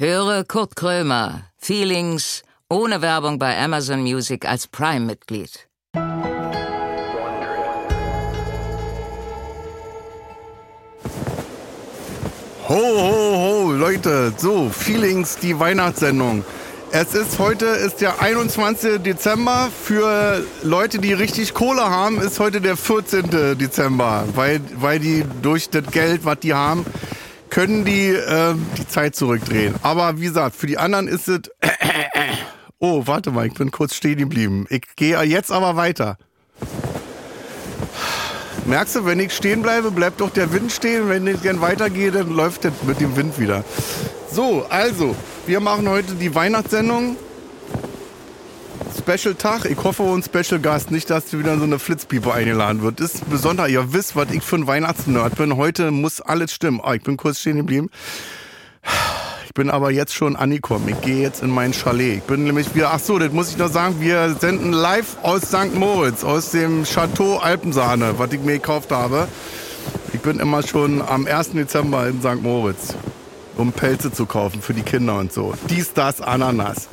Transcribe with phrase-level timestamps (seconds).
[0.00, 5.66] Höre Kurt Krömer, Feelings, ohne Werbung bei Amazon Music als Prime-Mitglied.
[12.68, 16.44] Ho, ho, ho, Leute, so, Feelings, die Weihnachtssendung.
[16.92, 19.02] Es ist heute, ist der 21.
[19.02, 19.68] Dezember.
[19.82, 23.58] Für Leute, die richtig Kohle haben, ist heute der 14.
[23.58, 24.28] Dezember.
[24.36, 26.86] Weil, weil die durch das Geld, was die haben,
[27.50, 29.74] können die äh, die Zeit zurückdrehen.
[29.82, 31.40] Aber wie gesagt, für die anderen ist es...
[32.80, 34.64] Oh, warte mal, ich bin kurz stehen geblieben.
[34.70, 36.16] Ich gehe jetzt aber weiter.
[38.66, 41.08] Merkst du, wenn ich stehen bleibe, bleibt doch der Wind stehen.
[41.08, 43.64] Wenn ich gern weitergehe, dann läuft das mit dem Wind wieder.
[44.30, 47.16] So, also, wir machen heute die Weihnachtssendung.
[48.98, 49.64] Special Tag.
[49.64, 50.90] Ich hoffe, ein Special Gast.
[50.90, 53.00] Nicht, dass wieder so eine Flitzpiepe eingeladen wird.
[53.00, 53.68] Ist besonders.
[53.70, 55.56] Ihr wisst, was ich für ein Weihnachtsnerd bin.
[55.56, 56.80] Heute muss alles stimmen.
[56.82, 57.90] Oh, ich bin kurz stehen geblieben.
[59.46, 60.88] Ich bin aber jetzt schon angekommen.
[60.88, 62.18] Ich gehe jetzt in mein Chalet.
[62.18, 65.42] Ich bin nämlich wieder, ach so, das muss ich noch sagen, wir senden live aus
[65.42, 65.74] St.
[65.74, 69.26] Moritz, aus dem Chateau Alpensahne, was ich mir gekauft habe.
[70.12, 71.52] Ich bin immer schon am 1.
[71.52, 72.42] Dezember in St.
[72.42, 72.94] Moritz,
[73.56, 75.54] um Pelze zu kaufen für die Kinder und so.
[75.68, 76.88] Dies, das, Ananas.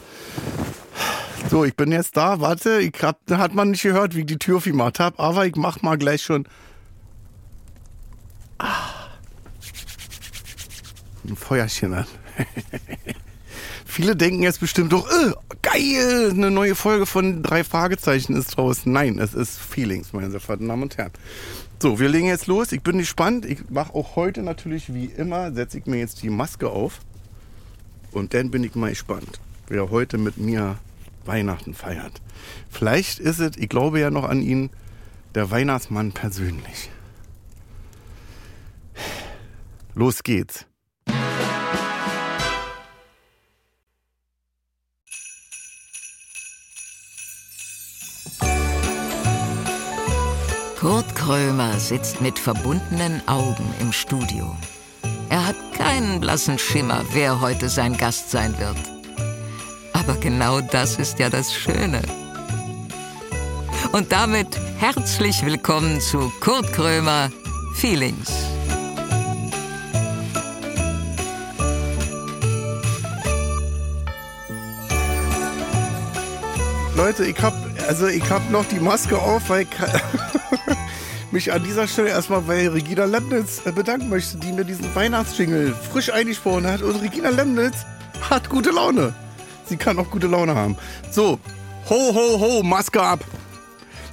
[1.49, 2.39] So, ich bin jetzt da.
[2.39, 5.55] Warte, ich hab, hat man nicht gehört, wie ich die Tür gemacht habe, aber ich
[5.55, 6.47] mach mal gleich schon.
[8.57, 9.05] Ah.
[11.27, 12.07] Ein Feuerchen an.
[13.85, 18.91] Viele denken jetzt bestimmt doch, äh, geil, eine neue Folge von drei Fragezeichen ist draußen.
[18.91, 21.11] Nein, es ist Feelings, meine sehr verehrten Damen und Herren.
[21.81, 22.71] So, wir legen jetzt los.
[22.71, 23.45] Ich bin gespannt.
[23.45, 26.99] Ich mache auch heute natürlich wie immer, setze ich mir jetzt die Maske auf.
[28.11, 30.77] Und dann bin ich mal gespannt, wer heute mit mir
[31.27, 32.21] Weihnachten feiert.
[32.69, 34.69] Vielleicht ist es, ich glaube ja noch an ihn,
[35.33, 36.89] der Weihnachtsmann persönlich.
[39.93, 40.65] Los geht's.
[50.79, 54.55] Kurt Krömer sitzt mit verbundenen Augen im Studio.
[55.29, 58.94] Er hat keinen blassen Schimmer, wer heute sein Gast sein wird.
[60.07, 61.99] Aber genau das ist ja das Schöne.
[63.91, 67.31] Und damit herzlich willkommen zu Kurt Krömer
[67.73, 68.31] Feelings.
[76.95, 77.55] Leute, ich hab,
[77.87, 79.69] also ich hab noch die Maske auf, weil ich
[81.31, 86.11] mich an dieser Stelle erstmal bei Regina Lemnitz bedanken möchte, die mir diesen Weihnachtsjingle frisch
[86.11, 86.83] eingesprochen hat.
[86.83, 87.77] Und Regina Lemnitz
[88.29, 89.15] hat gute Laune.
[89.67, 90.75] Sie kann auch gute Laune haben.
[91.11, 91.39] So,
[91.89, 93.19] ho, ho, ho, Maske ab.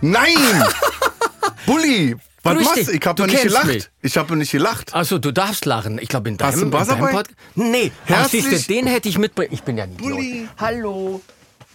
[0.00, 0.36] Nein!
[1.66, 2.16] Bulli!
[2.44, 2.92] Was Grüß machst du?
[2.92, 3.66] Ich hab Du doch nicht gelacht.
[3.66, 3.88] mich.
[4.02, 4.94] Ich habe nicht gelacht.
[4.94, 5.98] Also du darfst lachen.
[6.02, 7.24] Ich glaube in deinem, Hast du einen
[7.54, 9.50] Nee, ach, Herzlich- du, den hätte ich mitbringen.
[9.52, 10.48] Ich bin ja nicht Bulli.
[10.58, 11.20] Hallo.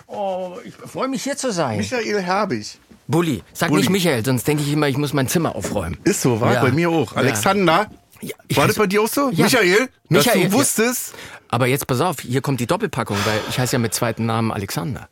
[0.08, 1.78] Oh, ich freue mich hier zu sein.
[1.78, 2.78] Michael Herbig.
[3.08, 3.84] Bulli, sag Bulli.
[3.84, 5.98] nicht Michael, sonst denke ich immer, ich muss mein Zimmer aufräumen.
[6.04, 6.62] Ist so, war Ja.
[6.62, 7.16] bei mir auch.
[7.16, 7.74] Alexander.
[7.74, 7.92] Ja,
[8.22, 9.30] ich war das bei dir auch so?
[9.32, 9.46] Ja.
[9.46, 10.52] Michael, dass Michael, du ja.
[10.54, 11.14] wusstest,
[11.50, 14.52] Aber jetzt pass auf, hier kommt die Doppelpackung, weil ich heiße ja mit zweiten Namen
[14.52, 15.08] Alexander.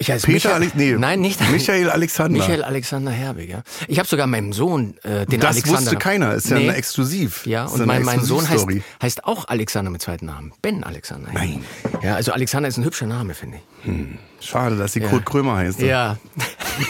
[0.00, 2.38] Ich heiße Peter Michael, nee, Nein, nicht Michael Alexander.
[2.38, 3.62] Michael Alexander Herbig, ja.
[3.88, 5.80] Ich habe sogar meinem Sohn äh, den das Alexander.
[5.80, 6.34] wusste keiner.
[6.34, 6.68] Ist ja Nee.
[6.68, 7.44] Exklusiv.
[7.46, 8.66] Ja, und mein, mein Sohn heißt,
[9.02, 10.52] heißt auch Alexander mit zweiten Namen.
[10.62, 11.30] Ben Alexander.
[11.32, 11.64] Nein.
[12.02, 14.46] Ja, also Alexander ist ein hübscher Name, finde ich.
[14.46, 15.80] Schade, dass sie Kurt Krömer heißt.
[15.80, 16.16] Ja.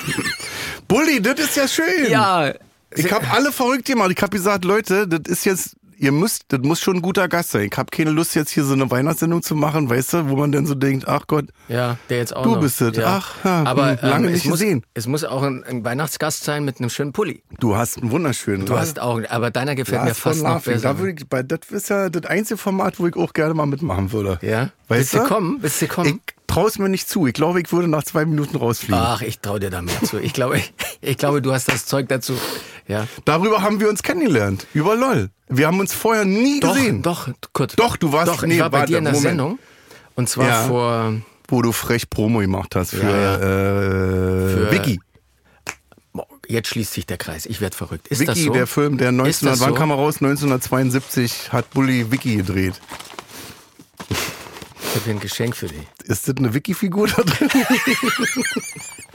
[0.89, 2.11] Bulli, das ist ja schön.
[2.11, 2.53] Ja.
[2.95, 4.11] Ich habe alle verrückt gemacht.
[4.15, 7.51] Ich habe gesagt, Leute, das ist jetzt, ihr müsst, das muss schon ein guter Gast
[7.51, 7.69] sein.
[7.71, 10.53] Ich habe keine Lust jetzt hier so eine Weihnachtssendung zu machen, weißt du, wo man
[10.53, 12.61] dann so denkt, ach Gott, Ja, der jetzt auch Du noch.
[12.61, 12.97] bist es.
[12.97, 13.19] Ja.
[13.23, 14.85] Ach, ja, aber hm, lange ähm, nicht muss, gesehen.
[14.95, 17.43] Es muss auch ein, ein Weihnachtsgast sein mit einem schönen Pulli.
[17.59, 18.65] du hast einen wunderschönen.
[18.65, 20.95] Du hast auch, aber deiner gefällt mir Lars von fast noch besser.
[20.95, 24.13] Da ich, bei, das ist ja das einzige Format, wo ich auch gerne mal mitmachen
[24.13, 24.39] würde.
[24.43, 24.71] Ja?
[24.89, 25.59] Weißt Willst du kommen?
[25.61, 26.21] Willst du kommen?
[26.27, 27.27] Ich traue es mir nicht zu.
[27.27, 28.97] Ich glaube, ich würde nach zwei Minuten rausfliegen.
[28.99, 30.19] Ach, ich traue dir da mehr zu.
[30.19, 30.63] Ich glaube,
[31.03, 32.35] ich glaube, du hast das Zeug dazu.
[32.89, 33.07] Ja.
[33.25, 34.67] Darüber haben wir uns kennengelernt.
[34.75, 35.31] Über LOL.
[35.49, 37.03] Wir haben uns vorher nie Doch, gesehen.
[37.03, 37.79] doch, Kurt.
[37.79, 39.29] Doch, du warst- Doch, nee, ich war bei warte, dir in der Moment.
[39.29, 39.59] Sendung.
[40.17, 40.63] Und zwar Ja.
[40.67, 41.13] vor,
[41.51, 43.39] Wo du frech Promo gemacht hast für, Ja, Äh,
[44.55, 45.01] Für- Vicky.
[46.47, 47.45] Jetzt schließt sich der Kreis.
[47.47, 48.09] Ich werde verrückt.
[48.09, 48.53] Ist Vicky, das so?
[48.53, 49.75] der Film, der 1900, Ist das wann so?
[49.75, 50.17] kam er raus?
[50.21, 52.81] 1972 hat Bully Vicky gedreht.
[54.11, 55.87] Ich habe hier ein Geschenk für dich.
[56.05, 57.49] Ist das eine Vicky-Figur da drin?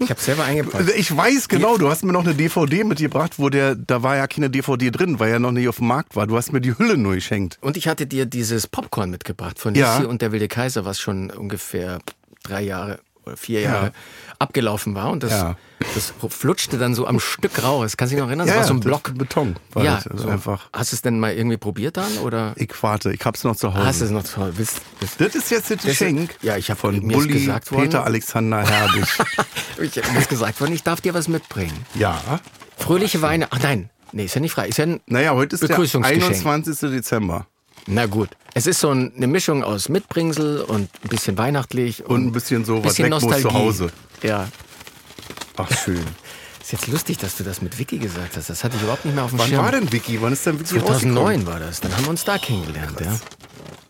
[0.00, 0.90] Ich habe selber eingepackt.
[0.96, 4.26] Ich weiß genau, du hast mir noch eine DVD mitgebracht, wo der, da war ja
[4.26, 6.26] keine DVD drin, weil er noch nicht auf dem Markt war.
[6.26, 7.58] Du hast mir die Hülle nur geschenkt.
[7.60, 9.96] Und ich hatte dir dieses Popcorn mitgebracht von Ja.
[9.96, 12.00] Lissi und der wilde Kaiser, was schon ungefähr
[12.42, 13.92] drei Jahre oder vier Jahre
[14.38, 15.56] abgelaufen war und das, Ja.
[15.94, 17.96] das flutschte dann so am Stück raus.
[17.96, 18.46] Kannst du dich noch erinnern?
[18.46, 19.12] Das Ja, war so ein das Block.
[19.16, 20.28] Beton war ja, das, also so.
[20.30, 20.68] einfach.
[20.72, 23.72] Hast du es denn mal irgendwie probiert dann oder Ich warte, ich hab's noch zu
[23.74, 23.86] Hause.
[23.86, 24.52] hast du es noch toll?
[24.56, 27.70] Bist, bist, das ist jetzt das Geschenk ja, ich hab- von mir ist Bulli gesagt
[27.70, 29.04] worden- Peter Alexander Herbig.
[29.80, 31.86] ich mir ist gesagt worden, ich darf dir was mitbringen.
[31.94, 32.20] ja.
[32.78, 33.46] Fröhliche Weine.
[33.50, 34.66] Ach nein, nee, ist ja nicht frei.
[34.66, 36.24] Ist ja ein Naja, heute ist der Begrüßungsgeschenk.
[36.24, 36.90] 21.
[36.90, 37.46] Dezember.
[37.86, 38.28] Na gut.
[38.54, 42.64] Es ist so ein- eine Mischung aus Mitbringsel und ein bisschen weihnachtlich Und ein bisschen
[42.64, 43.90] so, was weg muss zu Hause.
[44.22, 44.48] Ja.
[45.56, 46.04] Ach, schön.
[46.60, 48.48] Ist jetzt lustig, dass du das mit Vicky gesagt hast.
[48.48, 49.64] Das hatte ich überhaupt nicht mehr auf dem Wann Schirm.
[49.64, 50.20] war denn Vicky?
[50.22, 51.14] Wann ist denn Vicky rausgekommen?
[51.14, 51.80] 2009 war das.
[51.80, 53.18] Dann haben wir uns da kennengelernt, ja.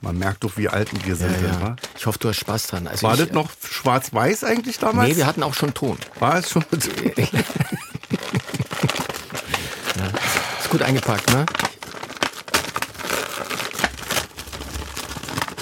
[0.01, 1.43] Man merkt doch, wie alt wir Ja, sind.
[1.43, 1.61] ja.
[1.61, 1.77] wa?
[1.97, 2.87] Ich hoffe, du hast Spaß dran.
[2.89, 5.11] Also War ich, das noch schwarz-weiß eigentlich damals?
[5.11, 5.97] Nee, wir hatten auch schon Ton.
[6.19, 6.65] War es schon?
[10.61, 11.47] Ist gut eingepackt, ne?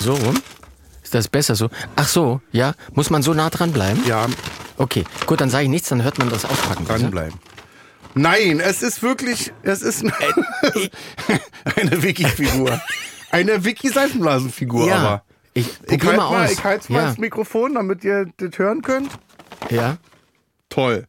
[0.00, 0.40] So rum?
[1.02, 1.68] Ist das besser so?
[1.96, 2.74] Ach so, ja.
[2.94, 4.02] Muss man so nah dran bleiben?
[4.06, 4.26] ja,
[4.76, 6.84] Okay, gut, dann sage ich nichts, dann hört man das auspacken.
[6.86, 7.00] bitte.
[7.00, 7.38] dranbleiben.
[8.14, 10.10] Nein, es ist wirklich, es ist Äh,
[11.76, 12.80] eine Vicky-Figur.
[13.30, 14.96] Eine Vicky-Seifenblasenfigur, Ja.
[14.96, 15.24] aber.
[15.52, 16.52] Ich Ich halte mal mal, aus.
[16.52, 17.08] ich halte mal ja.
[17.10, 19.10] ins Mikrofon, damit ihr das hören könnt.
[19.70, 19.98] ja.
[20.70, 21.06] Toll.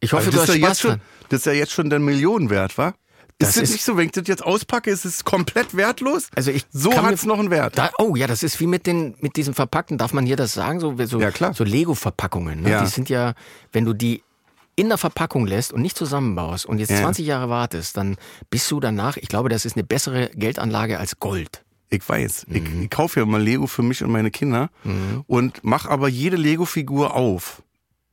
[0.00, 1.72] Ich hoffe, Also du das, hast ist ja Spaß jetzt schon, das ist ja jetzt
[1.72, 2.94] schon der Millionen wert, wa?
[3.38, 6.28] Das ist das ist- nicht so, wenn ich das jetzt auspacke, ist es komplett wertlos?
[6.34, 7.76] Also ich so hat es noch einen Wert.
[7.76, 9.98] Da, oh ja, das ist wie mit den mit diesen Verpackten.
[9.98, 10.80] Darf man hier das sagen?
[10.80, 12.62] So, so, Ja, so Lego-Verpackungen.
[12.62, 12.70] Ne?
[12.70, 12.82] Ja.
[12.82, 13.34] Die sind ja,
[13.72, 14.22] wenn du die
[14.74, 16.98] in der Verpackung lässt und nicht zusammenbaust und jetzt Ja.
[17.00, 18.16] 20 Jahre wartest, dann
[18.50, 21.62] bist du danach, ich glaube, das ist eine bessere Geldanlage als Gold.
[21.88, 22.46] Ich weiß.
[22.48, 22.56] Mhm.
[22.56, 24.70] Ich, ich kaufe ja mal Lego für mich und meine Kinder
[25.26, 27.62] und mache aber jede Lego-Figur auf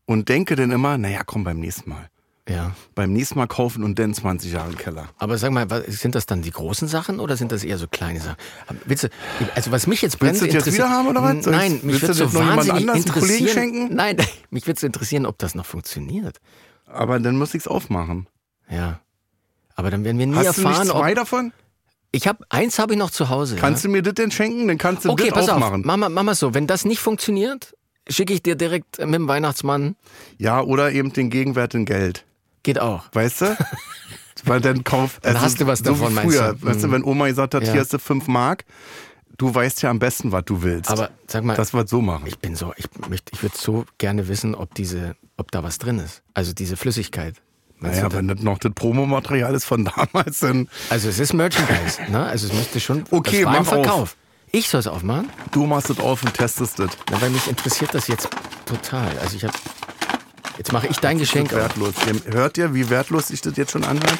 [0.05, 2.09] und denke dann immer, naja, komm beim nächsten Mal.
[2.49, 2.71] Ja.
[2.93, 5.07] Beim nächsten Mal kaufen und dann 20 Jahre im Keller.
[5.17, 7.87] Aber sag mal, was, sind das dann die großen Sachen oder sind das eher so
[7.87, 8.35] kleine Sachen?
[8.85, 9.07] Willst du,
[9.55, 11.35] also was mich jetzt Willst brennend du das jetzt interessiert- wieder haben oder was?
[11.37, 13.47] Ich- Nein, mich willst du würde so wahnsinnig interessieren.
[13.49, 13.95] schenken?
[13.95, 14.17] Nein,
[14.49, 16.39] mich würde so interessieren, ob das noch funktioniert.
[16.85, 18.27] Aber dann muss ich's aufmachen.
[18.69, 18.99] Ja.
[19.75, 21.53] Aber dann werden wir nie Hast du erfahren, nicht zwei ob davon?
[22.11, 23.55] ich habe eins habe ich noch zu Hause.
[23.55, 23.87] Kannst ja?
[23.87, 24.67] du mir das denn schenken?
[24.67, 25.55] Dann kannst du Okay, das pass auf.
[25.63, 25.81] aufmachen.
[25.85, 27.73] Mach mal, mach mal so, wenn das nicht funktioniert,
[28.09, 29.95] schicke ich dir direkt mit dem Weihnachtsmann.
[30.37, 32.25] Ja, oder eben den Gegenwert in Geld.
[32.63, 33.03] Geht auch.
[33.13, 33.57] Weißt du?
[34.45, 35.19] Weil dann kauf.
[35.21, 36.53] Dann hast du was so davon, meinst früher.
[36.53, 36.65] du?
[36.65, 36.91] Weißt du, Mhm.
[36.93, 37.71] wenn Oma gesagt hat, Ja.
[37.73, 38.65] hier hast du fünf Mark,
[39.37, 40.89] du weißt ja am besten, was du willst.
[40.89, 42.23] Aber sag mal, das wird so machen.
[42.27, 45.77] ich bin so, ich möchte, ich würde so gerne wissen, ob diese, ob da was
[45.77, 46.23] drin ist.
[46.33, 47.35] Also diese Flüssigkeit.
[47.79, 50.67] Meinst naja, wenn das noch das Promomaterial ist von damals, dann.
[50.89, 52.25] Also es ist Merchandise, ne?
[52.25, 53.03] Also es müsste schon.
[53.11, 53.67] Okay, mach auf.
[53.67, 54.15] Verkauf.
[54.51, 55.29] Ich soll es aufmachen?
[55.51, 56.79] Du machst das auf und testest.
[56.79, 56.87] Na,
[57.21, 58.29] weil mich interessiert das jetzt
[58.65, 59.17] total.
[59.19, 59.53] Also ich habe.
[60.57, 61.51] Jetzt mache ich dein Geschenk.
[61.51, 61.93] Wertlos.
[62.07, 64.19] Ihr- Hört ihr, wie wertlos sich das jetzt schon anhört?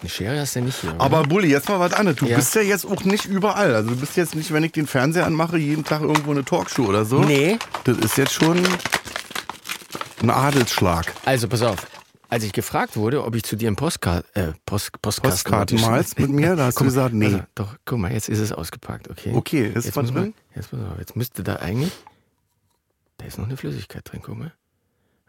[0.00, 0.90] Eine Schere hast du nicht hier.
[0.94, 1.00] oder?
[1.00, 2.18] Aber Bulli, jetzt mal was anderes.
[2.18, 2.36] Du Ja.
[2.36, 3.74] bist ja jetzt auch nicht überall.
[3.74, 6.86] Also du bist jetzt nicht, wenn ich den Fernseher anmache, jeden Tag irgendwo eine Talkshow
[6.86, 7.20] oder so.
[7.20, 7.58] Nee.
[7.84, 8.58] Das ist jetzt schon
[10.22, 11.12] ein Adelsschlag.
[11.24, 11.86] Also pass auf.
[12.28, 16.30] Als ich gefragt wurde, ob ich zu dir einen Postka äh, Post Postkarten malst mit
[16.30, 17.26] mir, da hast du mal, gesagt, nee.
[17.26, 19.32] also, doch, guck mal, jetzt ist es ausgepackt, okay?
[19.34, 20.34] Okay, ist jetzt was muss man- drin?
[20.56, 21.92] Jetzt pass auf, jetzt müsste da eigentlich.
[23.22, 24.52] Da ist noch eine Flüssigkeit drin, guck mal.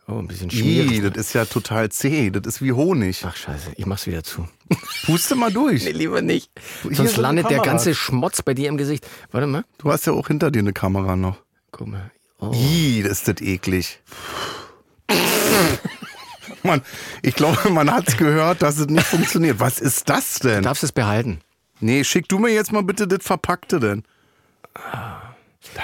[0.07, 1.01] Oh, ein bisschen schmierig.
[1.13, 2.31] das ist ja total zäh.
[2.31, 3.23] Das ist wie Honig.
[3.25, 4.49] Ach scheiße, ich mach's wieder zu.
[5.05, 5.85] Puste mal durch.
[5.85, 6.51] Nee, lieber nicht.
[6.81, 9.07] Hier Sonst landet der ganze Schmutz bei dir im Gesicht.
[9.31, 9.63] Warte mal.
[9.77, 11.37] Du hast ja auch hinter dir eine Kamera noch.
[11.71, 12.11] Guck mal.
[12.39, 12.51] Oh.
[12.53, 14.01] Ih, das ist das eklig.
[16.63, 16.81] Mann,
[17.21, 19.59] ich glaube, man hat's gehört, dass es nicht funktioniert.
[19.59, 20.63] Was ist das Du denn?
[20.63, 21.39] darfst es behalten.
[21.79, 24.03] Nee, schick du mir jetzt mal bitte das Verpackte denn.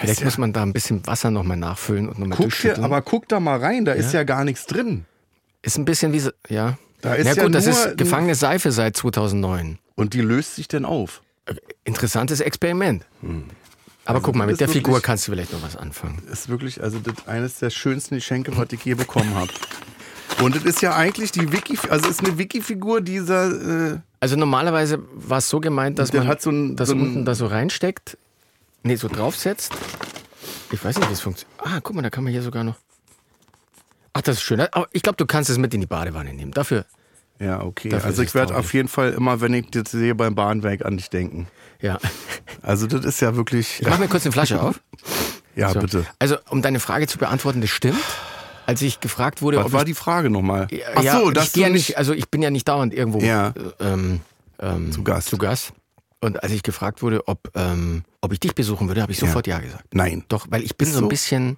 [0.01, 2.83] Vielleicht muss man da ein bisschen Wasser nochmal nachfüllen und nochmal durchschütteln.
[2.83, 5.05] aber guck da mal rein, da ist ja gar nichts drin.
[5.61, 6.21] ist ein bisschen wie,
[6.53, 6.77] ja.
[7.01, 9.79] Da ist ja ja gut, das nur ist gefangene Seife seit 2009.
[9.95, 11.21] Und die löst sich denn auf.
[11.85, 13.05] Interessantes Experiment.
[14.05, 16.21] Aber guck mal, das mit der Figur kannst du vielleicht noch was anfangen.
[16.31, 19.51] Ist wirklich, also das eines der schönsten Geschenke, was ich je bekommen habe.
[20.41, 24.35] Und es ist ja eigentlich die Wiki, also es ist eine Wiki-Figur dieser, äh, Also
[24.35, 27.45] normalerweise war es so gemeint, dass man hat so ein- das so unten da so
[27.47, 28.17] reinsteckt,
[28.83, 29.71] nee, so draufsetzt.
[30.71, 31.59] Ich weiß nicht, wie es funktioniert.
[31.63, 32.75] Ah, guck mal, da kann man hier sogar noch.
[34.13, 34.59] Ach, das ist schön.
[34.59, 36.51] Aber ich glaube, du kannst es mit in die Badewanne nehmen.
[36.51, 36.85] Dafür,
[37.39, 37.89] ja, okay.
[37.89, 40.97] Dafür also ich werde auf jeden Fall immer, wenn ich das sehe beim Bahnwerk, an
[40.97, 41.47] dich denken.
[41.81, 41.97] ja.
[42.61, 44.81] Also das ist ja wirklich, Ich mach mir kurz eine Flasche auf.
[45.55, 45.79] ja So.
[45.79, 46.05] bitte.
[46.17, 47.99] Also, um deine Frage zu beantworten, das stimmt.
[48.65, 50.67] Als ich gefragt wurde, Was war ich, die Frage nochmal?
[50.71, 52.93] ja, ja, so, dass ich gehe ja du nicht, also ich bin ja nicht dauernd
[52.93, 53.49] irgendwo Ja.
[53.49, 54.19] äh, ähm,
[54.59, 55.29] ähm, Zu Gast.
[55.29, 55.71] Zu Gast.
[56.21, 59.47] Und als ich gefragt wurde, ob, ähm, ob ich dich besuchen würde, habe ich sofort
[59.47, 59.85] ja, gesagt.
[59.93, 60.25] Nein.
[60.27, 61.07] Doch, weil ich bin Ist so ein so?
[61.09, 61.57] bisschen,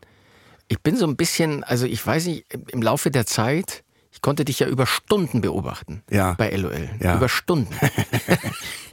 [0.68, 4.22] ich bin so ein bisschen, also ich weiß nicht, im- im Laufe der Zeit, ich
[4.22, 6.04] konnte dich ja über Stunden beobachten.
[6.12, 6.34] Ja.
[6.34, 6.90] Bei LOL.
[7.00, 7.16] Ja.
[7.18, 7.74] Über Stunden.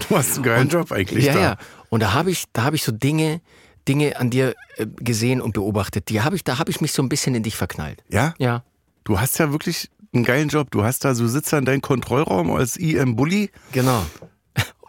[0.09, 1.41] Du hast einen geilen Job eigentlich ja, da.
[1.41, 1.57] ja.
[1.91, 3.43] Und da habe ich, da habe ich so Dinge,
[3.87, 6.09] Dinge an dir äh, gesehen und beobachtet.
[6.09, 8.03] Die habe ich, da habe ich mich so ein bisschen in dich verknallt.
[8.09, 8.33] Ja?
[8.39, 8.65] Ja.
[9.05, 10.71] Du hast ja wirklich einen geilen Job.
[10.71, 14.07] Du hast da, du sitzt da in deinem Kontrollraum als IM-Bully, Genau.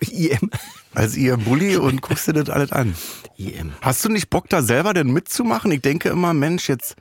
[0.01, 0.50] IM.
[0.94, 2.96] als IM-Bully und guckst dir das alles an.
[3.38, 3.74] IM.
[3.82, 5.72] Hast du nicht Bock, da selber denn mitzumachen?
[5.72, 6.96] Ich denke immer, Mensch, jetzt.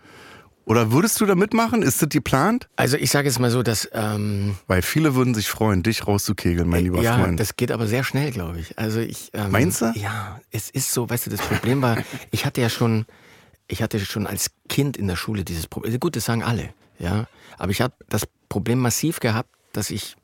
[0.65, 1.83] Oder würdest du da mitmachen?
[1.83, 2.69] Ist das geplant?
[2.77, 6.69] Also ich sage jetzt mal so, dass ähm, Weil viele würden sich freuen, dich rauszukegeln,
[6.69, 7.41] mein lieber ja, Freund.
[7.41, 8.79] das geht aber sehr schnell, glaube ich.
[8.79, 9.93] Also ich ähm, Meinst du?
[9.95, 11.09] Ja, es ist so.
[11.09, 11.97] Weißt du, das Problem war,
[12.33, 13.07] ich hatte ja schon,
[13.67, 15.99] ich hatte schon als Kind in der Schule dieses Problem.
[15.99, 17.27] Gut, das sagen alle, ja.
[17.57, 20.17] Aber ich habe das Problem massiv gehabt, dass ich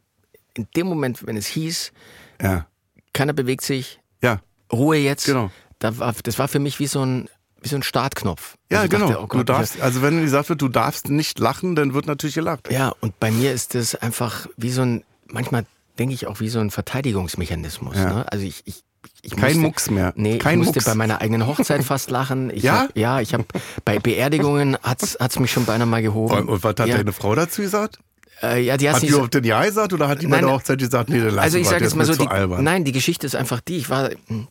[0.53, 1.93] in dem Moment, wenn es hieß,
[2.43, 2.67] ja.
[3.13, 4.41] keiner bewegt sich, Ja.
[4.73, 5.27] Ruhe jetzt.
[5.27, 5.51] Genau.
[5.79, 7.29] Da war, das war für mich wie so ein,
[7.61, 8.57] wie so ein Startknopf.
[8.71, 9.07] Ja, Also genau.
[9.09, 12.07] dachte, oh Gott, du darfst, also wenn gesagt wird, du darfst nicht lachen, dann wird
[12.07, 12.71] natürlich gelacht.
[12.71, 15.67] Ja, und bei mir ist das einfach wie so ein, manchmal
[15.99, 17.97] denke ich auch wie so ein Verteidigungsmechanismus.
[17.97, 18.13] Ja.
[18.15, 18.33] Ne?
[18.33, 18.83] Also ich, ich,
[19.23, 20.13] ich Kein musste, Mucks mehr.
[20.17, 20.85] Nee, Kein ich musste Mucks.
[20.87, 22.51] bei meiner eigenen Hochzeit fast lachen.
[22.51, 22.83] Ich Ja?
[22.83, 23.45] Hab, ja, ich habe
[23.85, 26.49] bei Beerdigungen hat's hat's mich schon beinahe mal gehoben.
[26.49, 27.99] Und was hat ja, deine Frau dazu gesagt?
[28.53, 30.55] Äh, ja, die Hat die auf den Ja gesagt oder hat die bei Nein, der
[30.55, 32.29] Hochzeit gesagt, nee, dann Also ich sage jetzt mal so, die,
[32.63, 34.49] nein, die Geschichte ist einfach die, ich war, hm,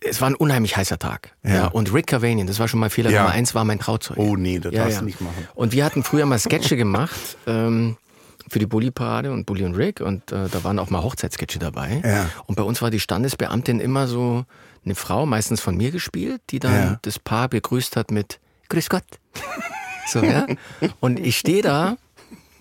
[0.00, 1.32] es war ein unheimlich heißer Tag.
[1.42, 1.54] Ja.
[1.54, 1.66] Ja.
[1.68, 3.22] und Rick Cavanian, das war schon mal Fehler Ja.
[3.22, 4.16] Nummer eins, war mein Trauzeug.
[4.18, 5.48] Oh nee, das Ja, darfst du nicht machen.
[5.54, 7.96] Und wir hatten früher mal Sketche gemacht ähm,
[8.48, 12.00] für die Bulli-Parade und Bulli und Rick und äh, da waren auch mal Hochzeitssketche dabei.
[12.04, 12.30] Ja.
[12.46, 14.44] Und bei uns war die Standesbeamtin immer so
[14.84, 18.38] eine Frau, meistens von mir gespielt, die dann das Paar begrüßt hat mit
[18.68, 19.04] Grüß Gott.
[20.10, 20.46] So, ja.
[21.00, 21.98] Und ich stehe da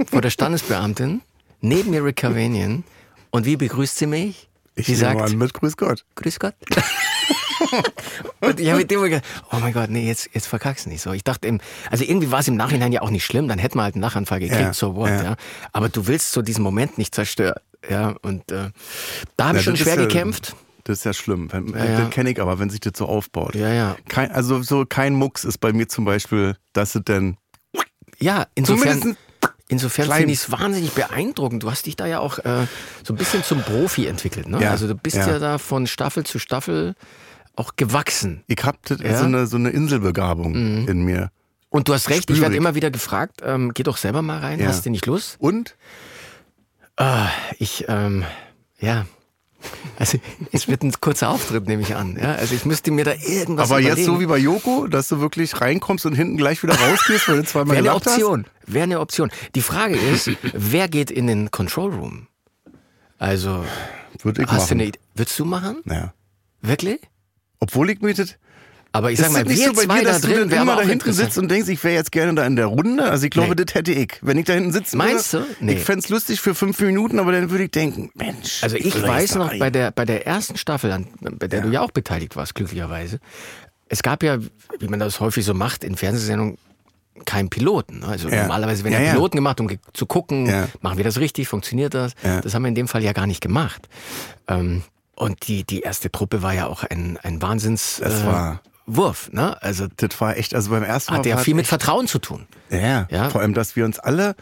[0.06, 1.22] vor der Standesbeamtin,
[1.62, 2.84] neben mir Rick Cavanian
[3.32, 4.50] und wie begrüßt sie mich?
[4.76, 6.06] Ich sie sagt, an mit Grüß Gott.
[6.16, 6.54] Grüß Gott.
[8.42, 11.12] und ich habe mit dem gedacht, oh mein Gott, nee, jetzt, jetzt verkack's nicht so.
[11.14, 13.78] Ich dachte, im, also irgendwie war es im Nachhinein ja auch nicht schlimm, dann hätten
[13.78, 15.24] wir halt einen Lachanfall gekriegt, Ja, so what, ja.
[15.24, 15.36] ja.
[15.72, 18.16] Aber du willst so diesen Moment nicht zerstören, ja.
[18.22, 18.70] Und äh,
[19.36, 20.56] da habe ich schon schwer ja- gekämpft.
[20.84, 21.52] Das ist ja schlimm.
[21.52, 22.02] Wenn, ja.
[22.02, 23.56] Das kenne ich aber, wenn sich das so aufbaut.
[23.56, 23.98] Ja, ja.
[24.08, 27.36] Kein, also so kein Mucks ist bei mir zum Beispiel, dass es denn
[28.20, 29.27] Ja, insofern, Zumindest
[29.70, 31.64] insofern finde ich es wahnsinnig beeindruckend.
[31.64, 32.68] Du hast dich da ja auch äh,
[33.04, 34.62] so ein bisschen zum Profi entwickelt, ne?
[34.62, 35.28] Ja, Also du bist ja.
[35.28, 35.40] ja.
[35.40, 36.96] da von Staffel zu Staffel
[37.56, 38.44] auch gewachsen.
[38.48, 39.20] ich habe so, Ja?
[39.24, 39.26] Mhm.
[39.36, 40.54] eine, so eine Inselbegabung
[40.88, 41.32] in mir.
[41.70, 42.42] Und du hast recht, ich Spürig.
[42.44, 45.36] werde immer wieder gefragt, ähm, geh doch selber mal rein, hast du nicht Lust?
[45.40, 45.76] Und?
[46.96, 47.28] Ah,
[47.60, 48.24] ich, ähm,
[48.80, 49.06] ja.
[50.00, 50.20] Also
[50.52, 52.18] es wird ein kurzer Auftritt, nehme ich an.
[52.22, 53.98] Ja, also ich müsste mir da irgendwas aber überlegen.
[53.98, 57.38] jetzt so wie bei Joko, dass du wirklich reinkommst und hinten gleich wieder rausgehst, weil
[57.38, 58.14] du zweimal Wäre eine gelacht hast?
[58.14, 58.46] Option.
[58.68, 59.32] Wäre eine Option.
[59.56, 62.28] Die Frage ist, wer geht in den Control Room?
[63.18, 63.66] Also,
[64.22, 64.80] Würde ich hast du machen.
[64.82, 65.00] eine Idee?
[65.16, 65.78] Würdest du machen?
[65.86, 66.14] Naja.
[66.62, 67.00] Wirklich?
[67.60, 68.36] Obwohl ich mir das
[68.98, 70.50] Aber ich sag ist mal, nicht wir so bei zwei dir, da dass du drin
[70.52, 73.04] wäre immer da hinten sitzt und denkst, ich wäre jetzt gerne da in der Runde?
[73.04, 73.64] Also ich glaube, Nee.
[73.64, 74.14] das hätte ich.
[74.22, 75.46] Wenn ich da hinten sitzen Meinst du?
[75.60, 75.74] Nee.
[75.74, 78.64] ich fänd's lustig für fünf Minuten, aber dann würde ich denken, Mensch.
[78.64, 81.62] Also ich da weiß da noch, bei der, bei der ersten Staffel, an, bei der
[81.62, 83.20] du ja auch beteiligt warst, glücklicherweise,
[83.90, 84.40] es gab ja,
[84.80, 86.58] wie man das häufig so macht, in Fernsehsendungen
[87.26, 88.00] keinen Piloten.
[88.00, 88.08] ne?
[88.08, 88.42] Also Ja.
[88.42, 89.14] normalerweise werden Ja, ja, ja.
[89.14, 90.68] Piloten gemacht, um zu gucken, Ja.
[90.82, 92.14] machen wir das richtig, funktioniert das?
[92.24, 92.42] Ja.
[92.42, 93.88] Das haben wir in dem Fall ja gar nicht gemacht.
[94.48, 94.84] Ähm,
[95.16, 99.30] und die, die erste Truppe war ja auch ein, ein Wahnsinns Das äh, war- Wurf.
[99.32, 99.62] Ne?
[99.62, 101.20] Also Das war echt, also beim ersten Mal.
[101.20, 102.48] hatte ja viel mit Vertrauen zu tun.
[102.70, 103.30] Ja, Ja.
[103.30, 104.36] vor allem, dass wir uns alle,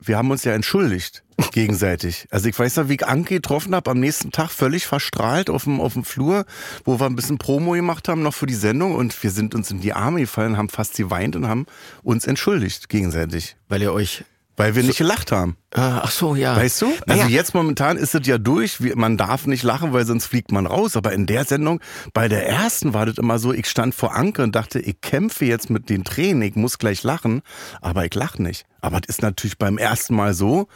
[0.00, 2.26] wir haben uns ja entschuldigt gegenseitig.
[2.30, 5.64] Also ich weiß noch, wie ich Anke getroffen habe, am nächsten Tag völlig verstrahlt auf
[5.64, 6.44] dem, auf dem Flur,
[6.84, 9.70] wo wir ein bisschen Promo gemacht haben noch für die Sendung und wir sind uns
[9.70, 11.66] in die Arme gefallen, haben fast geweint und haben
[12.02, 14.24] uns entschuldigt gegenseitig, Weil ihr euch.
[14.56, 15.56] Weil wir nicht gelacht haben.
[15.70, 16.54] Äh, ach so, ja.
[16.56, 16.86] Weißt du?
[16.86, 18.80] Also Naja, jetzt momentan ist es ja durch.
[18.94, 20.94] Man darf nicht lachen, weil sonst fliegt man raus.
[20.96, 21.80] Aber in der Sendung,
[22.12, 25.46] bei der ersten war das immer so, ich stand vor Anke und dachte, ich kämpfe
[25.46, 27.40] jetzt mit den Tränen, ich muss gleich lachen,
[27.80, 28.66] aber ich lach nicht.
[28.82, 30.66] Aber das ist natürlich beim ersten Mal so,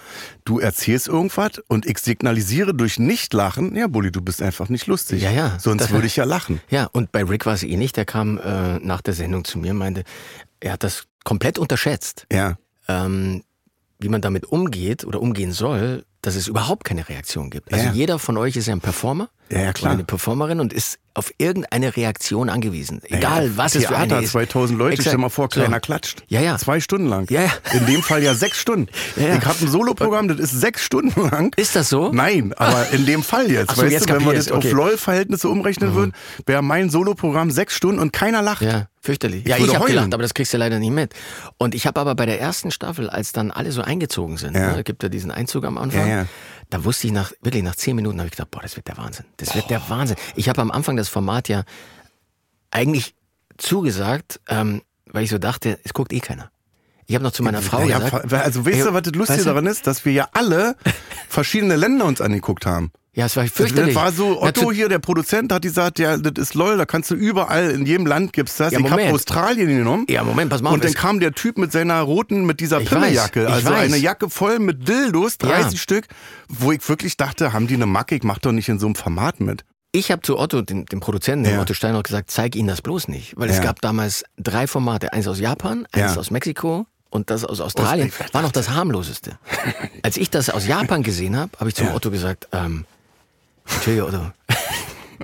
[0.45, 5.21] du erzählst irgendwas und ich signalisiere durch Nicht-Lachen, ja, Bulli, du bist einfach nicht lustig.
[5.23, 5.59] Ja, ja.
[5.59, 6.61] Sonst würde ich ja lachen.
[6.71, 7.93] Ja, und bei Rick war es ähnlich.
[7.93, 10.05] Der kam äh, nach der Sendung zu mir und meinte,
[10.61, 12.57] er hat das komplett unterschätzt, Ja.
[12.89, 13.43] ähm,
[13.99, 17.73] wie man damit umgeht oder umgehen soll, dass es überhaupt keine Reaktion gibt.
[17.73, 17.93] Also Ja.
[17.93, 19.93] jeder von euch ist ja ein Performer Ja, ja, klar.
[19.93, 23.01] eine Performerin und ist auf irgendeine Reaktion angewiesen.
[23.05, 24.33] Egal, was es für Theater, eine ist.
[24.33, 25.09] 2000 Leute, Exakt.
[25.09, 25.61] stell mal vor, So.
[25.61, 26.23] keiner klatscht.
[26.29, 26.59] Ja, ja.
[26.59, 27.27] Zwei Stunden lang.
[27.31, 27.53] Ja, ja.
[27.73, 28.89] In dem Fall ja sechs Stunden.
[29.17, 29.37] Ja, ja.
[29.37, 31.53] Ich habe ein Soloprogramm, das ist sechs Stunden lang.
[31.57, 32.13] Ist das so?
[32.13, 33.71] Nein, aber in dem Fall jetzt.
[33.71, 34.73] Ach so, weißt jetzt du, wenn man das auf okay.
[34.73, 34.77] Mhm.
[34.79, 36.13] LOL-Verhältnisse umrechnen würde,
[36.45, 38.63] wäre mein Soloprogramm sechs Stunden und keiner lacht.
[38.63, 39.43] Ja, fürchterlich.
[39.45, 41.15] Ich ja, ich habe gelacht, aber das kriegst du leider nicht mit.
[41.59, 44.77] Und ich habe aber bei der ersten Staffel, als dann alle so eingezogen sind, Ja.
[44.77, 46.27] ne, gibt ja diesen Einzug am Anfang, Ja, ja.
[46.71, 48.97] Da wusste ich nach, wirklich nach zehn Minuten, habe ich gedacht, boah, das wird der
[48.97, 49.25] Wahnsinn.
[49.37, 50.17] Das wird der Wahnsinn.
[50.35, 51.65] Ich habe am Anfang das Format ja
[52.71, 53.15] eigentlich
[53.59, 56.51] zugesagt, ähm, weil ich so dachte, es guckt eh keiner.
[57.07, 58.33] Ich habe noch zu meiner Frau Ja, gesagt.
[58.35, 59.87] also weißt du, was das Lustige weißt du- daran ist?
[59.87, 60.77] Dass wir ja alle
[61.29, 62.91] verschiedene Länder uns angeguckt haben.
[63.17, 63.95] Ja, es war Das fürchterlich.
[63.95, 67.11] war so, Otto zu- hier, der Produzent, hat gesagt, ja, das ist lol, da kannst
[67.11, 68.73] du überall, in jedem Land gibt's das.
[68.75, 69.11] Ja, ich habe.
[69.11, 70.05] Australien genommen.
[70.11, 70.75] Ja, Moment, pass mal auf.
[70.75, 73.49] Und dann es- kam der Typ mit seiner roten, mit dieser Pimmeljacke.
[73.51, 73.85] Also weiß.
[73.87, 76.09] eine Jacke voll mit Dildos, 30 Stück,
[76.51, 78.95] wo ich wirklich dachte, haben die eine Macke, ich mach doch nicht in so einem
[78.95, 79.65] Format mit.
[79.93, 81.63] Ich habe zu Otto, dem, dem Produzenten, dem Ja.
[81.63, 83.33] Otto Steiner, gesagt, zeig ihnen das bloß nicht.
[83.39, 83.63] Weil es Ja.
[83.63, 85.15] gab damals drei Formate.
[85.15, 86.21] Eins aus Japan, eins Ja.
[86.21, 88.13] aus Mexiko und das aus Australien.
[88.21, 89.39] Aus- War noch das harmloseste.
[90.03, 92.85] Als ich das aus Japan gesehen habe, habe ich zum Otto gesagt, ähm,
[93.69, 94.33] Entschuldige Otto,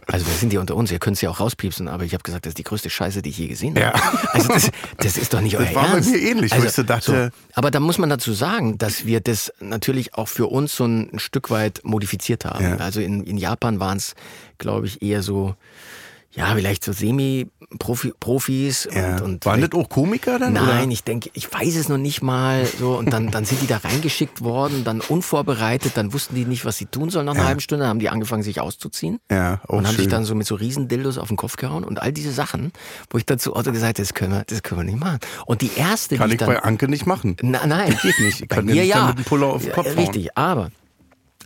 [0.07, 2.23] also wir sind hier unter uns, ihr könnt es ja auch rauspiepsen, aber ich habe
[2.23, 3.93] gesagt, das ist die größte Scheiße, die ich je gesehen habe.
[4.33, 6.11] Also das, das ist doch nicht euer war bei Ernst.
[6.11, 9.21] mir ähnlich, wo also, ich so dachte- aber da muss man dazu sagen, dass wir
[9.21, 12.65] das natürlich auch für uns so ein, ein Stück weit modifiziert haben.
[12.65, 12.77] Ja.
[12.77, 14.15] Also in, in Japan waren es,
[14.59, 15.55] glaube ich, eher so,
[16.35, 18.89] ja, vielleicht so Semi-Profis.
[18.91, 19.17] Ja.
[19.17, 20.55] Und, und Waren das auch Komiker dann?
[20.55, 20.93] Nein, oder?
[20.93, 22.97] ich denke, ich weiß es noch nicht mal so.
[22.97, 26.79] Und dann, dann sind die da reingeschickt worden, dann unvorbereitet, dann wussten die nicht, was
[26.79, 29.19] sie tun sollen nach einer halben Stunde, dann haben die angefangen, sich auszuziehen.
[29.31, 31.85] Ja, auch und haben sich dann so mit so riesen Dildos auf den Kopf gehauen
[31.85, 32.73] und all diese Sachen,
[33.11, 35.19] wo ich dazu Otto gesagt habe, das können wir, das können wir nicht machen.
[35.47, 37.37] Und die erste, Kann die ich dann, bei Anke nicht machen.
[37.43, 38.41] na, nein, Geht nicht.
[38.41, 38.99] Ich Bei kann dir mir nicht ja.
[38.99, 39.99] dann mit dem Puller auf den Ja, Kopf hauen.
[39.99, 40.71] Richtig, aber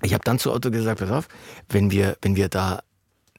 [0.02, 1.28] ich habe dann zu Otto gesagt, pass auf,
[1.68, 2.80] wenn wir, wenn wir da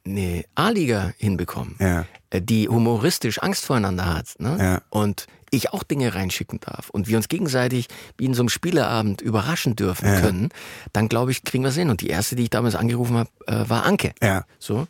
[0.07, 2.05] eine A-Liga hinbekommen, Ja.
[2.29, 4.57] äh, die humoristisch Angst voreinander hat ne?
[4.59, 4.81] Ja.
[4.89, 7.87] und ich auch Dinge reinschicken darf und wir uns gegenseitig
[8.17, 10.19] wie in so einem Spieleabend überraschen dürfen Ja.
[10.19, 10.49] können,
[10.91, 11.89] dann glaube ich, kriegen wir es hin.
[11.89, 14.13] Und die erste, die ich damals angerufen habe, äh, war Anke.
[14.59, 14.87] So.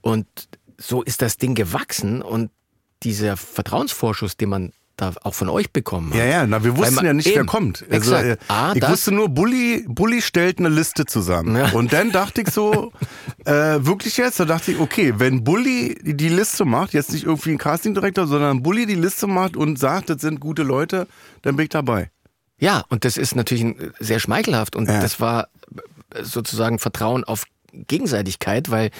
[0.00, 0.26] Und
[0.78, 2.50] so ist das Ding gewachsen und
[3.02, 6.18] dieser Vertrauensvorschuss, den man da auch von euch bekommen hat.
[6.18, 7.84] Ja, ja, na, wir wussten man- ja nicht, wer eben, kommt.
[7.90, 11.56] Also, äh, Ah, ich wusste nur, Bulli, Bulli stellt eine Liste zusammen.
[11.56, 11.70] Ja.
[11.70, 12.92] Und dann dachte ich so,
[13.46, 13.52] äh,
[13.84, 17.58] wirklich jetzt, da dachte ich, okay, wenn Bulli die Liste macht, jetzt nicht irgendwie ein
[17.58, 21.06] Castingdirektor, sondern Bulli die Liste macht und sagt, das sind gute Leute,
[21.42, 22.10] dann bin ich dabei.
[22.58, 25.00] Ja, und das ist natürlich ein- sehr schmeichelhaft und Ja.
[25.00, 25.48] das war
[26.14, 27.44] äh, sozusagen Vertrauen auf
[27.86, 28.90] Gegenseitigkeit, weil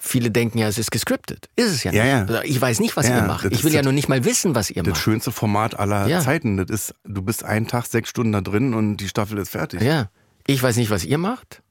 [0.00, 1.48] viele denken ja, es ist gescriptet.
[1.56, 1.98] Ist es ja nicht.
[1.98, 2.42] Ja, ja.
[2.44, 3.44] Ich weiß nicht, was Ja, ihr macht.
[3.44, 5.02] das Ich will ja das- nur nicht mal wissen, was ihr Das macht.
[5.02, 6.20] schönste Format aller.
[6.20, 6.56] Zeiten.
[6.56, 9.82] Das ist, du bist einen Tag sechs Stunden da drin und die Staffel ist fertig.
[9.82, 10.10] Ja.
[10.46, 11.62] Ich weiß nicht, was ihr macht.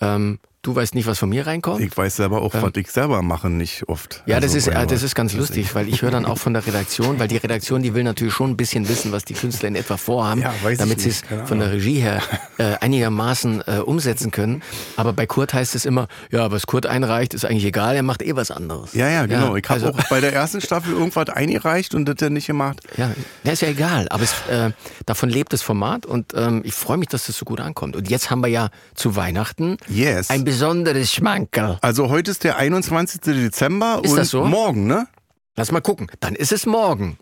[0.00, 1.80] Ähm, du weißt nicht, was von mir reinkommt.
[1.80, 4.22] Ich weiß selber auch, was ich selber mache, nicht oft.
[4.26, 6.38] Ja, das Also, ist, weil- äh, das ist ganz lustig, weil ich höre dann auch
[6.38, 9.34] von der Redaktion, weil die Redaktion, die will natürlich schon ein bisschen wissen, was die
[9.34, 11.72] Künstler in etwa vorhaben, Ja, damit sie es von der.
[11.72, 12.22] Regie her
[12.58, 14.62] äh, einigermaßen äh, umsetzen können.
[14.96, 18.22] Aber bei Kurt heißt es immer, ja, was Kurt einreicht, ist eigentlich egal, er macht
[18.22, 18.94] eh was anderes.
[18.94, 19.54] Ja, ja, genau.
[19.56, 22.80] ich habe also- auch bei der ersten Staffel irgendwas eingereicht und das dann nicht gemacht.
[22.96, 23.10] Ja,
[23.44, 24.72] ja, ist ja egal, aber es, äh,
[25.06, 27.94] davon lebt das Format und ähm, ich freue mich, dass das so gut ankommt.
[27.96, 30.30] Und jetzt haben wir ja zu Weihnachten Yes.
[30.30, 31.78] ein besonderes Schmankerl.
[31.82, 33.20] Also heute ist der 21.
[33.20, 34.44] Dezember Ist und das so?
[34.44, 35.06] morgen, ne?
[35.54, 36.08] Lass mal gucken.
[36.18, 37.16] Dann ist es morgen.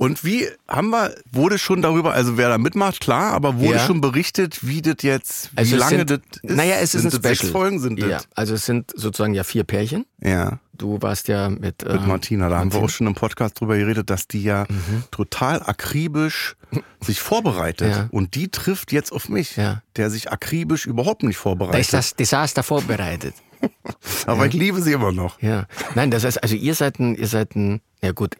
[0.00, 3.86] Und wie haben wir, wurde schon darüber, also wer da mitmacht, klar, aber wurde Ja.
[3.86, 6.56] schon berichtet, wie das jetzt, wie Also lange sind, das ist?
[6.56, 7.36] Naja, es ist sind ein das Special.
[7.36, 8.28] Sechs Folgen sind ja, das.
[8.34, 10.06] also es sind sozusagen ja vier Pärchen.
[10.22, 12.48] Ja, Du warst ja mit, mit ähm, Martina.
[12.48, 15.04] Da haben wir auch schon im Podcast drüber geredet, dass die ja Mhm.
[15.10, 16.56] total akribisch
[17.02, 17.90] sich vorbereitet.
[17.90, 18.08] Ja.
[18.10, 19.82] Und die trifft jetzt auf mich, Ja.
[19.96, 21.80] der sich akribisch überhaupt nicht Da vorbereitet.
[21.82, 23.34] ist das Desaster vorbereitet.
[24.26, 25.38] aber ich liebe sie immer noch.
[25.42, 25.66] Ja.
[25.94, 28.36] Nein, das heißt, also ihr seid ein, ihr seid ein, ja gut,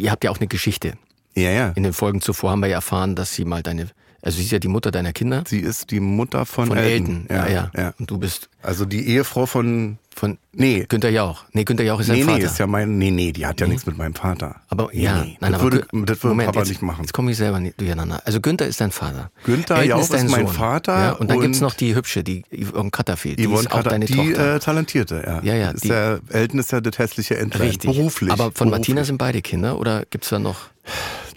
[0.00, 0.94] ihr habt ja auch eine Geschichte.
[1.36, 1.68] Ja, ja.
[1.76, 3.88] In den Folgen zuvor haben wir ja erfahren, dass sie mal deine,
[4.22, 5.44] also sie ist ja die Mutter deiner Kinder.
[5.46, 7.26] Sie ist die Mutter von, Von Elton.
[7.28, 7.36] Elton.
[7.36, 7.94] Ja, ja, ja.
[7.98, 9.98] Und du bist Also die Ehefrau von.
[10.14, 10.84] von Nee.
[10.88, 11.44] Günther Jauch.
[11.52, 12.38] Nee, Günther Jauch ist sein Nee, Vater.
[12.38, 12.98] nee, ist ja mein.
[12.98, 14.56] Nee, nee, die hat ja nichts mit meinem Vater.
[14.68, 15.36] aber nee, ja, nee.
[15.40, 17.00] nein, das aber würde, das würde Moment, Papa jetzt, nicht machen.
[17.02, 18.20] Jetzt komme ich selber nicht durcheinander.
[18.26, 19.30] Also Günther ist dein Vater.
[19.44, 20.54] Günther Elton Jauch ist dein mein Sohn.
[20.54, 23.38] Vater Ja, und dann und- gibt's noch die hübsche, die Yvonne Cutterfield.
[23.38, 24.56] Die Yvonne ist auch Carter- deine die Tochter.
[24.56, 25.40] Äh, Talentierte, ja.
[25.42, 27.68] Ja, ja, Ist die- der, Elton ist ja das hässliche Entlein.
[27.68, 27.90] Richtig.
[27.96, 28.30] Beruflich.
[28.30, 30.58] Aber von Martina sind beide Kinder oder gibt's da noch?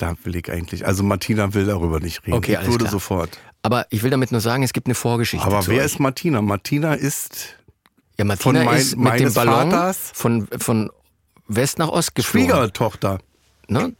[0.04, 0.86] Da will ich eigentlich.
[0.86, 2.38] Also Martina will darüber nicht reden.
[2.38, 2.92] Okay, ich alles würde klar.
[2.92, 3.38] sofort.
[3.62, 5.46] Aber ich will damit nur sagen, es gibt eine Vorgeschichte.
[5.46, 5.86] Aber wer euch.
[5.86, 6.42] ist Martina?
[6.42, 7.56] Martina ist
[8.18, 10.12] Ja, Martina von mein- ist mit dem Ballon Vaters?
[10.14, 10.90] von, von
[11.48, 12.50] West nach Ost geflogen.
[12.50, 13.20] Schwiegertochter
[13.70, 13.94] Ne?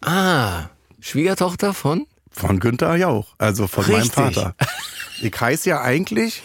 [0.00, 0.70] Ah,
[1.00, 2.06] Schwiegertochter von?
[2.30, 3.34] von Günther Jauch.
[3.38, 4.16] Also von Richtig.
[4.16, 4.54] meinem Vater.
[5.20, 6.42] Ich heiße ja eigentlich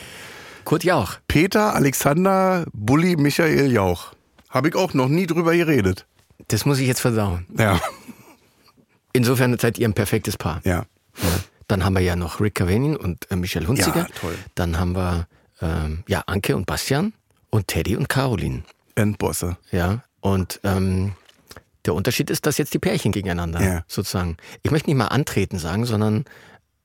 [0.65, 1.17] Kurt Jauch.
[1.27, 4.13] Peter Alexander Bulli Michael Jauch.
[4.49, 6.08] Habe ich auch noch nie drüber geredet.
[6.47, 7.45] Das muss ich jetzt verdauen.
[7.58, 7.79] Ja,
[9.13, 10.62] Insofern seid ihr ein perfektes Paar.
[10.63, 10.86] ja.
[11.67, 13.99] Dann haben wir ja noch Rick Cavanian und äh, Michelle Hunziker.
[13.99, 14.36] Ja, toll.
[14.54, 15.28] Dann haben wir
[15.62, 17.13] ähm, ja Anke und Bastian
[17.52, 18.63] und Teddy und Caroline.
[18.95, 19.56] Endbosse.
[19.71, 20.04] Ja.
[20.19, 21.13] Und ähm,
[21.86, 23.84] der Unterschied ist, dass jetzt die Pärchen gegeneinander Ja.
[23.88, 24.36] sozusagen.
[24.62, 26.26] Ich möchte nicht mal antreten sagen, sondern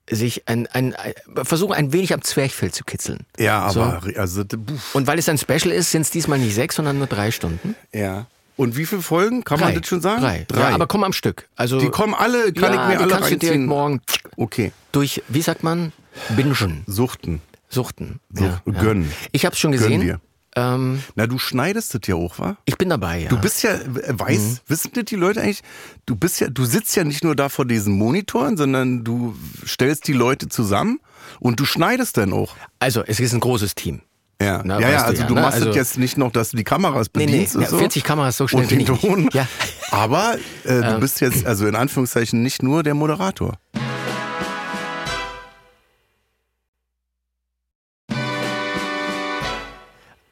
[0.09, 1.13] sich ein, ein, ein
[1.43, 3.25] versuchen ein wenig am Zwerchfell zu kitzeln.
[3.37, 3.81] Ja, So.
[3.83, 6.97] aber also buff, Und weil es ein Special ist, sind es diesmal nicht sechs, sondern
[6.99, 7.75] nur drei Stunden.
[7.91, 8.27] ja.
[8.59, 9.45] Und wie viele Folgen?
[9.45, 10.21] Kann man das schon sagen?
[10.21, 10.45] Drei.
[10.59, 11.47] Ja, aber komm am Stück.
[11.55, 13.65] Also die kommen alle, kann ja, ich mir alle kannst du direkt reinziehen.
[13.67, 14.01] morgen
[14.35, 14.73] Okay.
[14.91, 15.93] durch, wie sagt man,
[16.35, 16.83] bingen.
[16.85, 17.41] Suchten.
[17.69, 18.19] Suchten.
[18.33, 19.09] So, ja, gönnen.
[19.31, 20.19] Ich habe es schon gesehen.
[20.57, 22.57] Ähm, Na, du schneidest das ja auch, wa?
[22.65, 23.29] ich bin dabei, ja.
[23.29, 24.57] Du bist ja, äh, weiß, Mhm.
[24.67, 25.61] wissen das die Leute eigentlich?
[26.05, 30.05] Du bist ja, du sitzt ja nicht nur da vor diesen Monitoren, sondern du stellst
[30.07, 30.99] die Leute zusammen
[31.39, 32.55] und du schneidest dann auch.
[32.79, 34.01] also, es ist ein großes Team.
[34.41, 35.41] Ja, Na, ja, weißt ja du also ja, du ne?
[35.41, 37.67] machst Also- es jetzt nicht noch, dass du die Kameras Nee, nee, bedienst und ja,
[37.67, 37.77] so.
[37.77, 38.85] 40 Kameras, so schnell und den.
[38.85, 39.29] Ton.
[39.33, 39.45] Ja.
[39.91, 43.57] Aber äh, du bist jetzt, also in Anführungszeichen, nicht nur der Moderator.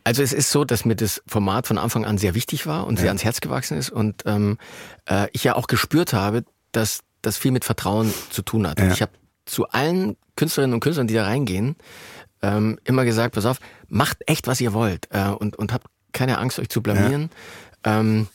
[0.04, 2.98] Also es ist so, dass mir das Format von Anfang an sehr wichtig war und
[2.98, 4.58] sehr ans Herz gewachsen ist und ähm,
[5.06, 8.80] äh, ich ja auch gespürt habe, dass das viel mit Vertrauen zu tun hat.
[8.80, 8.94] Und Ja.
[8.94, 9.12] ich habe
[9.46, 11.76] zu allen Künstlerinnen und Künstlern, die da reingehen,
[12.42, 16.38] ähm, immer gesagt, pass auf, macht echt, was ihr wollt äh, und, und habt keine
[16.38, 17.30] Angst, euch zu blamieren.
[17.84, 18.28] Ähm,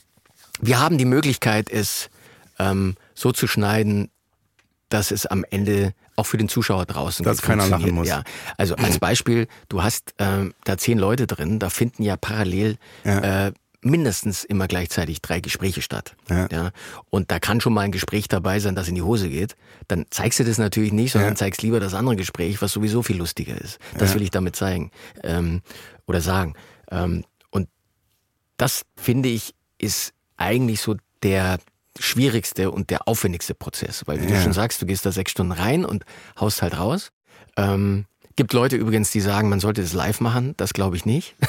[0.60, 2.10] wir haben die Möglichkeit, es
[2.58, 4.10] ähm, so zu schneiden,
[4.88, 8.08] dass es am Ende auch für den Zuschauer draußen Dass keiner lachen muss.
[8.08, 8.22] Ja,
[8.58, 13.46] also als Beispiel, du hast ähm, da zehn Leute drin, da finden ja parallel Ja.
[13.46, 16.14] Äh, mindestens immer gleichzeitig drei Gespräche statt.
[16.28, 16.70] Ja.
[17.10, 19.56] Und da kann schon mal ein Gespräch dabei sein, das in die Hose geht.
[19.88, 21.36] Dann zeigst du das natürlich nicht, sondern Ja.
[21.36, 23.78] zeigst lieber das andere Gespräch, was sowieso viel lustiger ist.
[23.98, 24.14] Das Ja.
[24.16, 24.90] will ich damit zeigen
[25.24, 25.62] ähm,
[26.06, 26.54] oder sagen.
[26.90, 27.68] Ähm, und
[28.56, 31.58] das finde ich ist eigentlich so der
[31.98, 34.36] schwierigste und der aufwendigste Prozess, weil wie Ja.
[34.38, 36.04] du schon sagst, du gehst da sechs Stunden rein und
[36.40, 37.10] haust halt raus.
[37.56, 40.54] Ähm, gibt Leute übrigens, die sagen, man sollte das live machen.
[40.56, 41.34] Das glaube ich nicht.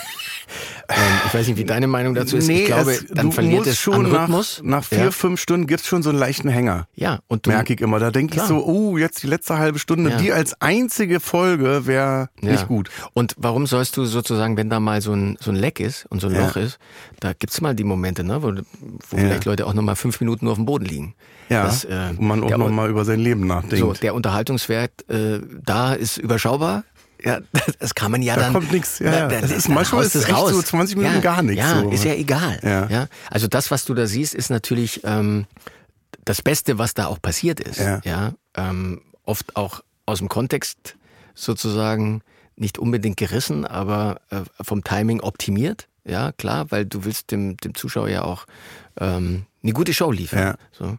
[0.89, 2.49] ähm, ich weiß nicht, wie deine Meinung dazu ist.
[2.49, 4.59] ich glaube, es- dann du verliert es schon an Rhythmus.
[4.63, 5.11] Nach, nach vier, ja.
[5.11, 6.87] fünf Stunden gibt's schon so einen leichten Hänger.
[6.95, 7.99] ja, und du, Merke ich immer.
[7.99, 10.17] Da denke ich so, oh, jetzt die letzte halbe Stunde, Ja.
[10.17, 12.51] die als einzige Folge wäre Ja.
[12.51, 12.89] nicht gut.
[13.13, 16.19] Und warum sollst du sozusagen, wenn da mal so ein, so ein Leck ist und
[16.19, 16.33] so ein.
[16.35, 16.79] Loch ist,
[17.19, 20.53] da gibt's mal die Momente, ne, wo, wo vielleicht Leute auch nochmal fünf Minuten nur
[20.53, 21.15] auf dem Boden liegen.
[21.49, 23.77] Ja, Das, äh, wo man auch nochmal über sein Leben nachdenkt.
[23.77, 26.72] So, der Unterhaltungswert äh, da ist überschaubar.
[27.25, 27.39] Ja,
[27.79, 28.53] das kann man ja Da dann.
[28.53, 29.27] kommt nix, ja, ja.
[29.27, 31.89] da- Das ist- manchmal ist du's echt so 20 Minuten ja, gar nichts, Ja, so.
[31.89, 32.59] ist ja egal.
[32.89, 33.07] Ja.
[33.29, 35.45] Also das, was du da siehst, ist natürlich ähm,
[36.25, 37.79] das Beste, was da auch passiert ist.
[38.03, 38.33] Ja.
[38.55, 40.95] ähm, oft auch aus dem Kontext
[41.33, 42.21] sozusagen
[42.55, 45.87] nicht unbedingt gerissen, aber äh, vom Timing optimiert.
[46.05, 48.45] Ja, klar, weil du willst dem, dem Zuschauer ja auch
[48.99, 50.39] ähm, eine gute Show liefern.
[50.39, 50.55] Ja.
[50.71, 50.97] So,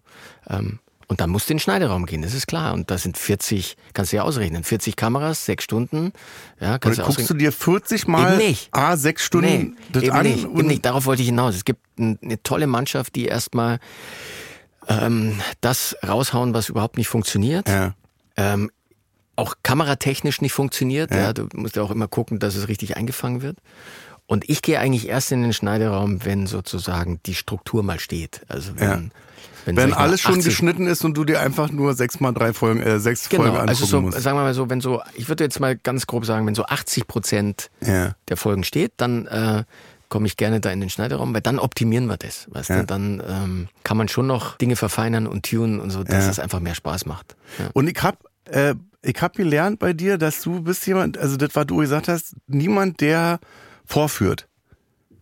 [0.48, 2.72] ähm, und dann musst du in den Schneideraum gehen, das ist klar.
[2.74, 6.12] Und da sind 40, kannst du ja ausrechnen, 40 Kameras, sechs Stunden.
[6.60, 8.40] Ja, kannst du dann guckst du dir 40 Mal.
[8.70, 10.26] A, sechs Stunden Nee, das eben an.
[10.26, 10.84] nicht, eben nicht.
[10.84, 11.54] Darauf wollte ich hinaus.
[11.54, 13.78] Es gibt ein, eine tolle Mannschaft, die erstmal
[14.88, 17.68] ähm, das raushauen, was überhaupt nicht funktioniert.
[17.68, 17.94] Ja.
[18.36, 18.70] Ähm,
[19.36, 21.10] auch kameratechnisch nicht funktioniert.
[21.10, 21.18] Ja.
[21.18, 21.32] Ja.
[21.32, 23.58] du musst ja auch immer gucken, dass es richtig eingefangen wird.
[24.26, 28.40] Und ich gehe eigentlich erst in den Schneideraum, wenn sozusagen die Struktur mal steht.
[28.48, 29.02] Also wenn, Ja.
[29.64, 32.53] Wenn, Wenn alles schon 80 geschnitten ist und du dir einfach nur sechs mal drei
[32.53, 34.20] Folgen, äh, sechs Genau, Folgen angucken also so, musst.
[34.20, 36.64] sagen wir mal so, wenn so, ich würde jetzt mal ganz grob sagen, wenn so
[36.66, 38.14] 80 Prozent Ja.
[38.29, 39.64] der Folgen steht, dann äh,
[40.11, 42.46] komme ich gerne da in den Schneideraum, weil dann optimieren wir das.
[42.50, 42.81] Weißt Ja.
[42.81, 42.87] du?
[42.87, 46.31] Dann ähm, kann man schon noch Dinge verfeinern und tunen und so, dass Ja.
[46.31, 47.35] es einfach mehr Spaß macht.
[47.59, 47.70] Ja.
[47.72, 51.50] Und ich hab, äh, ich hab gelernt bei dir, dass du bist jemand, also das,
[51.55, 53.38] was du gesagt hast, niemand, der
[53.87, 54.46] vorführt.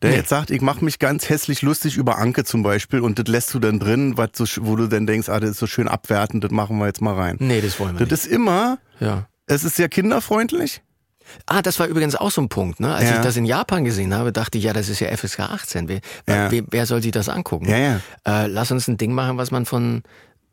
[0.02, 0.16] Der Nee.
[0.16, 3.54] jetzt sagt, ich mache mich ganz hässlich lustig über Anke zum Beispiel und das lässt
[3.54, 6.42] du dann drin, was so, wo du dann denkst, ah, das ist so schön abwertend,
[6.44, 7.36] das machen wir jetzt mal rein.
[7.38, 8.26] Nee, das wollen wir Das nicht.
[8.26, 9.26] ist immer, Ja.
[9.46, 10.82] es ist sehr kinderfreundlich.
[11.46, 12.80] Ah, das war übrigens auch so ein Punkt.
[12.80, 12.92] Ne?
[12.92, 13.16] Als Ja.
[13.16, 15.88] ich das in Japan gesehen habe, dachte ich, ja, das ist ja FSK 18.
[15.88, 16.50] Wer, Ja.
[16.50, 17.68] wer, wer soll sich das angucken?
[17.70, 18.00] Ja, ja.
[18.26, 20.02] Äh, lass uns ein Ding machen, was man von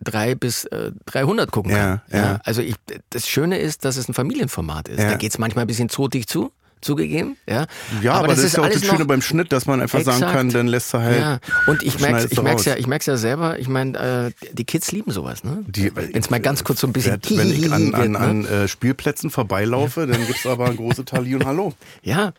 [0.02, 2.02] drei bis äh, 300 gucken kann.
[2.12, 2.40] Ja, ja.
[2.46, 2.76] Also ich,
[3.10, 5.00] das Schöne ist, dass es ein Familienformat ist.
[5.00, 7.36] Da geht's manchmal ein bisschen zotig zu, zugegeben.
[7.48, 7.68] Ja,
[8.02, 10.34] Ja, aber, das, ist ja auch das Schöne beim Schnitt, dass man einfach sagen Exakt.
[10.34, 11.20] kann, dann lässt er halt.
[11.20, 13.60] Ja, und ich schneidest ich merk's ja, ich merk's ja selber.
[13.60, 13.98] Ich meine,
[14.32, 15.64] äh, die Kids lieben sowas, ne?
[15.68, 18.40] Wenn es mal ganz kurz so ein bisschen Wenn wenn ich an, an, wird, an
[18.42, 18.48] ne?
[18.48, 21.74] äh, Spielplätzen vorbeilaufe, dann gibt's aber ein große Tali und Hallo.
[22.02, 22.34] Ja,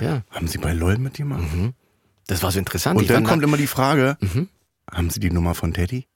[0.00, 1.42] ja, Haben Sie bei LOL mitgemacht?
[2.28, 2.96] das war so interessant.
[2.98, 4.48] Und Ich dann kommt nach- immer die Frage, Mhm.
[4.90, 6.06] haben Sie die Nummer von Teddy?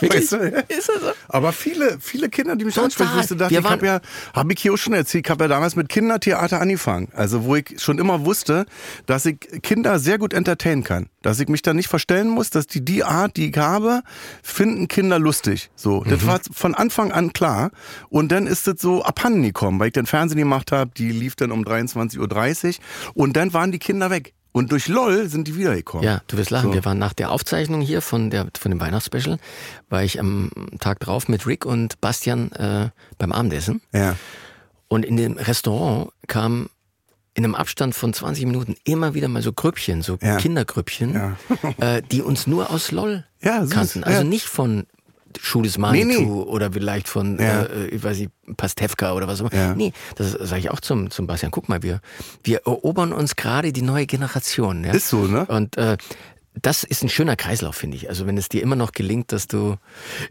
[0.00, 0.22] Wirklich?
[0.32, 0.36] Weißt du?
[0.68, 1.10] Ist das so?
[1.28, 4.00] Aber viele, viele Kinder, die mich ansprechen, ich dachte, ich habe ja,
[4.34, 7.08] habe ich hier auch schon erzählt, ich habe ja damals mit Kindertheater angefangen.
[7.14, 8.66] Also wo ich schon immer wusste,
[9.06, 11.08] dass ich Kinder sehr gut entertainen kann.
[11.22, 14.02] Dass ich mich da nicht verstellen muss, dass die die Art, die ich habe,
[14.42, 15.70] finden Kinder lustig.
[15.76, 16.10] So, Mhm.
[16.10, 17.70] das war von Anfang an klar.
[18.08, 21.36] Und dann ist es so abhanden gekommen, weil ich den Fernsehen gemacht habe, die lief
[21.36, 22.84] dann um 23.30 Uhr
[23.14, 24.32] und dann waren die Kinder weg.
[24.52, 26.04] Und durch LOL sind die wiedergekommen.
[26.04, 26.70] Ja, du wirst lachen.
[26.70, 26.74] So.
[26.74, 29.38] Wir waren nach der Aufzeichnung hier von, der, von dem Weihnachtsspecial,
[29.88, 33.80] war ich am Tag drauf mit Rick und Bastian äh, beim Abendessen.
[33.92, 34.16] Ja.
[34.88, 36.68] Und in dem Restaurant kam
[37.34, 40.36] in einem Abstand von 20 Minuten immer wieder mal so Grüppchen, so Ja.
[40.38, 41.36] Kindergrüppchen, Ja.
[41.78, 44.02] äh, die uns nur aus LOL Ja, kannten.
[44.02, 44.86] Also nicht von
[45.40, 46.26] Schuh des Manitou nee, nee.
[46.26, 47.62] oder vielleicht von, ja.
[47.62, 49.60] äh, ich weiß nicht, Pastewka oder was auch immer.
[49.60, 49.74] Ja.
[49.74, 51.52] Nee, das sage ich auch zum, zum Bastian.
[51.52, 52.00] Guck mal, wir,
[52.42, 54.84] wir erobern uns gerade die neue Generation.
[54.84, 54.92] Ja?
[54.92, 55.46] Ist so, ne?
[55.46, 55.96] Und äh,
[56.60, 58.08] das ist ein schöner Kreislauf, finde ich.
[58.08, 59.76] Also wenn es dir immer noch gelingt, dass du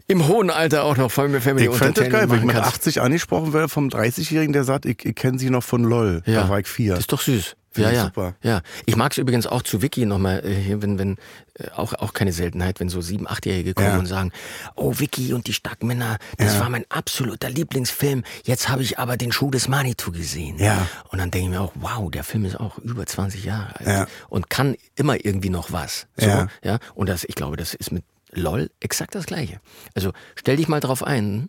[0.06, 3.00] im hohen Alter auch noch Family Family Ich fände das geil, wenn ich mit 80
[3.00, 6.22] angesprochen werde vom 30-Jährigen, der sagt, ich, ich kenne sie noch von LOL.
[6.26, 6.42] Ja.
[6.42, 6.92] Da war ich vier.
[6.92, 7.56] Das ist doch süß.
[7.76, 8.04] Ja, ja.
[8.04, 8.34] Super.
[8.42, 8.62] ja.
[8.86, 11.16] Ich mag es übrigens auch zu Wiki nochmal, äh, wenn, wenn,
[11.54, 13.98] äh, auch, auch keine Seltenheit, wenn so sieben, achtjährige kommen ja.
[13.98, 14.32] und sagen,
[14.74, 16.60] oh, Wiki und die Starkmänner, das ja.
[16.60, 18.24] war mein absoluter Lieblingsfilm.
[18.44, 20.58] Jetzt habe ich aber den Schuh des Manitou gesehen.
[20.58, 20.86] Ja.
[21.10, 23.88] Und dann denke ich mir auch, wow, der Film ist auch über 20 Jahre alt
[23.88, 24.06] ja.
[24.28, 26.06] und kann immer irgendwie noch was.
[26.16, 26.48] So, ja.
[26.64, 26.78] ja.
[26.94, 29.60] Und das, ich glaube, das ist mit LOL exakt das Gleiche.
[29.94, 31.48] Also stell dich mal drauf ein,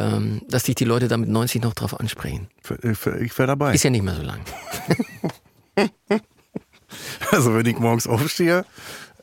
[0.00, 2.48] ähm, dass dich die Leute da mit 90 noch drauf ansprechen.
[3.20, 3.74] Ich wäre dabei.
[3.74, 4.40] Ist ja nicht mehr so lang.
[7.30, 8.64] also wenn ich morgens aufstehe,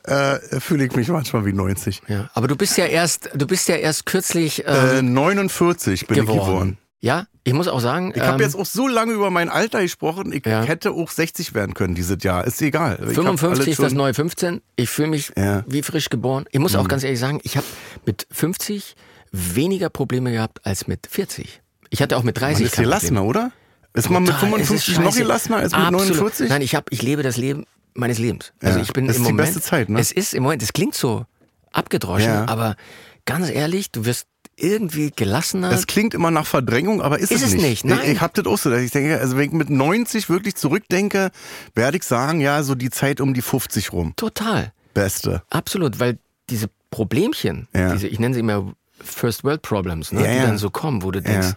[0.04, 2.02] äh, fühle ich mich manchmal wie 90.
[2.06, 6.16] Ja, aber du bist ja erst, du bist ja erst kürzlich ähm, äh, 49 bin
[6.16, 6.38] geworden.
[6.38, 6.78] ich geworden.
[7.00, 8.12] Ja, ich muss auch sagen.
[8.14, 10.32] Ich habe ähm, jetzt auch so lange über mein Alter gesprochen.
[10.32, 10.62] Ich ja.
[10.62, 12.44] hätte auch 60 werden können dieses Jahr.
[12.44, 12.98] Ist egal.
[12.98, 14.60] 55 ist das neue 15.
[14.76, 15.64] Ich fühle mich ja.
[15.66, 16.46] wie frisch geboren.
[16.50, 16.80] Ich muss mhm.
[16.80, 17.66] auch ganz ehrlich sagen, ich habe
[18.04, 18.96] mit 50
[19.32, 21.60] weniger Probleme gehabt als mit 40.
[21.90, 23.52] Ich hatte auch mit 30 Man ist gelassener, oder?
[23.94, 26.08] Ist man mit 55 noch gelassener als mit Absolut.
[26.08, 26.48] 49?
[26.48, 27.64] Nein, ich, hab, ich lebe das Leben
[27.94, 28.52] meines Lebens.
[28.62, 29.98] Also ich bin das ist im die Moment, beste Zeit, ne?
[29.98, 31.26] Es ist im Moment, es klingt so
[31.72, 32.48] abgedroschen, ja.
[32.48, 32.76] aber
[33.24, 35.70] ganz ehrlich, du wirst irgendwie gelassener.
[35.70, 37.84] Das klingt immer nach Verdrängung, aber ist, ist es, nicht.
[37.84, 38.00] Nein.
[38.02, 40.56] Ich, ich habe das auch so, dass ich denke, also wenn ich mit 90 wirklich
[40.56, 41.30] zurückdenke,
[41.74, 44.14] werde ich sagen, ja, so die Zeit um die 50 rum.
[44.16, 44.72] Total.
[44.94, 45.42] Beste.
[45.50, 46.18] Absolut, weil
[46.50, 47.92] diese Problemchen, ja.
[47.92, 51.10] diese, ich nenne sie immer First World Problems, ne, ja, die dann so kommen, wo
[51.10, 51.54] du denkst,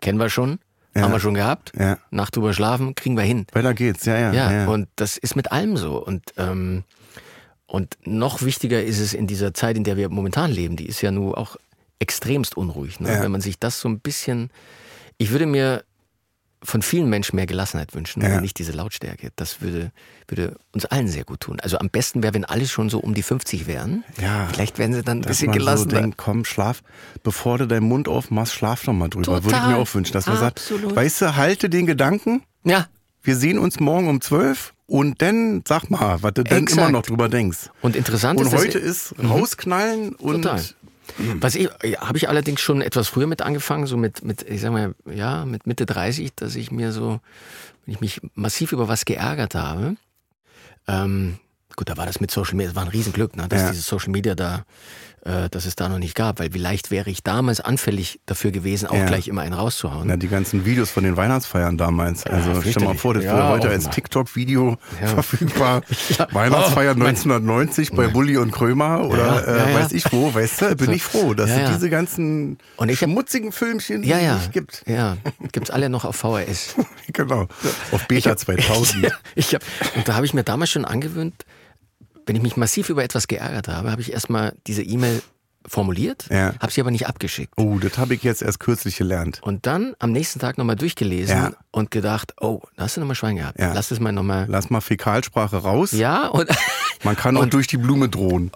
[0.00, 0.58] kennen wir schon,
[0.94, 1.72] haben wir schon gehabt,
[2.10, 3.46] Nacht drüber schlafen, kriegen wir hin.
[3.52, 4.32] Weiter geht's, ja, ja.
[4.32, 6.02] Ja, und das ist mit allem so.
[6.02, 6.84] Und ähm,
[7.66, 11.02] und noch wichtiger ist es in dieser Zeit, in der wir momentan leben, die ist
[11.02, 11.56] ja nur auch
[11.98, 13.00] extremst unruhig.
[13.00, 13.12] Ne?
[13.12, 13.22] Ja.
[13.22, 14.50] Wenn man sich das so ein bisschen.
[15.18, 15.82] Ich würde mir
[16.66, 18.36] von vielen Menschen mehr Gelassenheit wünschen ja.
[18.36, 19.30] und nicht diese Lautstärke.
[19.36, 19.92] Das würde,
[20.28, 21.60] würde uns allen sehr gut tun.
[21.60, 24.04] Also am besten wäre, wenn alle schon so um die 50 wären.
[24.20, 24.48] Ja.
[24.52, 25.90] Vielleicht werden sie dann ein bisschen gelassener.
[25.90, 26.82] So denkt, komm, schlaf,
[27.22, 29.24] bevor du deinen Mund aufmachst, schlaf doch mal drüber.
[29.24, 29.44] Total.
[29.44, 32.42] Würde ich mir auch wünschen, dass man sagt, weißt du, halte den Gedanken.
[32.64, 32.88] Ja.
[33.22, 36.70] Wir sehen uns morgen um 12 und dann sag mal, was du Exakt.
[36.70, 37.70] dann immer noch drüber denkst.
[37.82, 39.30] Und interessant und ist, heute ist mhm.
[39.30, 40.62] rausknallen und Total.
[41.18, 41.42] Mhm.
[41.42, 44.72] Was ich, habe ich allerdings schon etwas früher mit angefangen, so mit, mit, ich sag
[44.72, 47.20] mal, ja, mit Mitte 30, dass ich mir so,
[47.84, 49.96] wenn ich mich massiv über was geärgert habe,
[50.88, 51.38] ähm,
[51.76, 53.70] gut, da war das mit Social Media, das war ein Riesenglück, ne, dass ja.
[53.70, 54.64] dieses Social Media da
[55.26, 58.86] äh, dass es da noch nicht gab, weil vielleicht wäre ich damals anfällig dafür gewesen,
[58.86, 59.06] auch ja.
[59.06, 60.08] gleich immer einen rauszuhauen.
[60.08, 62.24] Ja, die ganzen Videos von den Weihnachtsfeiern damals.
[62.26, 65.82] Also ja, stell mal vor, das wäre heute als TikTok-Video verfügbar.
[66.30, 70.92] Weihnachtsfeier oh, 1990 bei Bulli und Krömer oder äh, weiß ich wo, weißt du, bin
[70.92, 74.82] ich froh, dass es diese ganzen und ich schmutzigen Filmchen ja, ja, nicht gibt.
[74.86, 75.16] Ja,
[75.52, 76.76] gibt's alle noch auf VHS.
[77.12, 77.48] genau,
[77.92, 79.12] auf Beta hab, 2000.
[79.34, 79.62] ich hab,
[79.96, 81.44] und da habe ich mir damals schon angewöhnt,
[82.26, 85.22] wenn ich mich massiv über etwas geärgert habe, habe ich erstmal diese E-Mail
[85.68, 86.54] formuliert, ja.
[86.60, 87.52] habe sie aber nicht abgeschickt.
[87.56, 89.40] Oh, das habe ich jetzt erst kürzlich gelernt.
[89.42, 91.52] Und dann am nächsten Tag nochmal durchgelesen ja.
[91.72, 93.58] und gedacht, oh, da hast du nochmal Schwein gehabt.
[93.58, 93.72] Ja.
[93.72, 94.46] Lass es mal nochmal.
[94.48, 95.92] Lass mal Fäkalsprache raus.
[95.92, 96.48] Ja, und.
[97.02, 98.50] Man kann auch und, durch die Blume drohen.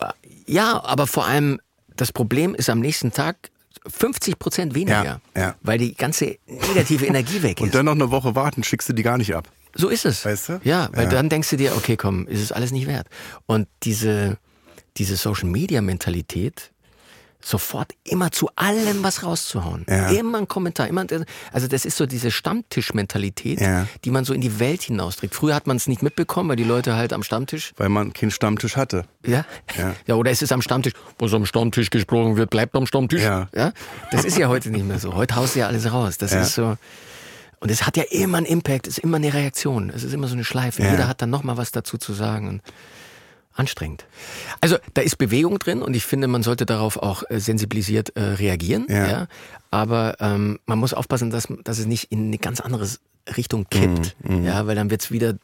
[0.46, 1.60] Ja, aber vor allem,
[1.94, 3.50] das Problem ist am nächsten Tag
[3.86, 5.04] 50 Prozent weniger.
[5.04, 5.54] Ja, ja.
[5.62, 7.64] Weil die ganze negative Energie weg ist.
[7.64, 9.48] Und dann noch eine Woche warten, schickst du die gar nicht ab.
[9.74, 10.24] So ist es.
[10.24, 10.60] Weißt du?
[10.64, 11.10] Ja, weil ja.
[11.10, 13.06] dann denkst du dir, okay, komm, ist es alles nicht wert.
[13.46, 14.38] Und diese,
[14.96, 16.72] diese Social Media Mentalität,
[17.42, 19.86] sofort immer zu allem was rauszuhauen.
[19.88, 20.10] Ja.
[20.10, 20.88] Immer ein Kommentar.
[20.88, 21.06] Immer,
[21.52, 23.86] also das ist so diese Stammtischmentalität, ja.
[24.04, 25.34] die man so in die Welt hinausträgt.
[25.34, 27.72] Früher hat man es nicht mitbekommen, weil die Leute halt am Stammtisch.
[27.76, 29.04] Weil man keinen Stammtisch hatte.
[29.26, 29.44] Ja.
[29.76, 33.22] Ja, ja oder es ist am Stammtisch, was am Stammtisch gesprochen wird, bleibt am Stammtisch.
[33.22, 33.48] Ja.
[33.54, 33.72] ja?
[34.10, 35.14] Das ist ja heute nicht mehr so.
[35.14, 36.18] Heute haust du ja alles raus.
[36.18, 36.76] Das ist so.
[37.60, 40.28] Und es hat ja immer einen Impact, es ist immer eine Reaktion, es ist immer
[40.28, 40.82] so eine Schleife.
[40.82, 40.92] Ja.
[40.92, 42.48] Jeder hat dann nochmal was dazu zu sagen.
[42.48, 42.62] Und
[43.54, 44.06] anstrengend.
[44.60, 48.22] Also da ist Bewegung drin und ich finde, man sollte darauf auch äh, sensibilisiert äh,
[48.22, 48.86] reagieren.
[48.88, 49.08] Ja.
[49.08, 49.26] ja.
[49.70, 52.88] Aber ähm, man muss aufpassen, dass, dass es nicht in eine ganz andere
[53.36, 54.16] Richtung kippt.
[54.22, 54.44] Mm, mm.
[54.44, 55.34] Ja, weil dann wird es wieder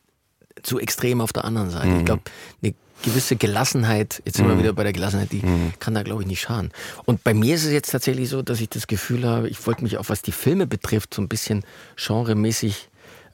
[0.63, 1.89] zu extrem auf der anderen Seite.
[1.89, 1.99] Mm.
[1.99, 2.23] Ich glaube,
[2.63, 4.61] eine gewisse Gelassenheit, jetzt sind wir mhm.
[4.61, 5.73] wieder bei der Gelassenheit, die mhm.
[5.79, 6.71] kann da, glaube ich, nicht schaden.
[7.05, 9.83] Und bei mir ist es jetzt tatsächlich so, dass ich das Gefühl habe, ich wollte
[9.83, 11.65] mich auch, was die Filme betrifft, so ein bisschen
[11.97, 12.89] genremäßig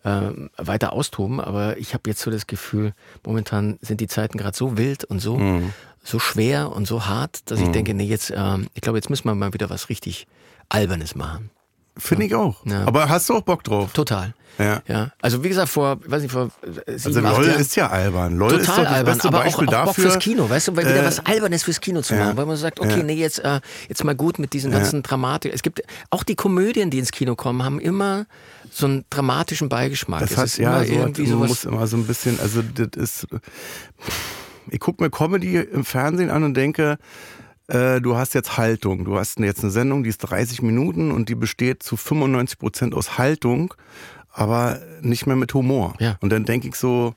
[0.05, 2.93] äh, weiter austoben, aber ich habe jetzt so das Gefühl,
[3.25, 5.73] momentan sind die Zeiten gerade so wild und so, mhm.
[6.03, 9.25] so schwer und so hart, dass ich denke, nee, jetzt, äh, ich glaube, jetzt müssen
[9.25, 10.27] wir mal wieder was richtig
[10.69, 11.51] Albernes machen.
[11.97, 12.65] Finde ich auch.
[12.67, 12.85] Ja.
[12.87, 13.93] Aber hast du auch Bock drauf?
[13.93, 14.35] Total.
[14.59, 14.83] Ja.
[14.87, 15.11] Ja.
[15.23, 16.51] Also wie gesagt, vor, weiß nicht, vor
[16.87, 17.61] äh, sieben, Also LOL Jahren.
[17.61, 18.37] ist ja albern.
[18.37, 20.05] LOL ist doch Total das albern, beste aber auch, Beispiel auch Bock dafür.
[20.11, 22.25] fürs Kino, weißt du, weil wieder äh, was Albernes fürs Kino zu ja.
[22.25, 23.03] machen, weil man sagt, okay, Ja.
[23.03, 25.55] nee, jetzt, äh, jetzt mal gut mit diesen ganzen Dramatik.
[25.55, 28.27] Es gibt auch die Komödien, die ins Kino kommen, haben immer
[28.71, 30.21] so einen dramatischen Beigeschmack.
[30.21, 31.49] Das ist ja so, irgendwie man sowas.
[31.49, 33.27] muss immer so ein bisschen, also das ist,
[34.71, 36.99] ich gucke mir Comedy im Fernsehen an und denke,
[37.69, 39.05] äh, du hast jetzt Haltung.
[39.05, 42.95] Du hast jetzt eine Sendung, die ist 30 Minuten und die besteht zu 95 Prozent
[42.95, 43.75] aus Haltung,
[44.31, 45.95] aber nicht mehr mit Humor.
[45.99, 46.17] Ja.
[46.21, 47.15] Und dann denke ich so,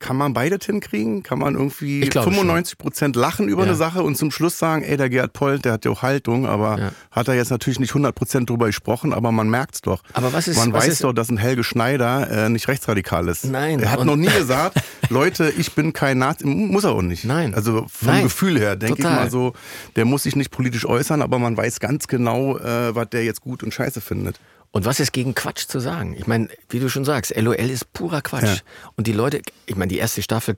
[0.00, 1.22] kann man beides hinkriegen?
[1.22, 3.68] Kann man irgendwie Ich glaube 95 Prozent lachen über Ja.
[3.68, 6.46] eine Sache und zum Schluss sagen, ey, der Gerhard Polt, der hat ja auch Haltung,
[6.46, 6.92] aber Ja.
[7.12, 10.02] hat er jetzt natürlich nicht 100 Prozent drüber gesprochen, aber man merkt's doch.
[10.14, 13.28] Aber was ist- man was weiß ist- doch, dass ein Helge Schneider äh, nicht rechtsradikal
[13.28, 13.44] ist.
[13.44, 16.46] Nein, Er hat noch nie gesagt, Leute, ich bin kein Nazi.
[16.46, 17.24] Muss er auch nicht.
[17.24, 17.54] Nein.
[17.54, 18.22] Also vom Nein.
[18.24, 19.52] Gefühl her denke ich mal so,
[19.96, 23.42] der muss sich nicht politisch äußern, aber man weiß ganz genau, äh, was der jetzt
[23.42, 24.40] gut und scheiße findet.
[24.72, 26.14] Und was ist gegen Quatsch zu sagen?
[26.16, 28.44] Ich meine, wie du schon sagst, LOL ist purer Quatsch.
[28.44, 28.62] Ja.
[28.96, 30.56] Und die Leute, ich meine, die erste Staffel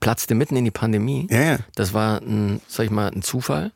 [0.00, 1.28] platzte mitten in die Pandemie.
[1.30, 1.58] Ja, ja.
[1.76, 3.72] Das war ein, sag ich mal, ein Zufall.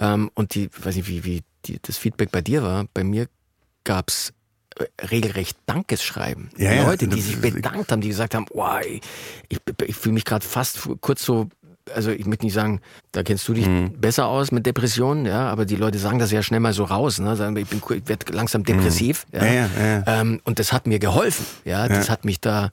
[0.00, 2.86] Ähm, und die, weiß nicht, wie, wie die, das Feedback bei dir war.
[2.94, 3.28] Bei mir
[3.84, 4.32] gab's
[4.76, 6.50] äh, regelrecht Dankesschreiben.
[6.56, 6.86] Ja, ja.
[6.86, 10.88] Leute, die sich bedankt haben, die gesagt haben, wow, ich, ich fühle mich gerade fast
[11.02, 11.48] kurz so,
[11.94, 12.80] also ich möchte nicht sagen,
[13.12, 14.00] da kennst du dich Mhm.
[14.00, 17.18] besser aus mit Depressionen, ja, aber die Leute sagen das ja schnell mal so raus,
[17.18, 17.36] ne?
[17.36, 19.26] sagen, ich, bin, ich werde langsam depressiv.
[19.32, 19.40] Ja.
[19.42, 19.46] Mhm.
[19.46, 19.68] Ja, ja,
[20.06, 20.20] ja.
[20.20, 22.70] Ähm, und das hat mir geholfen, ja, das hat mich da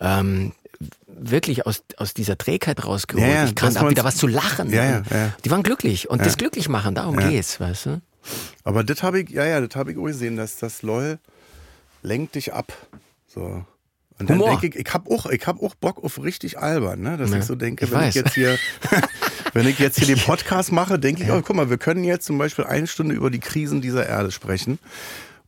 [0.00, 0.52] ähm,
[1.08, 3.48] wirklich aus, aus dieser Trägheit rausgeholt.
[3.48, 4.70] Ich kann da wieder was zu lachen.
[4.70, 5.32] Ja, ja, ja.
[5.44, 7.28] Die waren glücklich und das glücklich machen, darum Ja.
[7.28, 8.00] geht's, weißt du?
[8.64, 11.18] Aber das habe ich, ja, ja, das habe ich auch gesehen, dass das LOL
[12.02, 12.72] lenkt dich ab.
[13.26, 13.64] So.
[14.18, 14.58] Und dann Humor.
[14.60, 17.16] denke ich, ich habe auch, ich hab auch Bock auf richtig albern, ne?
[17.16, 18.08] dass Ja, ich so denke, ich wenn weiß.
[18.10, 18.56] ich jetzt hier,
[19.52, 22.26] wenn ich jetzt hier den Podcast mache, denke ich, oh, guck mal, wir können jetzt
[22.26, 24.78] zum Beispiel eine Stunde über die Krisen dieser Erde sprechen.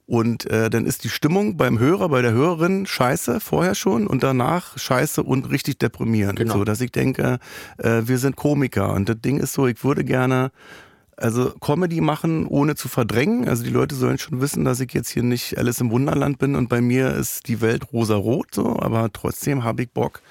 [0.07, 4.25] Und äh, dann ist die Stimmung beim Hörer, bei der Hörerin scheiße vorher schon und
[4.25, 6.37] danach scheiße und richtig deprimierend.
[6.39, 6.55] Genau.
[6.55, 7.39] So, dass ich denke,
[7.79, 8.93] äh, wir sind Komiker.
[8.93, 10.51] Und das Ding ist so, ich würde gerne
[11.21, 13.49] also Comedy machen, ohne zu verdrängen.
[13.49, 16.55] Also die Leute sollen schon wissen, dass ich jetzt hier nicht Alice im Wunderland bin
[16.57, 20.23] und bei mir ist die Welt rosa-rot so, aber trotzdem habe ich Bock,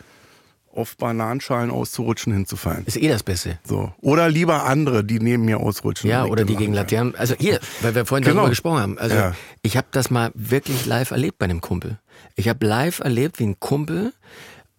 [0.72, 2.86] auf Bananenschalen auszurutschen, hinzufallen.
[2.86, 3.60] Ist eh das Beste.
[3.66, 3.92] So.
[4.02, 6.10] Oder lieber andere, die neben mir ausrutschen.
[6.10, 6.74] Ja, oder die gegen.
[6.74, 7.16] Laternen.
[7.16, 8.36] Also hier, weil wir vorhin Genau.
[8.38, 8.98] darüber gesprochen haben.
[9.00, 9.36] Also Ja.
[9.64, 12.00] ich habe das mal wirklich live erlebt bei einem Kumpel.
[12.36, 14.14] Ich habe live erlebt, wie ein Kumpel,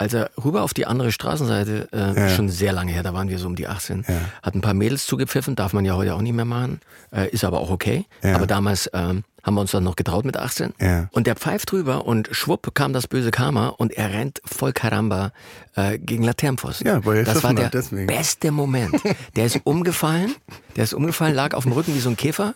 [0.00, 2.28] als er rüber auf die andere Straßenseite, äh, Ja.
[2.30, 4.14] schon sehr lange her, da waren wir so um die 18, Ja.
[4.42, 6.80] hat ein paar Mädels zugepfiffen, darf man ja heute auch nicht mehr machen,
[7.12, 8.06] äh, ist aber auch okay.
[8.22, 8.36] Ja.
[8.36, 10.74] Aber damals ähm, haben wir uns dann noch getraut mit 18.
[10.80, 11.08] Ja.
[11.12, 15.32] Und der pfeift drüber und schwupp kam das böse Karma und er rennt voll Karamba
[15.76, 16.86] äh, gegen Laternenpfosten.
[16.86, 18.06] Ja, weil das war der deswegen.
[18.06, 19.00] beste Moment.
[19.36, 20.34] Der ist umgefallen,
[20.76, 22.54] der ist umgefallen, lag auf dem Rücken wie so ein Käfer,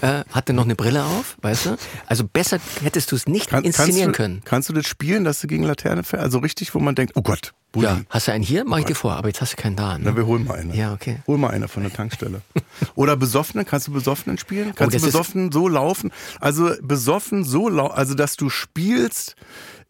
[0.00, 1.76] äh, hatte noch eine Brille auf, weißt du?
[2.06, 4.42] Also besser hättest du es nicht Kann, inszenieren kannst du, können.
[4.44, 6.24] Kannst du das spielen, dass du gegen Laterne fährst?
[6.24, 7.86] Also richtig, wo man denkt, oh Gott, Bulli.
[7.86, 8.64] Ja, hast du einen hier?
[8.64, 9.98] Mach ich dir vor, aber jetzt hast du keinen da.
[9.98, 10.16] Na, Ne?
[10.16, 10.74] wir holen mal eine.
[10.74, 11.18] Ja, okay.
[11.26, 12.40] Hol mal eine von der Tankstelle.
[12.94, 14.74] Oder besoffenen, kannst du besoffenen spielen?
[14.74, 16.10] Kannst Oh, du besoffen so laufen?
[16.40, 19.36] Also besoffen so laufen, also dass du spielst,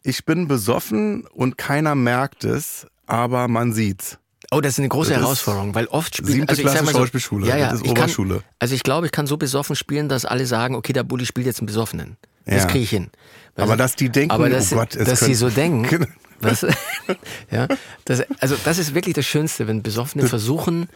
[0.03, 4.17] ich bin besoffen und keiner merkt es, aber man sieht's.
[4.51, 6.85] Oh, das ist eine große Das Herausforderung, weil oft spielt siebte also ich sag Klasse
[6.85, 8.41] mal so, Schauspielschule, Ja, ja, das ist ich kann, Oberschule.
[8.57, 11.45] Also ich glaube, ich kann so besoffen spielen, dass alle sagen, okay, der Bulli spielt
[11.45, 12.17] jetzt einen Besoffenen.
[12.45, 12.65] Das Ja.
[12.67, 13.09] kriege ich hin.
[13.55, 13.77] Weißt Aber du?
[13.77, 16.07] dass die denken, aber dass, oh Gott, es dass sie so denken.
[16.41, 16.65] Was,
[17.51, 17.67] ja,
[18.05, 20.87] das, also das ist wirklich das Schönste, wenn Besoffene versuchen,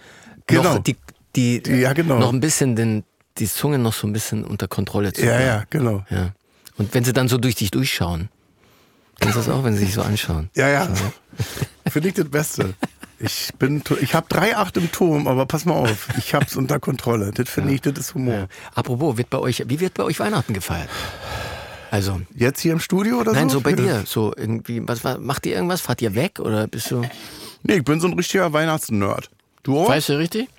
[0.47, 0.75] Genau.
[0.75, 0.95] noch die,
[1.35, 2.19] die, ja, genau.
[2.19, 3.03] noch ein bisschen den,
[3.37, 5.47] die Zunge noch so ein bisschen unter Kontrolle zu Ja, bringen.
[5.47, 6.05] ja, genau.
[6.09, 6.31] ja.
[6.77, 8.29] Und wenn sie dann so durch dich durchschauen,
[9.19, 10.49] kennst du das auch, wenn sie sich so anschauen?
[10.55, 10.89] Ja, ja.
[11.87, 12.73] Finde ich das Beste.
[13.19, 16.79] Ich bin, ich habe drei Acht im Turm, aber pass mal auf, ich hab's unter
[16.81, 17.31] Kontrolle.
[17.33, 18.49] Das finde ich, das ist Humor.
[18.75, 20.89] Apropos, wird bei euch, wie wird bei euch Weihnachten gefeiert?
[21.93, 23.59] Also, Jetzt hier im Studio oder nein, so?
[23.59, 25.79] so bei dir, so irgendwie, was, was macht ihr irgendwas?
[25.79, 27.03] Fahrt ihr weg oder bist du,
[27.61, 29.29] Nee, ich bin so ein richtiger Weihnachtsnerd.
[29.61, 29.89] Du auch?
[29.89, 30.49] weißt du richtig?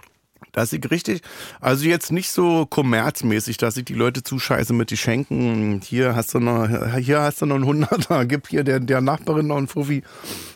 [0.52, 1.22] Das ist richtig.
[1.60, 5.80] Also jetzt nicht so kommerzmäßig, dass ich die Leute zuscheiße mit die Schenken.
[5.84, 6.68] Hier hast du noch,
[6.98, 10.04] hier hast du noch einen Hunderter, gib hier der, der Nachbarin noch einen Fuffi.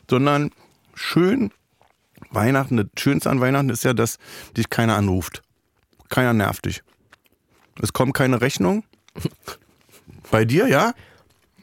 [0.08, 0.52] Sondern
[0.94, 1.50] schön
[2.30, 4.18] Weihnachten, das Schönste an Weihnachten ist ja, dass
[4.56, 5.42] dich keiner anruft.
[6.08, 6.84] Keiner nervt dich.
[7.82, 8.84] Es kommt keine Rechnung.
[10.30, 10.92] Bei dir, ja?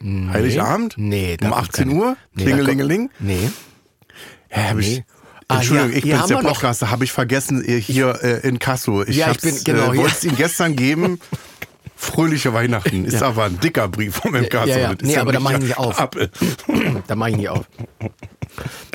[0.03, 0.95] Heiligabend?
[0.97, 2.17] Nee, Um kommt 18 keine- Uhr?
[2.33, 3.09] Nee, Klingelingeling?
[3.19, 3.49] Nee.
[4.53, 5.05] Ja, hab ich, Nee.
[5.47, 9.03] Ah, Entschuldigung, hier- ich bin's, der Podcaster, habe ich vergessen, äh, hier äh, in Kasso.
[9.03, 10.01] Ich Ja, ich bin- genau, äh, ja.
[10.01, 11.19] wollte es Ihnen gestern geben.
[11.95, 13.05] Fröhliche Weihnachten.
[13.05, 14.65] Ist aber ein dicker Brief vom MK.
[14.65, 14.91] ja, ja.
[14.91, 15.95] Ist Nee, aber da mach ich nicht auf.
[17.07, 17.65] Da mache ich nicht auf.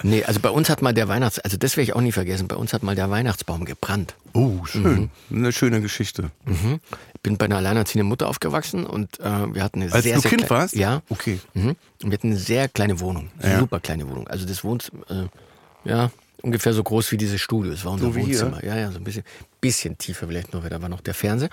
[0.03, 1.39] Nee, also bei uns hat mal der Weihnachts...
[1.39, 2.49] Also das werde ich auch nie vergessen.
[2.49, 4.15] Bei uns hat mal der Weihnachtsbaum gebrannt.
[4.33, 5.11] Oh, schön.
[5.31, 6.31] Eine schöne Geschichte.
[6.47, 10.21] Ich bin bei einer alleinerziehenden Mutter aufgewachsen und äh, wir hatten eine Als sehr, du
[10.23, 10.75] sehr Kind warst?
[10.75, 11.03] Ja.
[11.11, 11.39] Okay.
[11.55, 11.77] Mhm.
[12.03, 13.31] Und wir hatten eine sehr kleine Wohnung.
[13.43, 13.59] Ja.
[13.59, 14.27] Super kleine Wohnung.
[14.29, 16.11] Also das Wohnzimmer, äh, ja,
[16.43, 17.73] ungefähr so groß wie dieses Studio.
[17.73, 18.17] Es war unser So?
[18.17, 18.65] Wohnzimmer.
[18.65, 19.25] Ja, ja, so ein bisschen,
[19.61, 21.51] bisschen tiefer vielleicht noch, weil da war noch der Fernseher.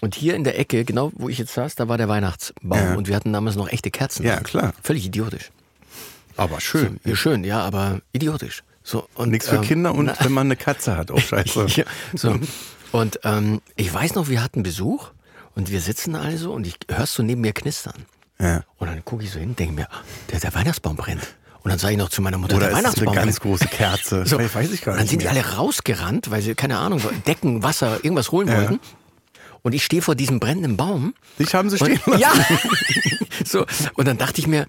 [0.00, 2.78] Und hier in der Ecke, genau wo ich jetzt saß, da war der Weihnachtsbaum.
[2.78, 2.94] Ja.
[2.94, 4.24] Und wir hatten damals noch echte Kerzen.
[4.24, 4.72] Ja, klar.
[4.82, 5.50] Völlig idiotisch.
[6.36, 7.00] Aber schön.
[7.04, 8.62] Ja, schön, ja, aber idiotisch.
[8.82, 11.66] So, und, Nichts für ähm, Kinder und na- wenn man eine Katze hat, auch scheiße.
[11.76, 12.38] ja, so.
[12.92, 15.10] Und ähm, ich weiß noch, wir hatten Besuch
[15.54, 18.06] und wir sitzen also und ich hörst so neben mir knistern.
[18.38, 18.62] Ja.
[18.78, 19.86] Und dann gucke ich so hin, denke mir,
[20.32, 21.34] der, der Weihnachtsbaum brennt.
[21.62, 24.24] Und dann sage ich noch zu meiner Mutter, Oder der Weihnachtsbaum eine ganz große Kerze?
[24.26, 24.38] So.
[24.38, 25.10] Weiß ich gar Und dann nicht.
[25.10, 25.44] sind die mehr.
[25.44, 28.56] alle rausgerannt, weil sie, keine Ahnung, Decken, Wasser, irgendwas holen Ja.
[28.56, 28.80] wollten.
[29.62, 31.14] Und ich stehe vor diesem brennenden Baum.
[31.38, 32.20] Dich haben sie Und, stehen lassen.
[32.20, 32.32] ja.
[33.44, 33.66] so.
[33.94, 34.66] Und dann dachte ich mir,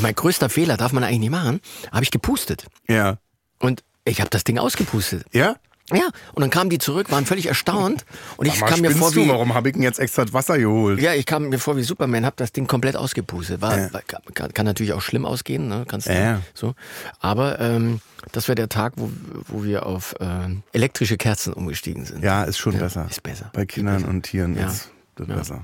[0.00, 1.60] mein größter Fehler darf man eigentlich nicht machen,
[1.92, 2.66] habe ich gepustet.
[2.88, 3.18] Ja.
[3.58, 5.24] Und ich habe das Ding ausgepustet.
[5.32, 5.56] Ja?
[5.92, 8.04] Ja, und dann kamen die zurück, waren völlig erstaunt.
[8.36, 9.24] Und ich Sag mal, kam mir vor du?
[9.24, 9.28] wie.
[9.28, 11.00] Warum habe ich denn jetzt extra das Wasser geholt?
[11.00, 13.60] Ja, ich kam mir vor wie Superman, hab das Ding komplett ausgepustet.
[13.60, 13.92] War, Ja.
[13.92, 14.02] war,
[14.34, 15.84] kann, kann natürlich auch schlimm ausgehen, ne?
[15.88, 16.40] Kannst du, Ja.
[16.54, 16.74] so.
[17.20, 18.00] Aber ähm,
[18.32, 19.10] das wäre der Tag, wo,
[19.48, 22.22] wo wir auf ähm, elektrische Kerzen umgestiegen sind.
[22.22, 23.06] Ja, ist schon besser.
[23.10, 23.50] ist besser.
[23.52, 24.66] Bei Kindern und Tieren Ja.
[24.68, 25.34] ist das Ja.
[25.36, 25.62] besser.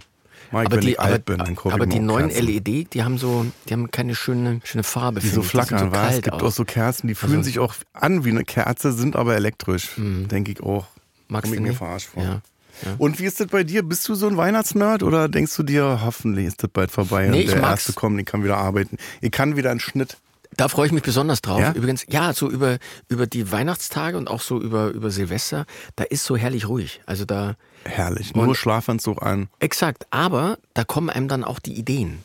[0.49, 2.47] Ich, aber wenn die, ich alt bin, dann kaufe aber ich die auch neuen Kerzen.
[2.47, 5.21] LED, die haben so, die haben keine schöne, schöne Farbe.
[5.21, 5.47] Die so ich.
[5.47, 6.01] Flackern, so?
[6.01, 9.17] Es gibt auch so Kerzen, die fühlen Also- sich auch an wie eine Kerze, sind
[9.17, 9.91] aber elektrisch.
[9.97, 10.87] Denke ich auch.
[11.29, 12.23] Magst Komm du mir verarscht vor.
[12.23, 12.41] Ja.
[12.85, 12.95] Ja.
[12.99, 13.83] Und wie ist das bei dir?
[13.83, 17.41] Bist du so ein Weihnachtsnerd oder denkst du dir, hoffentlich ist das bald vorbei Nee,
[17.45, 17.87] und der mag's.
[17.87, 18.99] Erste kommt, ich kann wieder arbeiten.
[19.23, 20.19] Ich kann wieder einen Schnitt.
[20.57, 21.61] Da freue ich mich besonders drauf.
[21.61, 21.73] Ja?
[21.73, 22.79] Übrigens, ja, so über,
[23.09, 27.01] über die Weihnachtstage und auch so über, über Silvester, da ist so herrlich ruhig.
[27.07, 28.35] Also da, Herrlich.
[28.35, 29.49] Nur Schlafanzug an.
[29.61, 32.25] exakt, aber da kommen einem dann auch die Ideen.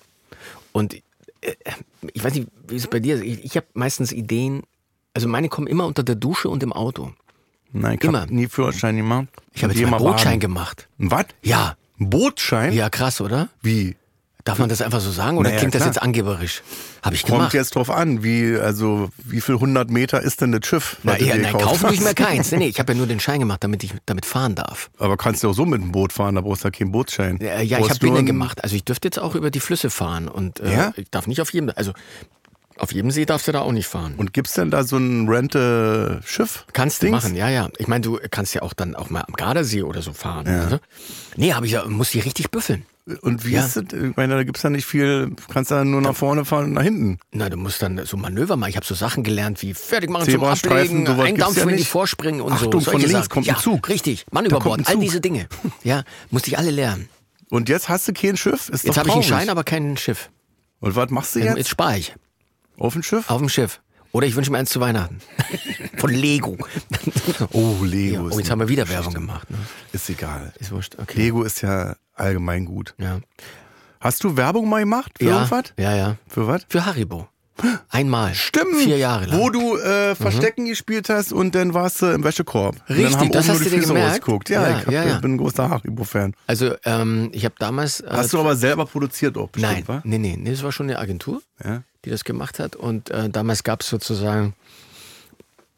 [0.72, 1.02] Und äh,
[2.14, 3.24] ich weiß nicht, wie es bei dir ist.
[3.24, 4.64] Ich, ich habe meistens Ideen,
[5.14, 7.12] also meine kommen immer unter der Dusche und im Auto.
[7.74, 8.26] Nein, ich Immer.
[8.28, 9.28] nie Führerschein gemacht.
[9.54, 10.40] Ich habe jetzt mal Bootschein baden.
[10.40, 10.88] gemacht.
[10.98, 11.26] Was?
[11.42, 12.74] Ja, Ein Bootschein?
[12.74, 13.48] ja, krass, oder?
[13.62, 13.96] Wie?
[14.44, 15.94] Darf man das einfach so sagen oder Naja, klingt das klar.
[15.94, 16.64] jetzt angeberisch?
[17.04, 17.54] Habe ich Kommt gemacht.
[17.54, 20.98] jetzt drauf an, wie, also, wie viel hundert Meter ist denn das Schiff?
[21.04, 22.52] Na, ja, nein, kaufen tue ich mir keins.
[22.52, 24.90] Nee, nee, ich habe ja nur den Schein gemacht, damit ich damit fahren darf.
[24.98, 27.38] Aber kannst du auch so mit dem Boot fahren, da brauchst du ja keinen Bootschein.
[27.42, 28.64] Ja, ja ich habe einen- gemacht.
[28.64, 30.94] Also ich dürfte jetzt auch über die Flüsse fahren und äh, Ja?
[30.96, 31.92] ich darf nicht auf jedem, also
[32.78, 34.16] auf jedem See darfst du da auch nicht fahren.
[34.18, 36.66] Und gibt's denn da so ein Rente-Schiff?
[36.74, 37.70] Kannst du machen, ja, ja.
[37.78, 40.48] Ich meine, du kannst ja auch dann auch mal am Gardasee oder so fahren.
[40.48, 40.80] Oder?
[41.36, 42.86] Nee, aber ich ja, muss die richtig büffeln.
[43.22, 43.66] Und wie Ja.
[43.66, 43.84] ist das?
[43.92, 46.84] Ich meine, da gibt's ja nicht viel, kannst da nur nach vorne fahren und nach
[46.84, 47.18] hinten.
[47.32, 48.70] Na, du musst dann so Manöver machen.
[48.70, 51.84] Ich habe so Sachen gelernt wie fertig machen zum Ablegen, eindampfen ja die.
[51.84, 52.92] Vorspringen und Achtung, so.
[52.92, 53.30] von links Sachen.
[53.30, 53.90] kommt ein ja, Zug.
[53.90, 55.48] Richtig, Mann über Bord, ein all diese Dinge.
[55.84, 57.10] Ja, musste ich alle lernen.
[57.50, 58.70] Und jetzt hast du kein Schiff?
[58.70, 59.24] Ist Jetzt habe ich einen.
[59.24, 60.30] Schein, aber kein Schiff.
[60.80, 61.70] Und was machst du Jetzt, jetzt?
[61.70, 62.16] spare ich
[62.78, 63.30] Auf dem Schiff?
[63.30, 63.82] auf dem Schiff.
[64.14, 65.20] Oder ich wünsche mir eins zu Weihnachten.
[65.98, 66.58] Von Lego.
[67.52, 68.28] Oh, Lego.
[68.28, 68.88] Ja, oh, jetzt haben wir wieder.
[68.90, 69.50] Werbung gemacht.
[69.50, 69.58] Ne?
[69.94, 70.54] Ist egal.
[70.60, 71.18] Ist wurscht, okay.
[71.18, 72.94] Lego ist ja allgemein gut.
[72.98, 73.20] Ja.
[74.00, 75.74] Hast du Werbung mal gemacht für Ja, irgendwas?
[75.78, 76.16] ja, ja.
[76.28, 76.66] Für was?
[76.70, 77.28] Für Haribo.
[77.90, 78.34] Einmal.
[78.34, 78.78] Stimmt.
[78.78, 79.38] Vier Jahre lang.
[79.38, 79.44] Mhm.
[79.44, 82.76] Wo du äh, Verstecken gespielt hast und dann warst du im Wäschekorb.
[82.88, 84.50] Und Richtig, dann haben das hast du dir gemerkt?
[84.50, 85.20] Ja, Ja, ich hab, ja, ja.
[85.20, 86.34] bin ein großer Haribo-Fan.
[86.48, 88.00] Also, ähm, ich habe damals.
[88.00, 90.02] Äh, Hast du aber selber produziert auch bestimmt, Nein, wa?
[90.04, 91.84] nee, nee, nee, das war schon eine Agentur, Ja.
[92.06, 92.76] die das gemacht hat.
[92.76, 94.56] Und äh, damals gab es sozusagen.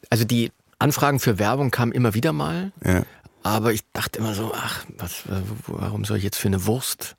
[0.10, 2.72] Also, die Anfragen für Werbung kamen immer wieder mal.
[2.86, 3.02] Ja.
[3.44, 7.16] Aber ich dachte immer so, ach, was, äh, warum soll ich jetzt für eine Wurst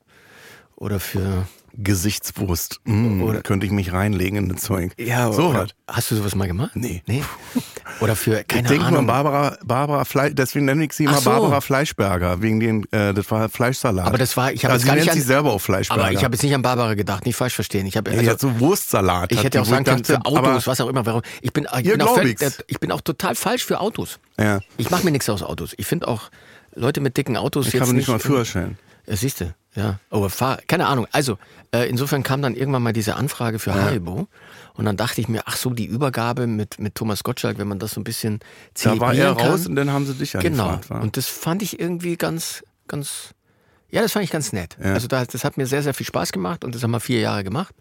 [0.75, 1.47] oder für.
[1.77, 2.81] Gesichtswurst.
[2.85, 4.93] Mm, Oder- könnte ich mich reinlegen in das Zeug.
[4.99, 5.67] Ja, so oder.
[5.89, 6.73] Hast du sowas mal gemacht?
[6.75, 7.03] Nee.
[7.07, 7.23] Nee.
[8.01, 9.07] Oder für, Ich keine denke mal Ahnung.
[9.07, 11.31] Barbara, Barbara Fleisch, deswegen nenne ich sie immer so.
[11.31, 14.07] Barbara Fleischberger, wegen dem, äh, das war Fleischsalat.
[14.07, 16.03] Aber das war- ich hab also jetzt sie nennt an- sich selber auch Fleischberger.
[16.05, 17.87] aber ich habe jetzt nicht an Barbara gedacht, nicht falsch verstehen.
[17.87, 19.33] Ich habe ja, also, hat so Wurstsalat.
[19.33, 21.05] ich hätte auch sagen können, für Autos, was auch immer.
[21.07, 21.23] Warum?
[21.43, 22.63] Ich bin, ich, Ja, bin auch ich's.
[22.67, 24.19] ich bin auch total falsch für Autos.
[24.39, 24.61] Ja.
[24.77, 25.75] Ich mache mir nichts aus Autos.
[25.77, 26.31] Ich finde auch
[26.75, 28.79] Leute mit dicken Autos Ich jetzt habe nicht mal Führerschein.
[29.07, 29.99] Ja, siehst du, ja.
[30.11, 31.07] Aber fahr, keine Ahnung.
[31.13, 31.39] Also,
[31.75, 34.29] äh, insofern kam dann irgendwann mal diese Anfrage für Haribo.
[34.75, 37.79] Und dann dachte ich mir, ach so, die Übergabe mit, mit Thomas Gottschalk, wenn man
[37.79, 38.41] das so ein bisschen
[38.83, 39.47] Da war er zelebrieren kann.
[39.51, 40.65] raus und dann haben sie dich Genau.
[40.71, 40.91] angefragt.
[40.91, 41.01] wa?
[41.01, 43.35] Und das fand ich irgendwie ganz, ganz,
[43.95, 44.77] ja, das fand ich ganz nett.
[44.83, 44.93] Ja.
[44.95, 47.21] Also da, das hat mir sehr, sehr viel Spaß gemacht und das haben wir vier
[47.21, 47.73] Jahre gemacht.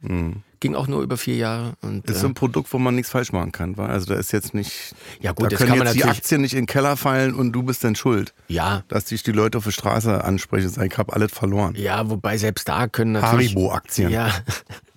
[0.59, 1.73] Ging auch nur über vier Jahre.
[1.81, 3.75] Und, Ist äh, so ein Produkt, wo man nichts falsch machen kann.
[3.77, 3.87] wa?
[3.87, 4.93] Also da ist jetzt nicht.
[5.19, 7.33] Ja, gut, da das können kann man jetzt die Aktien nicht in den Keller fallen
[7.33, 8.33] und du bist dann schuld.
[8.47, 11.73] ja, Dass dich die Leute auf der Straße ansprechen und sagen, ich habe alles verloren.
[11.75, 13.55] ja, wobei selbst da können natürlich.
[13.55, 14.11] Haribo-Aktien.
[14.11, 14.29] Ja,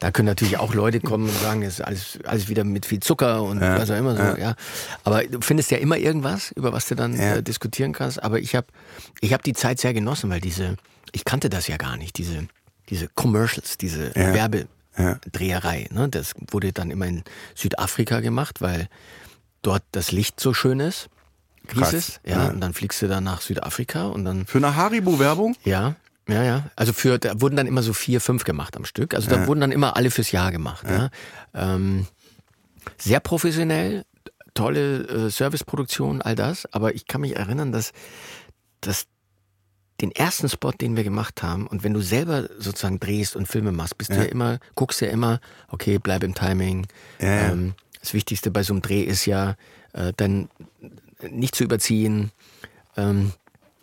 [0.00, 3.00] da können natürlich auch Leute kommen und sagen, es ist alles, alles wieder mit viel
[3.00, 4.40] Zucker und Ja, was auch immer so.
[4.40, 4.54] Ja.
[5.04, 7.36] Aber du findest ja immer irgendwas, über was du dann Ja.
[7.36, 8.22] äh, diskutieren kannst.
[8.22, 8.66] Aber ich habe
[9.20, 10.76] ich hab die Zeit sehr genossen, weil diese,
[11.12, 12.46] ich kannte das ja gar nicht, diese,
[12.88, 14.34] diese Commercials, diese Ja.
[14.34, 14.66] Werbe.
[14.98, 15.18] ja.
[15.32, 15.88] Dreherei.
[15.90, 16.08] Ne?
[16.08, 17.22] Das wurde dann immer in
[17.54, 18.88] Südafrika gemacht, weil
[19.62, 21.08] dort das Licht so schön ist.
[21.66, 21.92] Krass.
[21.92, 24.46] Es, ja, ja, und dann fliegst du dann nach Südafrika und dann.
[24.46, 25.56] Für eine Haribo-Werbung?
[25.64, 25.96] Ja,
[26.28, 26.70] ja, ja.
[26.74, 29.14] Also für, da wurden dann immer so vier, fünf gemacht am Stück.
[29.14, 29.46] Also da ja.
[29.46, 30.84] wurden dann immer alle fürs Jahr gemacht.
[30.88, 31.10] Ja.
[31.54, 31.74] ja.
[31.74, 32.06] Ähm,
[32.98, 34.04] sehr professionell,
[34.54, 36.66] tolle äh, Serviceproduktion, all das.
[36.72, 37.92] Aber ich kann mich erinnern, dass,
[38.80, 39.06] dass
[40.00, 43.72] den ersten Spot, den wir gemacht haben, und wenn du selber sozusagen drehst und Filme
[43.72, 44.16] machst, bist ja.
[44.16, 46.86] du ja immer, guckst ja immer, okay, bleib im Timing.
[47.20, 47.52] Ja.
[47.52, 49.56] Ähm, das Wichtigste bei so einem Dreh ist ja,
[49.92, 50.48] äh, dann
[51.30, 52.30] nicht zu überziehen.
[52.96, 53.32] Ähm,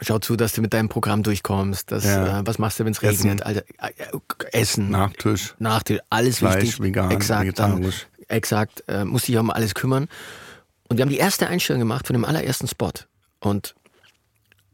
[0.06, 1.92] schau zu, dass du mit deinem Programm durchkommst.
[1.92, 2.40] Dass, ja.
[2.40, 3.44] äh, was machst du, wenn es regnet?
[3.44, 3.94] Alter, äh,
[4.52, 4.90] Essen.
[4.90, 5.56] Nachtisch.
[5.60, 6.82] Nachtisch, alles Fleisch, wichtig.
[6.82, 7.92] Vegan, exakt, dann,
[8.28, 10.08] exakt, äh, musst dich um alles kümmern.
[10.90, 12.92] Und wir haben die erste Einstellung gemacht von dem allerersten Spot.
[13.40, 13.76] Und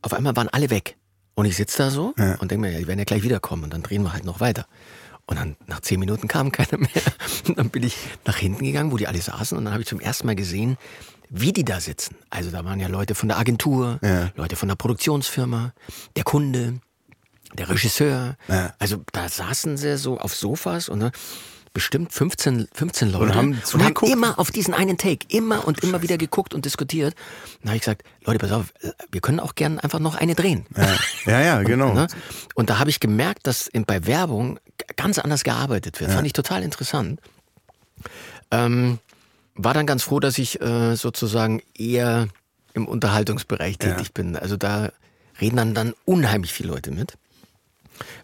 [0.01, 0.95] auf einmal waren alle weg.
[1.35, 2.35] Und ich sitze da so ja.
[2.35, 3.63] und denke mir, ja, die werden ja gleich wiederkommen.
[3.63, 4.65] Und dann drehen wir halt noch weiter.
[5.25, 7.03] Und dann nach zehn Minuten kam keiner mehr.
[7.47, 9.57] Und dann bin ich nach hinten gegangen, wo die alle saßen.
[9.57, 10.77] Und dann habe ich zum ersten Mal gesehen,
[11.29, 12.15] wie die da sitzen.
[12.29, 14.31] Also da waren ja Leute von der Agentur, ja.
[14.35, 15.73] Leute von der Produktionsfirma,
[16.15, 16.79] der Kunde,
[17.53, 18.35] der Regisseur.
[18.47, 18.73] Ja.
[18.79, 21.11] Also da saßen sie so auf Sofas und ne,
[21.73, 25.83] bestimmt 15, 15 Leute und haben, und haben immer auf diesen einen Take, immer und
[25.83, 27.15] immer wieder geguckt und diskutiert.
[27.61, 28.73] Dann habe ich gesagt, Leute, pass auf,
[29.11, 30.65] wir können auch gern einfach noch eine drehen.
[30.75, 31.89] Ja, ja, ja genau.
[31.89, 32.07] Und, ne?
[32.55, 34.59] und da habe ich gemerkt, dass bei Werbung
[34.95, 36.11] ganz anders gearbeitet wird.
[36.11, 37.21] Fand ich total interessant.
[38.51, 38.99] Ähm,
[39.61, 42.29] war dann ganz froh, dass ich äh, sozusagen eher
[42.73, 44.11] im Unterhaltungsbereich tätig ja.
[44.13, 44.37] bin.
[44.37, 44.91] Also da
[45.41, 47.17] reden dann, dann unheimlich viele Leute mit.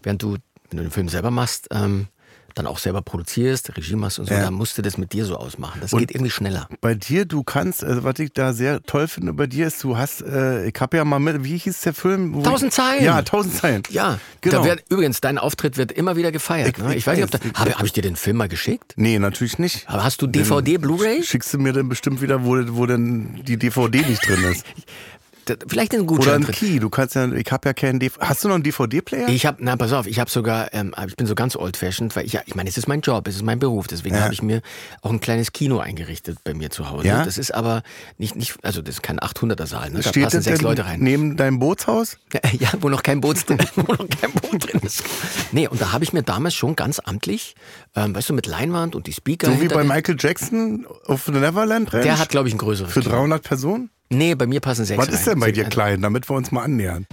[0.02, 0.38] Während du,
[0.70, 2.08] wenn du den Film selber machst, ähm,
[2.56, 4.42] dann auch selber produzierst, Regie machst und so, ja.
[4.42, 5.80] da musst du das mit dir so ausmachen.
[5.82, 6.68] Das und geht irgendwie schneller.
[6.82, 9.98] Bei dir, du kannst, also was ich da sehr toll finde bei dir ist, du
[9.98, 12.42] hast, äh, ich habe ja mal mit, wie hieß der Film?
[12.44, 13.04] Tausend Zeilen.
[13.04, 13.84] Ja, tausend Zeilen.
[13.90, 14.64] Ja, genau.
[14.64, 16.78] Wird, übrigens, dein Auftritt wird immer wieder gefeiert.
[16.78, 16.92] Ich, ne?
[16.92, 18.94] ich, ich weiß nicht, ob da, habe hab ich dir den Film mal geschickt?
[18.96, 19.88] Nee, natürlich nicht.
[19.90, 21.24] Aber hast du DVD, Blu-ray?
[21.24, 24.66] Schickst du mir dann bestimmt wieder, wo, wo denn die DVD nicht drin ist.
[25.68, 26.38] vielleicht ein Gutschein.
[26.38, 26.80] Oder ein Key.
[26.80, 28.26] Du kannst ja, ich habe ja keinen DVD.
[28.26, 29.30] Hast du noch einen DVD-Player?
[29.30, 32.26] Ich habe, na pass auf, ich habe sogar, ähm, ich bin so ganz old-fashioned, weil
[32.26, 34.22] ich, ich meine, es ist mein Job, es ist mein Beruf, deswegen ja.
[34.22, 34.62] habe ich mir
[35.02, 37.08] auch ein kleines Kino eingerichtet bei mir zu Hause.
[37.08, 37.24] Ja?
[37.24, 37.84] Das ist aber
[38.18, 40.00] nicht, nicht, also das ist kein 800er Saal, ne?
[40.02, 41.00] da Steht passen sechs Leute rein.
[41.00, 42.18] Neben deinem Bootshaus?
[42.60, 45.04] Ja, wo noch kein Boot drin, wo noch kein Boot drin ist.
[45.52, 47.56] Nee, und da habe ich mir damals schon ganz amtlich,
[47.96, 49.48] ähm, weißt du, mit Leinwand und die Speaker.
[49.48, 52.04] So wie bei Michael Jackson auf The Neverland Ranch?
[52.04, 52.94] Der hat, glaube ich, ein größeres.
[52.94, 53.90] Für 300 Personen?
[54.10, 56.64] Nee, bei mir passen sechs Was ist denn bei dir klein, damit wir uns mal
[56.64, 57.08] annähern?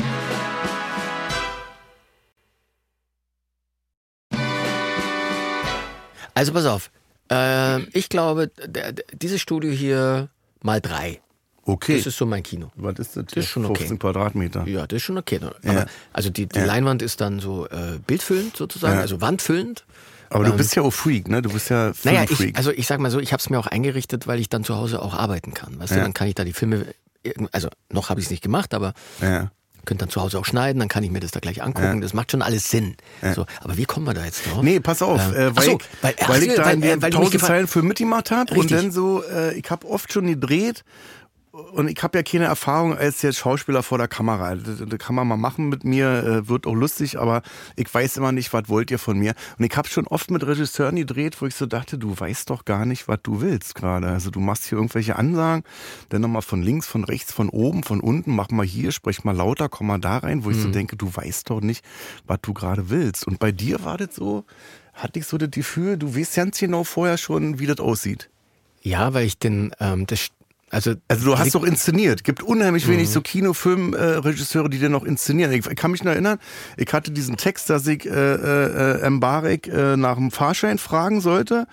[6.34, 6.90] Also pass auf.
[7.30, 8.50] Äh, ich glaube,
[9.12, 10.28] dieses Studio hier
[10.62, 11.20] mal drei.
[11.64, 11.98] Okay.
[11.98, 12.72] Das ist so mein Kino.
[12.74, 13.26] Was ist das?
[13.26, 13.98] Das ist schon 15 okay.
[13.98, 14.66] Quadratmeter.
[14.66, 15.38] Ja, das ist schon okay.
[15.62, 15.86] Ja.
[16.12, 16.64] Also die, die ja.
[16.64, 19.00] Leinwand ist dann so äh, bildfüllend sozusagen, ja.
[19.00, 19.84] also wandfüllend.
[20.32, 21.42] Aber du ähm, bist ja auch Freak, ne?
[21.42, 23.66] Du bist ja Naja, ich, also ich sag mal so, ich habe es mir auch
[23.66, 25.78] eingerichtet, weil ich dann zu Hause auch arbeiten kann.
[25.78, 25.98] Weißt ja.
[25.98, 26.86] du, dann kann ich da die Filme,
[27.52, 29.50] also noch habe ich es nicht gemacht, aber ja.
[29.84, 31.96] könnte dann zu Hause auch schneiden, dann kann ich mir das da gleich angucken.
[31.96, 32.00] Ja.
[32.00, 32.96] Das macht schon alles Sinn.
[33.34, 34.62] So, aber wie kommen wir da jetzt drauf?
[34.62, 37.40] Nee, pass auf, ähm, äh, weil, so, weil, weil, ich da weil, äh, weil tausend
[37.40, 40.84] Zeilen für mitgemacht habe und dann so, äh, ich habe oft schon gedreht
[41.52, 44.54] und ich habe ja keine Erfahrung als jetzt Schauspieler vor der Kamera.
[44.54, 47.42] Das, kann man mal machen mit mir, äh, wird auch lustig, aber
[47.76, 49.34] ich weiß immer nicht, was wollt ihr von mir.
[49.58, 52.64] Und ich habe schon oft mit Regisseuren gedreht, wo ich so dachte, du weißt doch
[52.64, 54.08] gar nicht, was du willst gerade.
[54.08, 55.62] Also du machst hier irgendwelche Ansagen,
[56.08, 59.36] dann nochmal von links, von rechts, von oben, von unten, mach mal hier, sprech mal
[59.36, 60.62] lauter, komm mal da rein, wo ich mhm.
[60.62, 61.84] so denke, du weißt doch nicht,
[62.26, 63.26] was du gerade willst.
[63.26, 64.46] Und bei dir war das so,
[64.94, 68.30] hatte ich so das Gefühl, du weißt ganz genau vorher schon, wie das aussieht.
[68.80, 70.30] Ja, weil ich den, ähm, das
[70.72, 72.24] also, also du hast doch inszeniert.
[72.24, 73.12] Gibt unheimlich wenig mhm.
[73.12, 75.52] so Kinofilmregisseure, äh, die den noch inszenieren.
[75.52, 76.38] Ich, ich, kann mich noch erinnern,
[76.78, 81.66] ich hatte diesen Text, dass ich äh, äh, Mbarek äh, nach dem Fahrschein fragen sollte.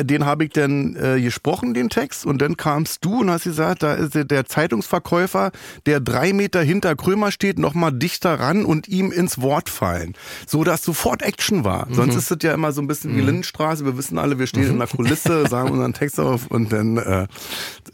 [0.00, 2.24] Den habe ich dann äh, gesprochen, den Text.
[2.24, 5.50] Und dann kamst du und hast gesagt, da ist der Zeitungsverkäufer,
[5.86, 10.14] der drei Meter hinter Krömer steht, noch mal dichter ran und ihm ins Wort fallen.
[10.46, 11.88] So, dass sofort Action war.
[11.88, 11.94] Mhm.
[11.94, 13.16] Sonst ist es ja immer so ein bisschen mhm.
[13.16, 13.84] wie Lindenstraße.
[13.84, 17.26] Wir wissen alle, wir stehen in der Kulisse, sagen unseren Text auf und dann äh,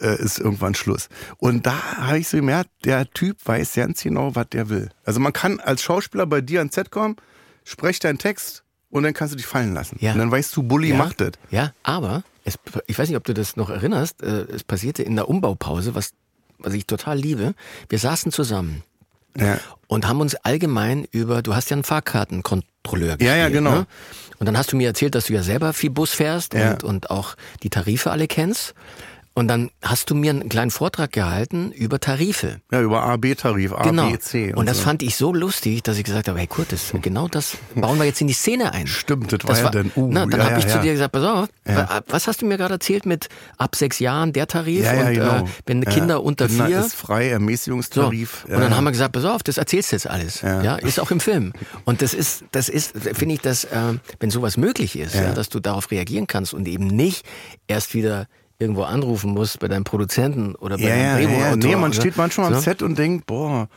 [0.00, 1.08] äh, ist irgendwann Schluss.
[1.38, 4.90] Und da habe ich so gemerkt, der Typ weiß ganz genau, was der will.
[5.04, 7.16] Also man kann als Schauspieler bei dir ans Set kommen,
[7.64, 9.96] sprech deinen Text und dann kannst du dich fallen lassen.
[10.00, 10.12] Ja.
[10.12, 10.96] Und dann weißt du, Bully ja.
[10.96, 11.32] macht das.
[11.50, 15.16] Ja, aber es, ich weiß nicht, ob du das noch erinnerst, äh, es passierte in
[15.16, 16.10] der Umbaupause, was,
[16.58, 17.54] was ich total liebe.
[17.88, 18.82] Wir saßen zusammen.
[19.38, 19.58] Ja.
[19.86, 23.28] Und haben uns allgemein über, du hast ja einen Fahrkartenkontrolleur gespielt.
[23.28, 23.70] Ja, ja, genau.
[23.70, 23.86] Ne?
[24.38, 26.72] Und dann hast du mir erzählt, dass du ja selber viel Bus fährst ja.
[26.72, 28.74] und, und auch die Tarife alle kennst.
[29.38, 32.62] Und dann hast du mir einen kleinen Vortrag gehalten über Tarife.
[32.72, 34.10] Ja, über AB-Tarif, A, Genau.
[34.10, 34.54] B, C.
[34.54, 34.84] Und das so.
[34.84, 38.06] fand ich so lustig, dass ich gesagt habe, hey Kurt, das, genau das bauen wir
[38.06, 38.86] jetzt in die Szene ein.
[38.86, 40.82] Stimmt, das war ja dann, uh, na, dann ja, habe ja, ich zu ja.
[40.82, 41.48] dir gesagt, pass auf,
[42.08, 43.28] was hast du mir gerade erzählt mit
[43.58, 45.44] ab sechs Jahren der Tarif ja, ja, und genau.
[45.44, 45.84] äh, wenn.
[45.84, 47.32] Kinder unter vier ist frei, so.
[47.32, 48.46] Ermäßigungstarif.
[48.46, 50.40] Und dann haben wir gesagt, pass auf, das erzählst du jetzt alles.
[50.40, 50.76] Ja.
[50.76, 51.52] Ist auch im Film.
[51.84, 55.60] Und das ist, das ist, finde ich, dass, äh, wenn sowas möglich ist, dass du
[55.60, 57.26] darauf reagieren kannst und eben nicht
[57.68, 58.28] erst wieder
[58.58, 61.56] irgendwo anrufen musst bei deinem Produzenten oder bei ja, deinem ja, ja.
[61.56, 62.00] Nee, man oder?
[62.00, 62.60] steht manchmal am So.
[62.60, 63.68] Set und denkt, boah,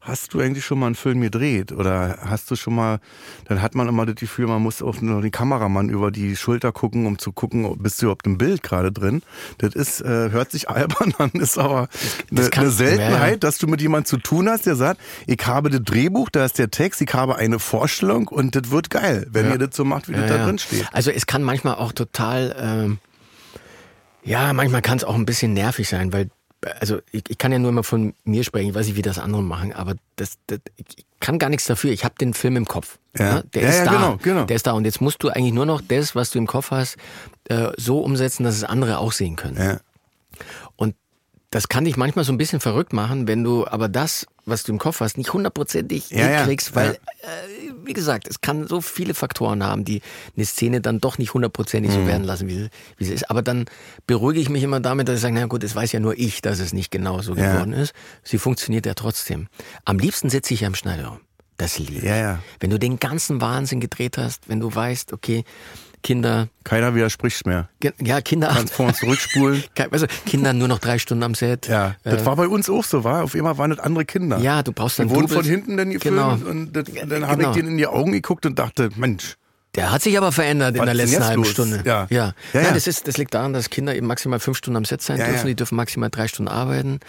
[0.00, 1.72] hast du eigentlich schon mal einen Film gedreht?
[1.72, 2.98] Oder hast du schon mal,
[3.46, 7.06] dann hat man immer das Gefühl, man muss auf den Kameramann über die Schulter gucken,
[7.06, 9.22] um zu gucken, ob- bist du überhaupt im Bild gerade drin.
[9.58, 11.88] Das ist, äh, hört sich albern an, ist aber
[12.30, 13.36] eine, eine Seltenheit, ja, ja.
[13.36, 16.58] dass du mit jemandem zu tun hast, der sagt, ich habe das Drehbuch, da ist
[16.58, 20.08] der Text, ich habe eine Vorstellung und das wird geil, wenn ihr das so macht,
[20.08, 20.86] wie das da drin steht.
[20.92, 22.98] Also es kann manchmal auch total, ähm,
[24.24, 26.30] ja, manchmal kann es auch ein bisschen nervig sein, weil,
[26.80, 29.18] also ich, ich kann ja nur immer von mir sprechen, ich weiß nicht, wie das
[29.18, 31.90] andere machen, aber das, das ich kann gar nichts dafür.
[31.90, 32.98] Ich habe den Film im Kopf.
[33.18, 33.42] Ja.
[33.54, 33.90] Der Ja, ist ja, da.
[33.92, 34.44] genau, genau.
[34.44, 36.70] Der ist da und jetzt musst du eigentlich nur noch das, was du im Kopf
[36.70, 36.96] hast,
[37.48, 39.56] äh, so umsetzen, dass es andere auch sehen können.
[39.56, 39.80] Ja.
[40.76, 40.94] Und
[41.50, 44.72] das kann dich manchmal so ein bisschen verrückt machen, wenn du aber das, was du
[44.72, 46.86] im Kopf hast, nicht hundertprozentig Ja, hinkriegst, weil,
[47.22, 47.28] ja.
[47.28, 50.00] äh, wie gesagt, es kann so viele Faktoren haben, die
[50.36, 51.94] eine Szene dann doch nicht hundertprozentig Mhm.
[51.96, 52.68] so werden lassen, wie sie,
[52.98, 53.30] wie sie ist.
[53.30, 53.64] Aber dann
[54.06, 56.42] beruhige ich mich immer damit, dass ich sage, na gut, es weiß ja nur ich,
[56.42, 57.52] dass es nicht genau so Ja.
[57.52, 57.92] geworden ist.
[58.22, 59.48] Sie funktioniert ja trotzdem.
[59.84, 61.20] Am liebsten sitze ich ja im Schneiderraum.
[61.56, 62.02] Das liebe ich.
[62.60, 65.44] Wenn du den ganzen Wahnsinn gedreht hast, wenn du weißt, okay,
[66.04, 67.68] Kinder, Keiner widerspricht mehr.
[68.00, 69.64] ja, Kinder, Kannst vor uns zurückspulen.
[69.90, 71.66] Also Kinder nur noch drei Stunden am Set.
[71.66, 73.24] Ja, das war bei uns auch so, war.
[73.24, 74.38] Auf einmal waren das andere Kinder.
[74.38, 76.50] Ja, du brauchst dann Die wurden von hinten dann gefilmt Genau.
[76.50, 77.50] und das, dann habe genau.
[77.50, 79.36] ich denen in die Augen geguckt und dachte, Mensch,
[79.74, 81.50] Der hat sich aber verändert in Was der ist denn letzten halben los?
[81.52, 81.82] Stunde.
[81.84, 82.06] Ja.
[82.10, 82.26] ja.
[82.26, 82.72] Ja, Nein, ja.
[82.72, 85.26] Das, ist, das liegt daran, dass Kinder eben maximal fünf Stunden am Set sein Ja,
[85.26, 85.46] dürfen.
[85.48, 87.00] Die dürfen maximal drei Stunden arbeiten.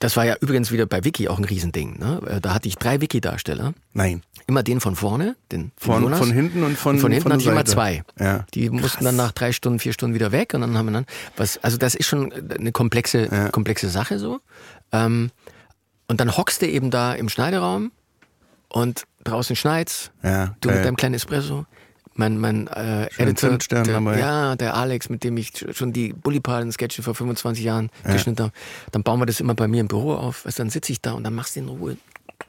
[0.00, 1.98] Das war ja übrigens wieder bei Wiki auch ein Riesending.
[1.98, 2.20] Ne?
[2.26, 3.74] Äh, Da hatte ich drei Wiki-Darsteller.
[3.92, 4.22] nein.
[4.48, 6.18] Immer den von vorne, den, Von- Jonas.
[6.18, 8.02] von hinten und von- von hinten von hatte ich immer zwei.
[8.18, 8.46] Ja.
[8.54, 11.06] Die mussten dann nach drei Stunden, vier Stunden wieder weg und dann haben wir dann
[11.36, 11.58] was.
[11.62, 14.40] Also das ist schon eine komplexe, komplexe Sache so.
[14.90, 15.30] Ähm,
[16.06, 17.92] und dann hockst du eben da im Schneideraum
[18.70, 20.10] und draußen schneit's.
[20.22, 21.66] Ja, du mit deinem kleinen Espresso.
[22.14, 24.18] Mein, mein äh, Editor, der, dabei.
[24.18, 28.52] ja, der Alex, mit dem ich schon die Bullypalen-Sketche vor 25 Jahren geschnitten habe.
[28.90, 30.42] Dann bauen wir das immer bei mir im Büro auf.
[30.42, 31.96] Du, dann sitze ich da und dann machst du in Ruhe,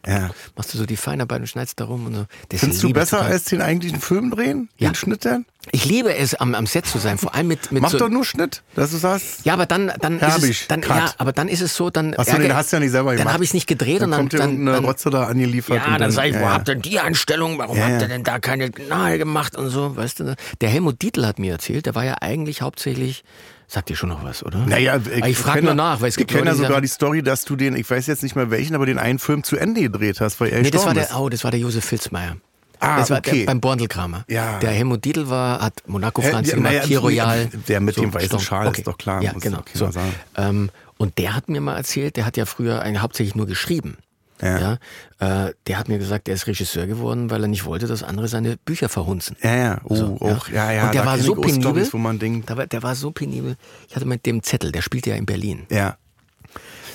[0.08, 0.30] Ja.
[0.56, 2.26] machst du so die Feinarbeit und schneidest da rum und so.
[2.50, 4.70] Das Findest du besser als den eigentlichen Film drehen?
[4.78, 4.90] Ja.
[4.90, 5.46] Den Schnitt denn?
[5.72, 8.10] Ich liebe es, am, am Set zu sein, vor allem mit, mit Mach so, doch
[8.10, 10.96] nur Schnitt, dass du sagst, Ja, aber dann, dann ist es, dann, Cut.
[10.98, 12.16] ja, aber dann ist es so, dann.
[12.18, 13.34] Ach so, nee, ärger- den hast du ja nicht selber Dann gemacht.
[13.34, 14.20] habe ich es nicht gedreht dann und dann.
[14.22, 15.78] kommt dann, irgendeine dann Rotze da angeliefert.
[15.86, 16.54] ja, und dann sag ich, ja, wo ja.
[16.54, 17.58] habt ihr denn die Einstellung?
[17.58, 20.36] Warum Ja, habt ihr denn da keine Nahe gemacht und so, weißt du?
[20.62, 23.24] Der Helmut Dietl hat mir erzählt, der war ja eigentlich hauptsächlich,
[23.70, 24.65] sagt dir schon noch was, oder?
[24.65, 26.67] Naja, Aber ich frage nur ja- nach, weil es ich gibt kenne ja Leute, die
[26.67, 29.20] sogar die Story, dass du den, ich weiß jetzt nicht mehr welchen, aber den einen
[29.20, 31.59] Film zu Ende gedreht hast, weil er Nee, das war der, oh, das war der
[31.59, 32.36] Josef Filzmeier.
[32.82, 33.39] Ah, das war okay.
[33.39, 34.24] der, beim Borndelkramer.
[34.30, 34.57] Ja.
[34.59, 37.49] Der Helmut Dietl war, hat Monaco Franz ja, gemacht, naja, Kier Royal.
[37.67, 38.39] der mit dem weißen.
[38.39, 39.59] Schal ist doch klar, Ja, genau.
[39.74, 39.89] So.
[40.38, 43.97] Ähm, und der hat mir mal erzählt, der hat ja früher eigentlich hauptsächlich nur geschrieben.
[44.42, 44.78] Ja.
[45.20, 48.04] Ja, äh, der hat mir gesagt, der ist Regisseur geworden, weil er nicht wollte, dass
[48.04, 49.36] andere seine Bücher verhunzen.
[49.44, 50.86] Ja, ja, oh, So, auch, ja, ja.
[50.88, 51.88] Und der war so penibel.
[51.92, 53.58] Wo man denkt, Der war, der war so penibel.
[53.90, 55.66] Ich hatte mit dem Zettel, der spielte ja in Berlin.
[55.70, 55.98] ja.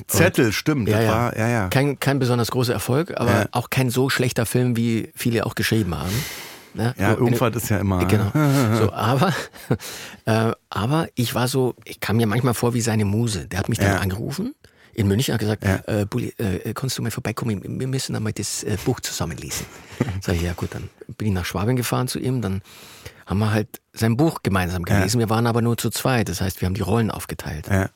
[0.09, 1.09] Zettel, stimmt, Ja, ja.
[1.13, 1.69] war, ja, ja.
[1.69, 3.47] Kein, kein besonders großer Erfolg, aber Ja.
[3.53, 6.11] auch kein so schlechter Film, wie viele auch geschrieben haben.
[6.75, 6.93] Ne?
[6.99, 8.05] Ja, Wo- irgendwas ist ja immer.
[8.07, 8.33] Genau.
[8.79, 9.33] So, aber,
[10.25, 13.47] äh, aber ich war so, ich kam mir manchmal vor wie seine Muse.
[13.47, 13.99] Der hat mich dann Ja.
[13.99, 14.55] angerufen
[14.95, 15.83] in München hat gesagt, Ja.
[15.87, 17.61] äh, Bulli, äh, kannst du mal vorbeikommen?
[17.81, 19.67] Wir müssen einmal das äh, Buch zusammenlesen.
[20.23, 20.89] Sag ich, ja gut, dann
[21.19, 22.63] bin ich nach Schwabing gefahren zu ihm, dann
[23.27, 25.19] haben wir halt sein Buch gemeinsam gelesen.
[25.19, 27.67] Wir waren aber nur zu zweit, das heißt, wir haben die Rollen aufgeteilt.
[27.69, 27.89] Ja.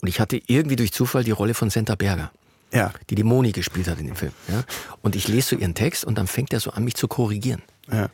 [0.00, 2.32] Und ich hatte irgendwie durch Zufall die Rolle von Senta Berger
[2.72, 2.92] Ja.
[3.10, 4.32] die die Moni gespielt hat in dem Film.
[4.48, 4.64] Ja?
[5.02, 7.62] Und ich lese so ihren Text und dann fängt er so an, mich zu korrigieren.
[7.92, 8.08] Ja.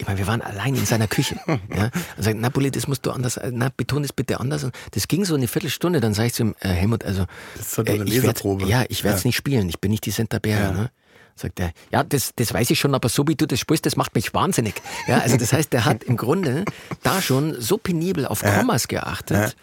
[0.00, 1.36] Ich meine, wir waren allein in seiner Küche.
[1.74, 1.90] Ja?
[2.16, 4.62] Und sagt, na, Bulli, das musst du anders, äh, na, beton das bitte anders.
[4.64, 7.26] Und das ging so eine Viertelstunde, dann sage ich zu ihm, äh, Helmut, also,
[7.56, 8.64] Das ist doch nur eine ich werd- Leseprobe.
[8.66, 9.28] ja, ich werde es Ja.
[9.28, 10.62] nicht spielen, ich bin nicht die Senta Berger.
[10.62, 10.72] Ja.
[10.72, 10.90] Ne?
[11.34, 13.94] Sagt er, ja, das, das weiß ich schon, aber so wie du das spielst, das
[13.96, 14.74] macht mich wahnsinnig.
[15.06, 16.64] Ja, also das heißt, der hat im Grunde
[17.04, 19.54] da schon so penibel auf Kommas geachtet,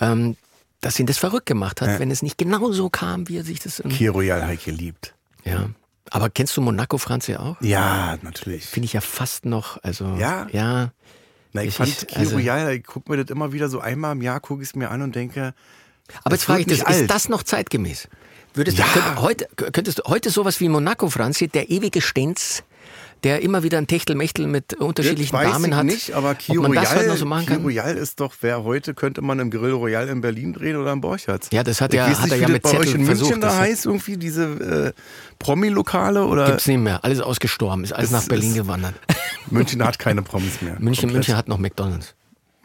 [0.00, 0.36] ähm,
[0.80, 3.60] dass ihn das verrückt gemacht hat, wenn es nicht genau so kam, wie er sich
[3.60, 3.82] das...
[3.88, 5.14] Kier Royal ich geliebt.
[5.44, 5.68] Ja.
[6.10, 7.56] Aber kennst du Monaco Franzi auch?
[7.60, 8.64] Ja, natürlich.
[8.66, 10.16] Finde ich ja fast noch, also.
[10.18, 10.46] Ja?
[10.52, 10.92] Ja.
[11.52, 14.12] Na, ich Ich- fand Kier also- Royal, ich gucke mir das immer wieder so einmal
[14.12, 15.54] im Jahr, gucke ich es mir an und denke,
[16.24, 18.08] Aber jetzt frage ich dich, ist das noch zeitgemäß?
[18.54, 18.86] Würdest Ja.
[18.86, 22.62] du, könnt, heute, könntest du heute sowas wie Monaco Franzi, der ewige Stenz,
[23.24, 25.84] der immer wieder ein Techtelmechtel mit unterschiedlichen Jetzt weiß Damen ich hat.
[25.86, 27.56] nicht, aber Kio Royal, halt noch so machen Kio.
[27.60, 31.00] Royal ist doch, wer heute könnte man im Grill Royal in Berlin drehen oder im
[31.00, 31.52] Borchardt.
[31.52, 33.38] Ja, das hat ich er- hat nicht, er ja mit Zettel in München versucht, da
[33.38, 35.00] das hat- heißt, irgendwie diese äh,
[35.38, 37.04] Promi-Lokale oder Gibt's nicht mehr.
[37.04, 37.84] Alles ausgestorben.
[37.84, 38.94] Ist alles Es nach Berlin gewandert.
[39.50, 40.74] München hat keine Promis mehr.
[40.78, 41.12] München, Komplett.
[41.14, 42.14] München hat noch McDonalds.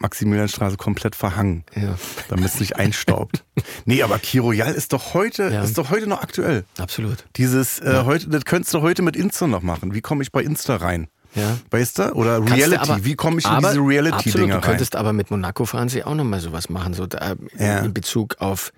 [0.04, 1.96] Maximilianstraße komplett verhangen, Ja,
[2.28, 3.42] damit es nicht einstaubt.
[3.86, 5.62] nee, aber Kio Royal ist doch heute, Ja.
[5.62, 6.64] ist doch heute noch aktuell.
[6.78, 7.24] absolut.
[7.36, 9.94] Dieses, äh, heute, das könntest du heute mit Insta noch machen.
[9.94, 11.08] Wie komme ich bei Insta rein?
[11.34, 11.56] Ja.
[11.70, 12.12] Weißt du?
[12.12, 12.90] Oder Kannst du Reality.
[12.92, 14.60] aber- Wie komme ich in diese Reality-Dinger du rein?
[14.60, 17.78] könntest aber mit Monaco Franzi auch nochmal sowas machen, so da, Ja.
[17.80, 18.72] in Bezug auf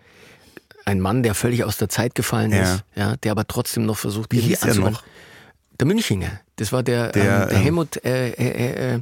[0.86, 2.62] einen Mann, der völlig aus der Zeit gefallen Ja.
[2.74, 5.02] ist, ja, der aber trotzdem noch versucht, Wie hieß er noch?
[5.80, 6.30] Der Münchinger.
[6.54, 9.00] Das war der, Der, ähm, der ähm, Helmut, äh, äh, äh,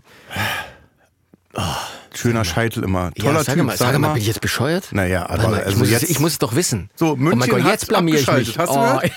[2.15, 3.12] Schöner Scheitel immer.
[3.15, 3.65] Toller ja, sag Typ.
[3.65, 4.89] mal, sag mal, bin ich jetzt bescheuert?
[4.93, 6.91] Naja, aber mal, ich, also muss jetzt- es, ich muss es doch wissen.
[6.95, 8.59] So, oh mein München Gott, jetzt blamier ich mich.
[8.59, 9.11] Hast du oh, gehört?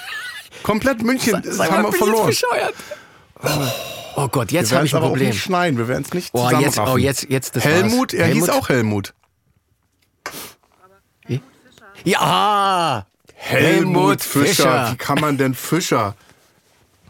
[0.63, 2.27] Komplett München das haben mal, wir verloren.
[2.27, 2.73] bescheuert?
[4.15, 5.29] Oh Gott, jetzt habe ich ein aber auch Problem.
[5.29, 5.77] nicht schneiden.
[5.77, 8.19] Wir werden es nicht Oh, jetzt, oh, jetzt, jetzt, das Helmut, war's.
[8.19, 8.49] er Helmut?
[8.49, 9.13] hieß auch Helmut.
[12.03, 14.91] Ja, Helmut Fischer.
[14.91, 16.15] Wie kann man denn Fischer?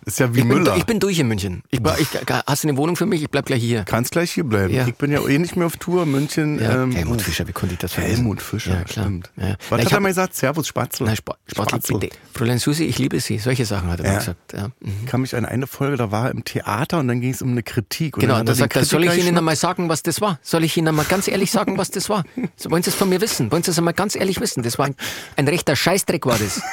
[0.08, 0.78] Ist ja wie Ich bin, Müller.
[0.78, 1.64] ich bin durch in München.
[1.70, 2.08] Ich, ich,
[2.48, 3.22] hast du eine Wohnung für mich?
[3.24, 3.84] Ich bleib gleich hier.
[3.84, 4.74] Kannst gleich hier bleiben.
[4.74, 4.88] Ja.
[4.88, 6.06] Ich bin ja eh nicht mehr auf Tour.
[6.06, 6.62] München.
[6.62, 8.16] Ja, ähm, Helmut oh, Fischer, wie konnte ich das vergessen?
[8.16, 9.04] Helmut Fischer, Ja, klar.
[9.04, 9.32] stimmt.
[9.36, 9.58] Ja.
[9.70, 10.34] Was Na, hat er mal gesagt?
[10.34, 11.08] Servus, Spatzel.
[11.08, 12.00] Nein, Sport, sportlich Spatzel.
[12.00, 12.16] bitte.
[12.34, 13.38] Fräulein Susi, ich liebe Sie.
[13.38, 14.54] Solche Sachen hat er mal gesagt.
[14.54, 14.68] Ja.
[14.80, 14.94] Mhm.
[15.02, 17.42] Ich kann mich an eine Folge, da war er im Theater und dann ging es
[17.42, 18.14] um eine Kritik.
[18.16, 20.40] Genau, da sagt er, soll ich Ihnen einmal sagen, was das war?
[20.42, 22.24] Soll ich Ihnen einmal ganz ehrlich sagen, was das war?
[22.56, 23.52] So, wollen Sie es von mir wissen?
[23.52, 24.64] Wollen Sie es einmal ganz ehrlich wissen?
[24.64, 24.96] Das war ein,
[25.36, 26.62] ein rechter Scheißdreck, war das.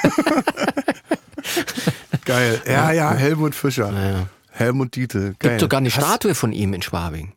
[2.24, 2.60] Geil.
[2.66, 3.92] Ja, ja, Helmut Fischer.
[3.92, 4.28] ja.
[4.50, 5.18] Helmut Dietl.
[5.32, 5.50] Es Geil.
[5.50, 6.02] gibt sogar eine Hast- Mhm.
[6.02, 7.32] Statue von ihm in Schwabing.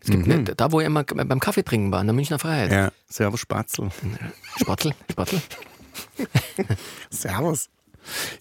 [0.00, 2.72] Es gibt eine, da, wo er immer beim Kaffee trinken war, in der Münchner Freiheit.
[2.72, 3.90] Ja, Servus Spatzel.
[4.58, 5.40] Spottel, Spottel.
[7.10, 7.68] Servus.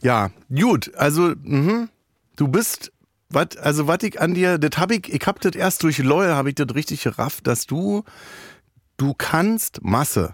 [0.01, 1.89] Ja, gut, also mhm.
[2.35, 2.91] du bist,
[3.29, 6.29] wat, also was ich an dir, das hab ich, ich hab das erst durch LOL,
[6.29, 8.03] habe ich das richtig gerafft, dass du,
[8.97, 10.33] du kannst Masse.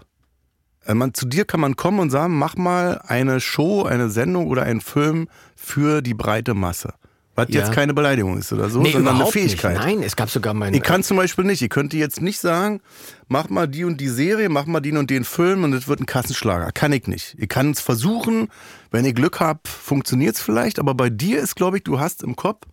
[0.88, 4.48] Äh, Man, zu dir kann man kommen und sagen, mach mal eine Show, eine Sendung
[4.48, 6.94] oder einen Film für die breite Masse.
[7.36, 7.60] Was Ja.
[7.60, 9.76] jetzt keine Beleidigung ist oder so, Nee, sondern eine Fähigkeit.
[9.76, 9.84] Nicht.
[9.86, 10.74] Nein, es gab sogar mein.
[10.74, 11.62] Ich kann zum Beispiel nicht.
[11.62, 12.80] Ich könnte jetzt nicht sagen,
[13.28, 16.00] mach mal die und die Serie, mach mal den und den Film und es wird
[16.00, 16.72] ein Kassenschlager.
[16.72, 17.36] Kann ich nicht.
[17.38, 18.48] Ich kann es versuchen.
[18.90, 20.80] Wenn ich Glück habe, funktioniert es vielleicht.
[20.80, 22.66] Aber bei dir ist, glaube ich, du hast im Kopf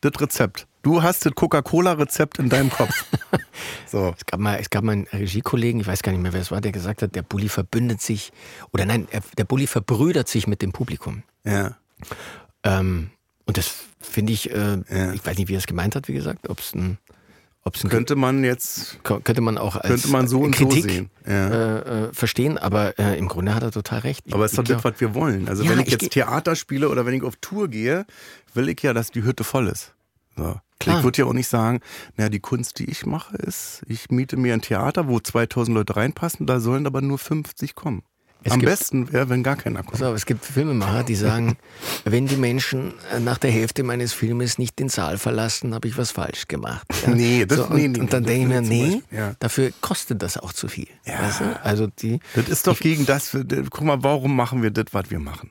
[0.00, 0.67] das Rezept.
[0.82, 3.04] Du hast das Coca-Cola-Rezept in deinem Kopf.
[3.86, 4.14] so.
[4.16, 6.50] Es gab, mal, es gab mal einen Regiekollegen, ich weiß gar nicht mehr, wer es
[6.50, 8.32] war, der gesagt hat, der Bulli verbündet sich,
[8.72, 11.22] oder nein, er- der Bulli verbrüdert sich mit dem Publikum.
[11.44, 11.76] Ja.
[12.62, 13.10] Ähm,
[13.44, 15.12] und das finde ich, äh, Ja.
[15.12, 16.98] ich weiß nicht, wie er es gemeint hat, wie gesagt, ob es ein,
[17.64, 20.84] ob's ein Könnte man jetzt, könnte man auch als könnte man so und so Kritik
[20.90, 21.10] sehen.
[21.26, 21.48] Ja.
[21.48, 24.22] äh, äh, verstehen, aber äh, im Grunde hat er total recht.
[24.26, 25.48] Ich- Aber es ist doch das, was wir wollen.
[25.48, 28.06] Also Ja, wenn ich ich jetzt Theater spiele oder wenn ich auf Tour gehe,
[28.54, 29.92] will ich ja, dass die Hütte voll ist.
[30.38, 30.56] So.
[30.80, 30.98] Klar.
[30.98, 31.80] Ich würde ja auch nicht sagen,
[32.16, 35.96] naja, die Kunst, die ich mache, ist, ich miete mir ein Theater, wo 2000 Leute
[35.96, 38.02] reinpassen, da sollen aber nur 50 kommen.
[38.44, 39.96] Es Am gibt- besten wäre, wenn gar keiner kommt.
[39.98, 41.56] So, es gibt Filmemacher, die sagen,
[42.04, 45.98] wenn die Menschen äh, nach der Hälfte meines Filmes nicht den Saal verlassen, habe ich
[45.98, 46.86] was falsch gemacht.
[47.04, 47.12] Ja?
[47.12, 49.34] Nee, das- so, und, nee, nee, und dann denke ich mir, nee, ja.
[49.40, 50.86] dafür kostet das auch zu viel.
[51.04, 51.20] Ja.
[51.20, 51.60] Weißt du?
[51.64, 53.36] Also die, Das ist doch gegen das,
[53.70, 55.50] guck mal, warum machen wir das, was wir machen?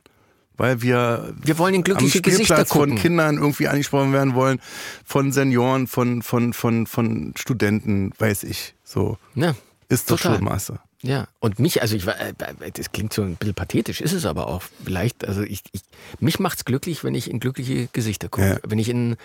[0.57, 3.01] Weil wir wir wollen in glückliche am Gesichter Spielplatz von gucken.
[3.01, 4.59] Kindern irgendwie angesprochen werden wollen,
[5.05, 8.73] von Senioren, von, von, von, von Studenten, weiß ich.
[8.83, 9.17] So.
[9.35, 9.55] Ja,
[9.87, 10.79] Ist doch Masse.
[11.03, 12.33] Ja, und mich, also ich war, äh,
[12.73, 15.25] das klingt so ein bisschen pathetisch, ist es aber auch vielleicht.
[15.27, 15.81] Also ich, ich
[16.19, 18.47] mich macht's glücklich, wenn ich in glückliche Gesichter gucke.
[18.47, 18.57] Ja.
[18.67, 19.15] Wenn ich in,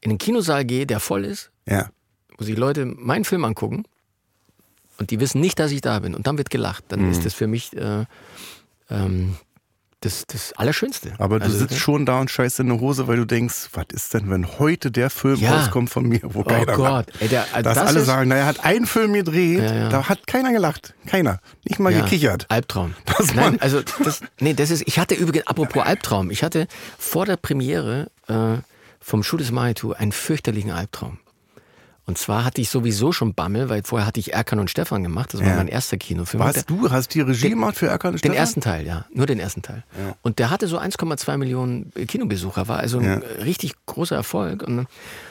[0.00, 1.88] in einen Kinosaal gehe, der voll ist, Ja.
[2.36, 3.84] wo sich Leute meinen Film angucken
[4.98, 7.10] und die wissen nicht, dass ich da bin und dann wird gelacht, dann Mhm.
[7.12, 8.04] ist das für mich äh,
[8.90, 9.36] ähm,
[10.02, 11.12] das, das Allerschönste.
[11.18, 13.86] Aber du Also, sitzt schon da und scheißt in eine Hose, weil du denkst, was
[13.92, 15.56] ist denn, wenn heute der Film Ja.
[15.56, 18.28] rauskommt von mir, wo Oh keiner Gott, ey, der, also Dass das alle ist, sagen,
[18.28, 19.88] naja, er hat einen Film gedreht, Ja, ja.
[19.88, 20.94] da hat keiner gelacht.
[21.06, 21.38] Keiner.
[21.64, 22.46] Nicht mal gekichert.
[22.50, 22.94] Albtraum.
[23.18, 26.66] Das Nein, also das, nee, das ist, ich hatte übrigens, apropos Albtraum, ich hatte
[26.98, 28.56] vor der Premiere äh,
[29.00, 31.18] vom Schuh des Manitou einen fürchterlichen Albtraum.
[32.04, 35.32] Und zwar hatte ich sowieso schon Bammel, weil vorher hatte ich Erkan und Stefan gemacht,
[35.34, 35.56] das war Ja.
[35.56, 36.42] mein erster Kinofilm.
[36.42, 38.36] Was, du hast die Regie gemacht für Erkan und Den Stefan?
[38.36, 39.04] ersten Teil, ja.
[39.14, 39.84] Nur den ersten Teil.
[40.22, 43.14] Und der hatte so 1,2 Millionen Kinobesucher, war also ein Ja.
[43.18, 44.62] äh, richtig großer Erfolg.
[44.64, 44.80] Und,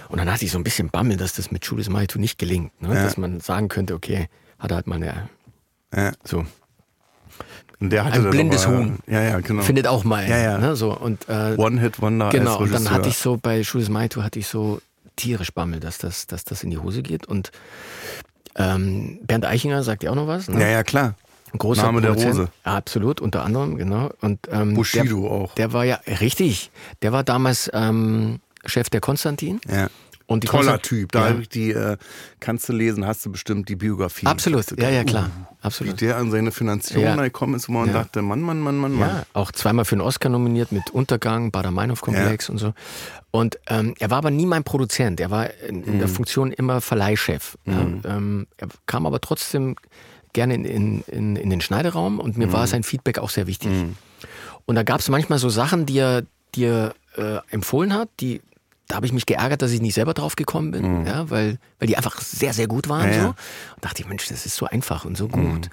[0.08, 2.82] und dann hatte ich so ein bisschen Bammel, dass das mit Judas Manitou nicht gelingt.
[2.82, 2.96] Ne?
[2.96, 3.04] Ja.
[3.04, 5.30] Dass man sagen könnte, okay, hat er halt mal eine,
[5.94, 6.14] Ja.
[6.24, 6.46] so,
[7.82, 9.00] Und der hatte ein blindes aber- Huhn.
[9.08, 9.64] Ja, ja, genau.
[9.64, 10.28] findet auch mal.
[10.30, 10.58] Ja, ja.
[10.58, 10.76] Ne?
[10.76, 14.40] So, und, äh, One-Hit-Wonder genau, als und dann hatte ich so, bei Judas Manitou hatte
[14.40, 14.80] ich so
[15.16, 17.28] tierisch Bammel, dass das, dass das in die Hose geht.
[17.28, 17.52] Und
[18.56, 20.48] ähm, Bernd Eichinger sagt ja auch noch was.
[20.48, 20.62] Ne?
[20.62, 21.16] Ja, ja, klar.
[21.58, 22.40] Großer Name der Produzent.
[22.40, 22.50] Rose.
[22.66, 24.10] Ja, absolut, unter anderem, genau.
[24.22, 25.56] Und, ähm, Bushido der, auch.
[25.56, 29.60] Der war ja, richtig, der war damals ähm, Chef der Konstantin.
[29.70, 29.90] Ja.
[30.32, 31.12] Und Toller Konstant- Typ.
[31.12, 31.34] Da Ja.
[31.54, 31.98] die, äh,
[32.40, 34.26] kannst du lesen, hast du bestimmt die Biografie.
[34.26, 35.26] Absolut, ja, ja, klar.
[35.26, 35.30] Uh,
[35.62, 36.02] Wie Absolut.
[36.02, 37.16] der an seine Finanzierung Ja.
[37.16, 37.94] gekommen ist, wo man Ja.
[37.94, 39.10] dachte, Mann, Mann, Mann, Mann, Mann.
[39.10, 42.74] Ja, auch zweimal für den Oscar nominiert mit Untergang, Bader-Meinhof-Komplex und so.
[43.32, 45.20] Und ähm, er war aber nie mein Produzent.
[45.20, 46.14] Er war in, in der Mhm.
[46.14, 47.58] Funktion immer Verleihchef.
[47.66, 49.76] Ja, ähm, er kam aber trotzdem
[50.34, 52.54] gerne in, in, in, in den Schneideraum und mir Mhm.
[52.54, 53.72] war sein Feedback auch sehr wichtig.
[54.66, 56.24] Und da gab es manchmal so Sachen, die er,
[56.56, 58.42] die er äh, empfohlen hat, die
[58.92, 61.88] da habe ich mich geärgert, dass ich nicht selber drauf gekommen bin, ja, weil, weil
[61.88, 63.08] die einfach sehr, sehr gut waren.
[63.08, 63.14] Mhm.
[63.14, 63.28] Ja, so.
[63.30, 63.36] Und
[63.80, 65.70] dachte ich, Mensch, das ist so einfach und so gut.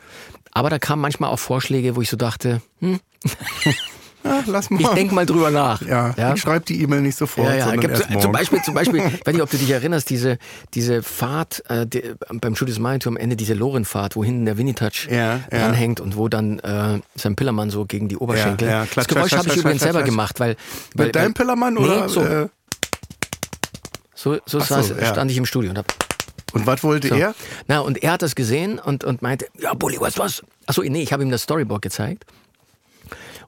[0.53, 3.01] Aber da kamen manchmal auch Vorschläge, wo ich so dachte, hm,
[4.25, 4.81] Ja, lass mal.
[4.81, 5.81] ich denke mal drüber nach.
[5.83, 6.35] ja, ja.
[6.35, 7.65] ich schreibe die E-Mail nicht sofort, Ja, ja.
[7.67, 8.33] sondern erst zum morgen.
[8.33, 10.39] Beispiel, zum Beispiel, ich weiß nicht, ob du dich erinnerst, diese,
[10.75, 12.03] diese Fahrt äh, die,
[12.41, 16.29] beim Schuh Maitu am Ende, diese Lorenfahrt, wo hinten der Winnie-Touch Ja, dranhängt und wo
[16.29, 18.67] dann äh, sein Pillermann so gegen die Oberschenkel.
[18.69, 18.81] Ja, ja.
[18.83, 20.11] das Klatsch, Geräusch klatsch, habe ich übrigens selber klatsch.
[20.11, 20.57] gemacht, weil.
[20.95, 22.09] weil Mit deinem Pillermann Nee, oder?
[22.09, 22.23] so.
[22.23, 22.49] Äh,
[24.19, 25.07] So, so, so, ja.
[25.07, 25.95] stand ich im Studio und hab
[26.53, 27.15] und was wollte so.
[27.15, 27.37] er?
[27.69, 30.43] Na, und er hat das gesehen und, und meinte, ja, Bulli, du was?
[30.67, 32.25] Achso, nee, ich habe ihm das Storyboard gezeigt.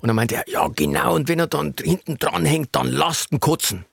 [0.00, 3.32] Und dann meinte er, ja, genau, und wenn er dann hinten dran hängt, dann lasst
[3.32, 3.84] ihn kotzen.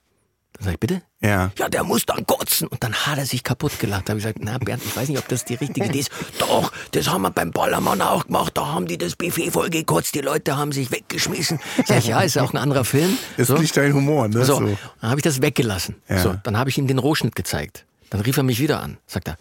[0.57, 1.01] Dann sag ich, bitte?
[1.19, 1.51] Ja.
[1.57, 2.67] Ja, der muss dann kotzen.
[2.67, 4.07] Und dann hat er sich kaputt gelacht.
[4.07, 6.11] Da habe ich gesagt, na Bernd, ich weiß nicht, ob das die richtige Idee ist.
[6.39, 8.57] Doch, das haben wir beim Ballermann auch gemacht.
[8.57, 10.15] Da haben die das Buffet voll gekotzt.
[10.15, 11.59] Die Leute haben sich weggeschmissen.
[11.85, 13.17] Sag ich, ja, ist auch ein anderer Film.
[13.37, 13.57] Ist so.
[13.57, 14.43] nicht dein Humor, ne?
[14.45, 15.95] So, dann habe ich das weggelassen.
[16.09, 16.19] Ja.
[16.19, 17.85] So, dann habe ich ihm den Rohschnitt gezeigt.
[18.09, 18.97] Dann rief er mich wieder an.
[19.05, 19.37] Sagt er,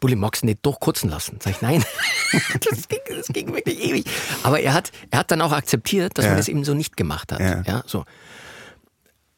[0.00, 1.38] Bulli, magst du nicht doch kotzen lassen?
[1.42, 1.84] Sag ich, nein.
[2.70, 4.04] das, ging, das ging wirklich ewig.
[4.42, 6.30] Aber er hat, er hat dann auch akzeptiert, dass Ja.
[6.32, 7.40] man das eben so nicht gemacht hat.
[7.40, 7.62] Ja.
[7.66, 8.04] Ja, so.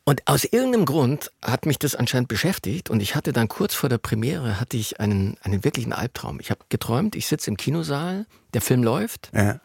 [0.09, 3.88] Und aus irgendeinem Grund hat mich das anscheinend beschäftigt und ich hatte dann kurz vor
[3.88, 6.38] der Premiere hatte ich einen, einen wirklichen Albtraum.
[6.38, 9.61] Ich habe geträumt, ich sitze im Kinosaal, der Film läuft, Ja.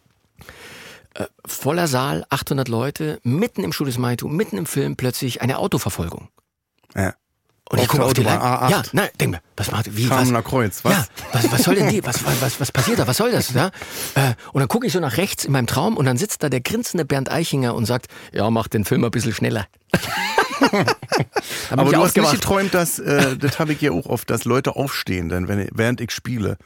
[1.46, 6.30] voller Saal, 800 Leute, mitten im Schuh des Maitu, mitten im Film plötzlich eine Autoverfolgung.
[6.96, 7.14] Ja.
[7.72, 8.42] Und ich Auf gucke auf die Leine.
[8.42, 8.70] A8.
[8.70, 10.18] Ja, nein, denk mir, was macht, wie, was?
[10.18, 10.92] Scharmener Kreuz, was?
[10.94, 13.54] Ja, was, was soll denn die, was, was, was, was passiert da, was soll das,
[13.54, 13.68] ja?
[14.16, 16.50] Äh, und dann gucke ich so nach rechts in meinem Traum und dann sitzt da
[16.50, 19.68] der grinsende Bernd Eichinger und sagt, ja, mach den Film ein bisschen schneller.
[21.70, 24.44] Aber ich du hast nicht geträumt, dass, äh, das habe ich ja auch oft, dass
[24.44, 26.58] Leute aufstehen, denn wenn, während ich spiele.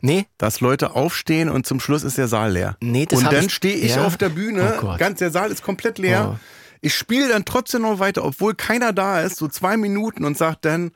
[0.00, 2.76] Nee, Dass Leute aufstehen und zum Schluss ist der Saal leer.
[2.80, 4.04] Nee, das und dann ich- stehe ich ja.
[4.04, 6.34] auf der Bühne, Oh ganz der Saal ist komplett leer.
[6.34, 6.38] Oh.
[6.80, 10.60] Ich spiele dann trotzdem noch weiter, obwohl keiner da ist, so zwei Minuten und sag
[10.62, 10.92] dann,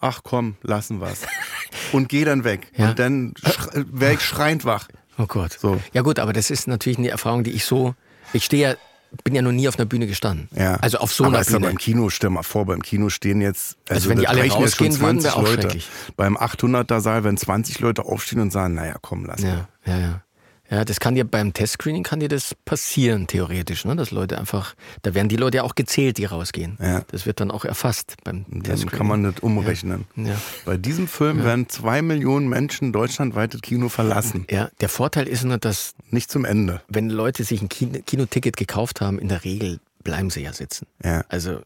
[0.00, 1.22] ach komm, lassen wir's.
[1.92, 2.70] und gehe dann weg.
[2.76, 2.90] Ja.
[2.90, 3.34] Und dann
[3.74, 4.88] wäre ich schreiend wach.
[5.18, 5.52] oh Gott.
[5.60, 5.80] So.
[5.92, 7.94] Ja gut, aber das ist natürlich eine Erfahrung, die ich so,
[8.32, 8.76] ich stehe ja,
[9.24, 10.48] bin ja noch nie auf einer Bühne gestanden.
[10.54, 10.76] Ja.
[10.76, 11.68] Also auf so Aber einer ist ja Bühne.
[11.68, 14.62] beim Kino, stell mal vor, beim Kino stehen jetzt, Also wenn die alle jetzt schon
[14.62, 15.78] rausgehen würden, wäre auch Leute.
[16.16, 19.66] Beim 800er Saal, wenn 20 Leute aufstehen und sagen, naja, komm, lass mal.
[19.84, 20.22] Ja, ja,
[20.70, 20.76] ja.
[20.78, 23.96] Ja, das kann dir beim Testscreening kann dir das passieren, theoretisch, ne?
[23.96, 26.78] Dass Leute einfach, da werden die Leute ja auch gezählt, die rausgehen.
[26.80, 27.02] Ja.
[27.10, 28.96] Das wird dann auch erfasst beim Dann Testscreening.
[28.98, 30.04] kann man das umrechnen.
[30.16, 30.36] Ja.
[30.64, 34.46] Bei diesem Film werden zwei Millionen Menschen deutschlandweit das Kino verlassen.
[34.50, 36.80] Ja, der Vorteil ist nur, dass Nicht zum Ende.
[36.88, 40.86] wenn Leute sich ein Kino Kinoticket gekauft haben, in der Regel bleiben sie ja sitzen.
[41.04, 41.24] Ja.
[41.28, 41.60] Also,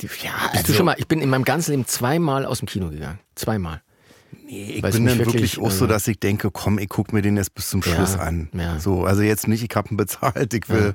[0.00, 2.58] die, ja, bist Also- du schon mal, ich bin in meinem ganzen Leben zweimal aus
[2.58, 3.18] dem Kino gegangen.
[3.34, 3.80] Zweimal.
[4.52, 7.12] Nee, ich bin dann wirklich, wirklich, auch so, also- dass ich denke, komm, ich guck
[7.12, 8.48] mir den jetzt bis zum Ja, Schluss an.
[8.52, 8.80] ja.
[8.80, 10.94] So, also jetzt nicht, ich hab ihn bezahlt, ich will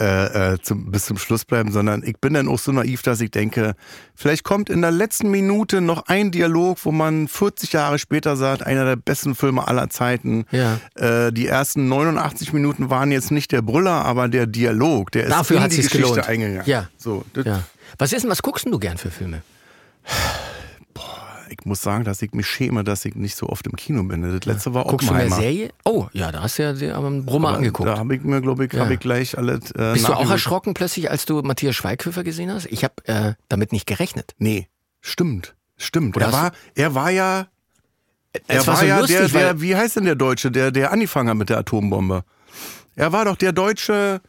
[0.00, 3.20] äh, äh, zum, bis zum Schluss bleiben, sondern ich bin dann auch so naiv, dass
[3.20, 3.74] ich denke,
[4.14, 8.62] vielleicht kommt in der letzten Minute noch ein Dialog, wo man 40 Jahre später sagt,
[8.64, 10.46] einer der besten Filme aller Zeiten.
[10.50, 10.78] Ja.
[10.94, 15.30] Äh, die ersten 89 Minuten waren jetzt nicht der Brüller, aber der Dialog, der ist
[15.32, 16.26] Dafür in hat die Geschichte gelohnt.
[16.28, 16.62] eingegangen.
[16.66, 16.88] Ja.
[16.96, 17.64] So, das, Ja.
[17.98, 19.42] Was ist denn, was guckst denn du gern für Filme?
[21.60, 24.22] Ich muss sagen, dass ich mich schäme, dass ich nicht so oft im Kino bin.
[24.22, 25.42] Das letzte war Guckst du mehr Oppenheimer.
[25.42, 25.70] Serie?
[25.84, 27.88] Oh, ja, da hast du ja aber einen Brummer Aber angeguckt.
[27.88, 28.80] Da habe ich mir, glaube ich, Ja.
[28.80, 29.70] habe ich gleich alles.
[29.72, 32.66] Äh, Bist du auch erschrocken plötzlich, als du Matthias Schweighöfer gesehen hast?
[32.66, 34.34] Ich habe äh, damit nicht gerechnet.
[34.38, 34.68] Nee,
[35.00, 35.54] stimmt.
[35.76, 36.16] Stimmt.
[36.16, 37.46] Oder Er war, er war ja,
[38.48, 40.92] er war war, so ja lustig, der, der, wie heißt denn der Deutsche, der, der
[40.92, 42.24] angefangen hat mit der Atombombe?
[42.96, 44.20] Er war doch der Deutsche.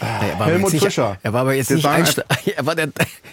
[0.00, 1.18] Er war Helmut nicht, Fischer.
[1.22, 2.24] Er war aber jetzt Das nicht Einstein.
[2.56, 2.88] Er war der.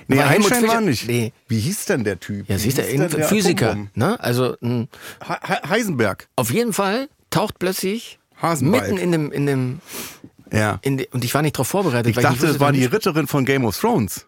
[0.08, 0.82] Nee, war Helmut Einstein war Fischer.
[0.82, 1.08] nicht.
[1.08, 1.34] Nee.
[1.48, 2.48] Wie hieß denn der Typ?
[2.50, 3.78] Ja, siehst du, der Physiker.
[3.96, 4.20] Ne?
[4.20, 4.88] Also mh,
[5.28, 6.28] He- Heisenberg.
[6.36, 8.84] auf jeden Fall taucht plötzlich Hasenbalg.
[8.84, 9.82] mitten in dem, in dem,
[10.52, 10.80] Ja.
[10.82, 12.16] in de, und ich war nicht darauf vorbereitet.
[12.16, 14.28] Ich dachte, es war die Ritterin von Game of Thrones.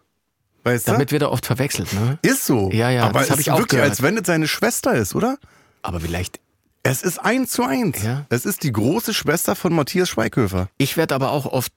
[0.64, 0.92] Weißt du?
[0.92, 2.18] Damit wird er oft verwechselt, ne?
[2.22, 2.70] Ist so.
[2.72, 3.90] Ja, ja, Aber das es hab ist ich auch wirklich, gehört.
[3.90, 5.36] als wenn es seine Schwester ist, oder?
[5.82, 6.40] Aber vielleicht.
[6.82, 8.02] Es ist eins zu eins.
[8.02, 8.24] Ja.
[8.30, 10.68] Es ist die große Schwester von Matthias Schweighöfer.
[10.78, 11.72] Ich werde aber auch oft,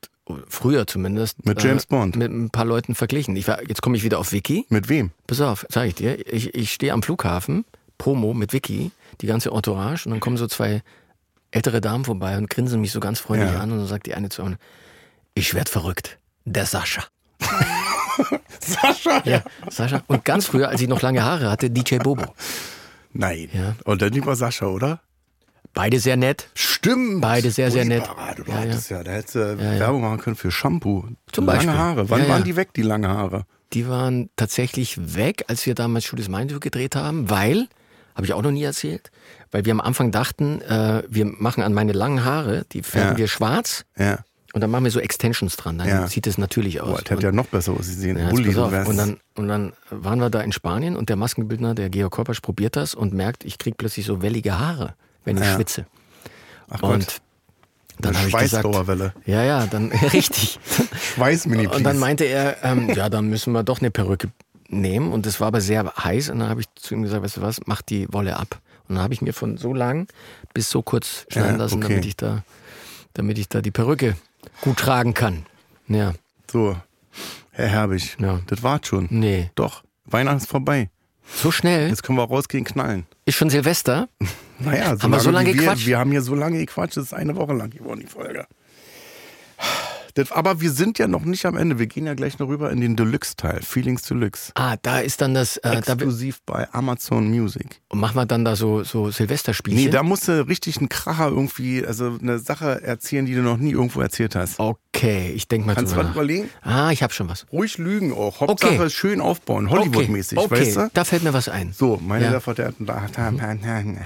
[0.48, 2.16] früher zumindest, Mit James Bond.
[2.16, 3.36] mit ein paar Leuten verglichen.
[3.36, 4.66] Ich war, jetzt komme ich wieder auf Wiki.
[4.70, 5.12] Mit wem?
[5.28, 6.32] Pass auf, sag ich dir.
[6.32, 7.66] Ich, ich stehe am Flughafen,
[7.98, 10.82] Promo mit Vicky, die ganze Entourage, und dann kommen so zwei
[11.52, 13.60] ältere Damen vorbei und grinsen mich so ganz freundlich Ja.
[13.62, 14.58] an und dann sagt die eine zu mir,
[15.34, 16.18] ich werd verrückt.
[16.46, 17.04] Der Sascha.
[18.60, 19.22] Sascha!
[19.26, 20.02] Ja, Sascha.
[20.08, 22.34] Und ganz früher, als ich noch lange Haare hatte, DJ Bobo.
[23.14, 23.50] Nein.
[23.54, 23.76] Ja.
[23.86, 25.00] Und dann lieber Sascha, oder?
[25.78, 26.48] Beide sehr nett.
[26.56, 27.22] Stimmt.
[27.22, 28.04] Beide sehr, sehr nett.
[28.36, 29.80] Du Ja, ja, da hättest du ja.
[29.80, 31.06] Werbung machen können für Shampoo.
[31.32, 31.78] Zum lange Beispiel.
[31.78, 32.10] Haare.
[32.10, 33.46] Wann waren die weg, die lange Haare?
[33.74, 37.68] Die waren tatsächlich weg, als wir damals Studios Mindview gedreht haben, weil,
[38.16, 39.12] habe ich auch noch nie erzählt,
[39.52, 43.28] weil wir am Anfang dachten, äh, wir machen an meine langen Haare, die färben wir
[43.28, 44.20] schwarz Ja.
[44.54, 45.78] und dann machen wir so Extensions dran.
[45.78, 46.08] Dann Ja.
[46.08, 46.90] sieht es natürlich aus.
[46.90, 48.18] Boah, das hätte ja noch besser ausgesehen.
[48.18, 51.90] Ja, Bulli, und, dann, und dann waren wir da in Spanien und der Maskenbildner, der
[51.90, 54.96] Georg Korpasch, probiert das und merkt, ich krieg plötzlich so wellige Haare,
[55.28, 55.56] wenn ich Ja.
[55.56, 55.86] schwitze.
[56.70, 57.22] Ach Und Gott,
[58.00, 58.68] dann habe ich gesagt,
[59.26, 60.60] ja, ja, dann richtig.
[61.16, 64.30] Schweißmini, Und dann meinte er, ähm, ja, dann müssen wir doch eine Perücke
[64.70, 65.12] nehmen.
[65.12, 66.30] Und es war aber sehr heiß.
[66.30, 68.60] Und dann habe ich zu ihm gesagt, weißt du was, mach die Wolle ab.
[68.88, 70.08] Und dann habe ich mir von so lang
[70.54, 71.90] bis so kurz schneiden Ja, lassen, okay.
[71.94, 72.44] damit ich da,
[73.14, 74.16] damit ich da die Perücke
[74.62, 75.46] gut tragen kann.
[75.88, 76.14] Ja,
[76.52, 76.76] So,
[77.52, 78.40] Herr Herbig, Ja.
[78.48, 79.08] das war's schon.
[79.10, 79.50] nee.
[79.56, 80.90] Doch, Weihnachten ist vorbei.
[81.34, 81.90] So schnell?
[81.90, 83.06] Jetzt können wir rausgehen, knallen.
[83.26, 84.08] Ist schon Silvester?
[84.60, 85.86] Naja, so Haben wir so lange wie wir, gequatscht?
[85.88, 88.46] wir haben hier so lange gequatscht, das ist eine Woche lang geworden, die Folge.
[90.14, 91.78] Das, aber wir sind ja noch nicht am Ende.
[91.78, 94.52] Wir gehen ja gleich noch rüber in den Deluxe-Teil, Feelings Deluxe.
[94.56, 97.82] Ah, da ist dann das, äh, da Exklusiv bei Amazon Music.
[97.94, 99.84] machen wir dann da so, so Silvesterspielchen.
[99.86, 103.58] Nee, da musst du richtig einen Kracher irgendwie, also eine Sache erzählen, die du noch
[103.58, 104.60] nie irgendwo erzählt hast.
[104.60, 106.50] Okay, ich denke mal Kannst du was überlegen?
[106.64, 107.46] Ah, ich habe schon was.
[107.52, 108.42] Ruhig lügen auch.
[108.42, 108.90] Hauptsache Okay.
[108.90, 110.90] schön aufbauen, Hollywood-mäßig, okay, weißt du?
[110.96, 111.74] da fällt mir was ein.
[111.74, 112.40] So, meine Ja.
[112.40, 114.00] Damen und Herren,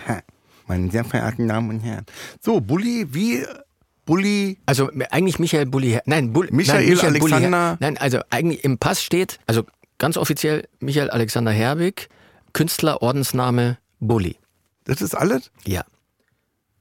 [0.72, 2.05] meine sehr verehrten Damen und Herren.
[2.39, 3.45] So, Bulli, wie
[4.05, 8.63] Bulli, Also eigentlich Michael Bulli, nein, Bull, Michael nein, Michael Bulli, Alexander- nein, also eigentlich
[8.63, 9.63] im Pass steht, also
[9.99, 12.09] ganz offiziell Michael Alexander Herbig,
[12.53, 14.38] Künstler, Ordensname Bulli.
[14.86, 15.51] das ist alles?
[15.65, 15.84] Ja.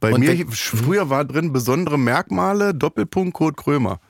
[0.01, 4.01] Bei Und mir wenn- früher war drin besondere Merkmale, Doppelpunkt Kurt Krömer.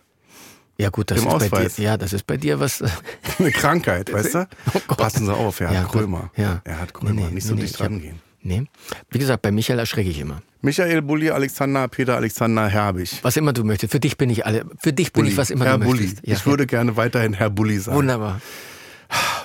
[0.78, 2.83] Ja gut, das Im ist bei dir, ja, das ist bei dir was.
[3.39, 4.49] Eine Krankheit, weißt du?
[4.89, 4.95] Oh.
[4.95, 5.93] Passen Sie auf, er hat Ja, gut.
[5.93, 6.31] Krömer.
[6.37, 6.61] Ja.
[6.64, 8.20] Er hat Krömer, Nee, nee, nicht so nee, dicht ich hab- dran gehen.
[8.43, 8.64] Nee.
[9.11, 10.43] Wie gesagt, bei Michael erschrecke ich immer.
[10.62, 13.18] Michael Bulli, Alexander, Peter Alexander Herbig.
[13.22, 13.93] Was immer du möchtest.
[13.93, 14.64] Für dich bin ich alle.
[14.78, 15.32] Für dich bin Bulli.
[15.32, 16.03] ich was immer Herr du Bulli.
[16.03, 16.26] möchtest.
[16.26, 17.97] Ja, ich würde gerne weiterhin Herr Bulli sagen.
[17.99, 18.41] Wunderbar.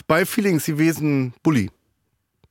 [0.08, 1.70] Bei Feelings gewesen, Bulli.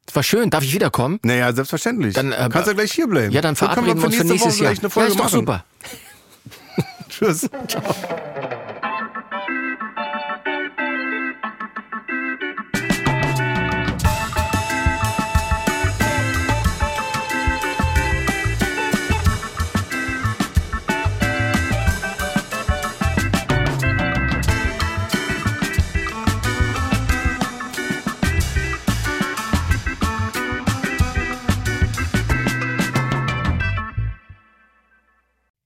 [0.06, 0.50] Es war schön.
[0.50, 1.18] Darf ich wiederkommen?
[1.22, 2.14] Naja, selbstverständlich.
[2.14, 3.32] Dann, äh, du kannst ja gleich hier bleiben.
[3.32, 4.74] Ja, dann verabreden wir uns für nächstes Woche Jahr.
[4.74, 5.34] gleich eine ja, Folge ist doch machen.
[5.34, 5.64] super.
[7.08, 7.48] Tschüss.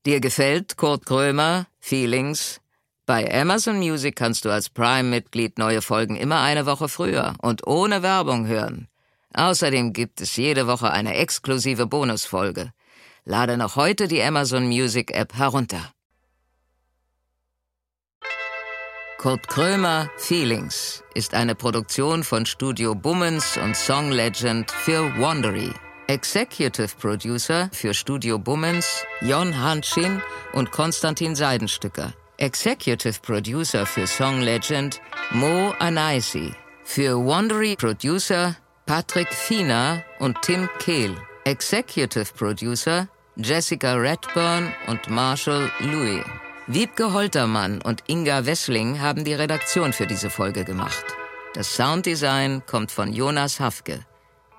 [0.08, 2.62] Dir gefällt Kurt Krömer, Feelings?
[3.04, 8.02] Bei Amazon Music kannst du als Prime-Mitglied neue Folgen immer eine Woche früher und ohne
[8.02, 8.88] Werbung hören.
[9.34, 12.72] Außerdem gibt es jede Woche eine exklusive Bonusfolge.
[13.26, 15.92] Lade noch heute die Amazon Music App herunter.
[19.18, 25.70] Kurt Krömer Feelings ist eine Produktion von Studio Bummens und Song Legend für Wandery.
[26.10, 30.22] Executive Producer für Studio Bummens Jon Hanschin
[30.54, 32.14] und Konstantin Seidenstücker.
[32.38, 35.02] Executive Producer für Song Legend
[35.32, 36.54] Mo Anaisi.
[36.82, 38.56] Für Wandery Producer
[38.86, 41.14] Patrick Fiener und Tim Kehl.
[41.44, 43.06] Executive Producer
[43.36, 46.24] Jessica Redburn und Marshall Louis.
[46.68, 51.04] Wiebke Holtermann und Inga Wessling haben die Redaktion für diese Folge gemacht.
[51.52, 54.06] Das Sounddesign kommt von Jonas Hafke.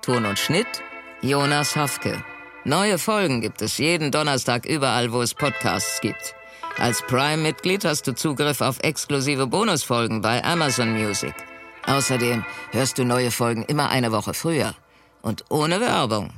[0.04, 0.84] Ton und Schnitt
[1.22, 2.24] Jonas Hafke.
[2.64, 6.34] Neue Folgen gibt es jeden Donnerstag überall, wo es Podcasts gibt.
[6.78, 11.34] Als Prime-Mitglied hast du Zugriff auf exklusive Bonusfolgen bei Amazon Music.
[11.86, 14.76] Außerdem hörst du neue Folgen immer eine Woche früher
[15.22, 16.30] und ohne Werbung.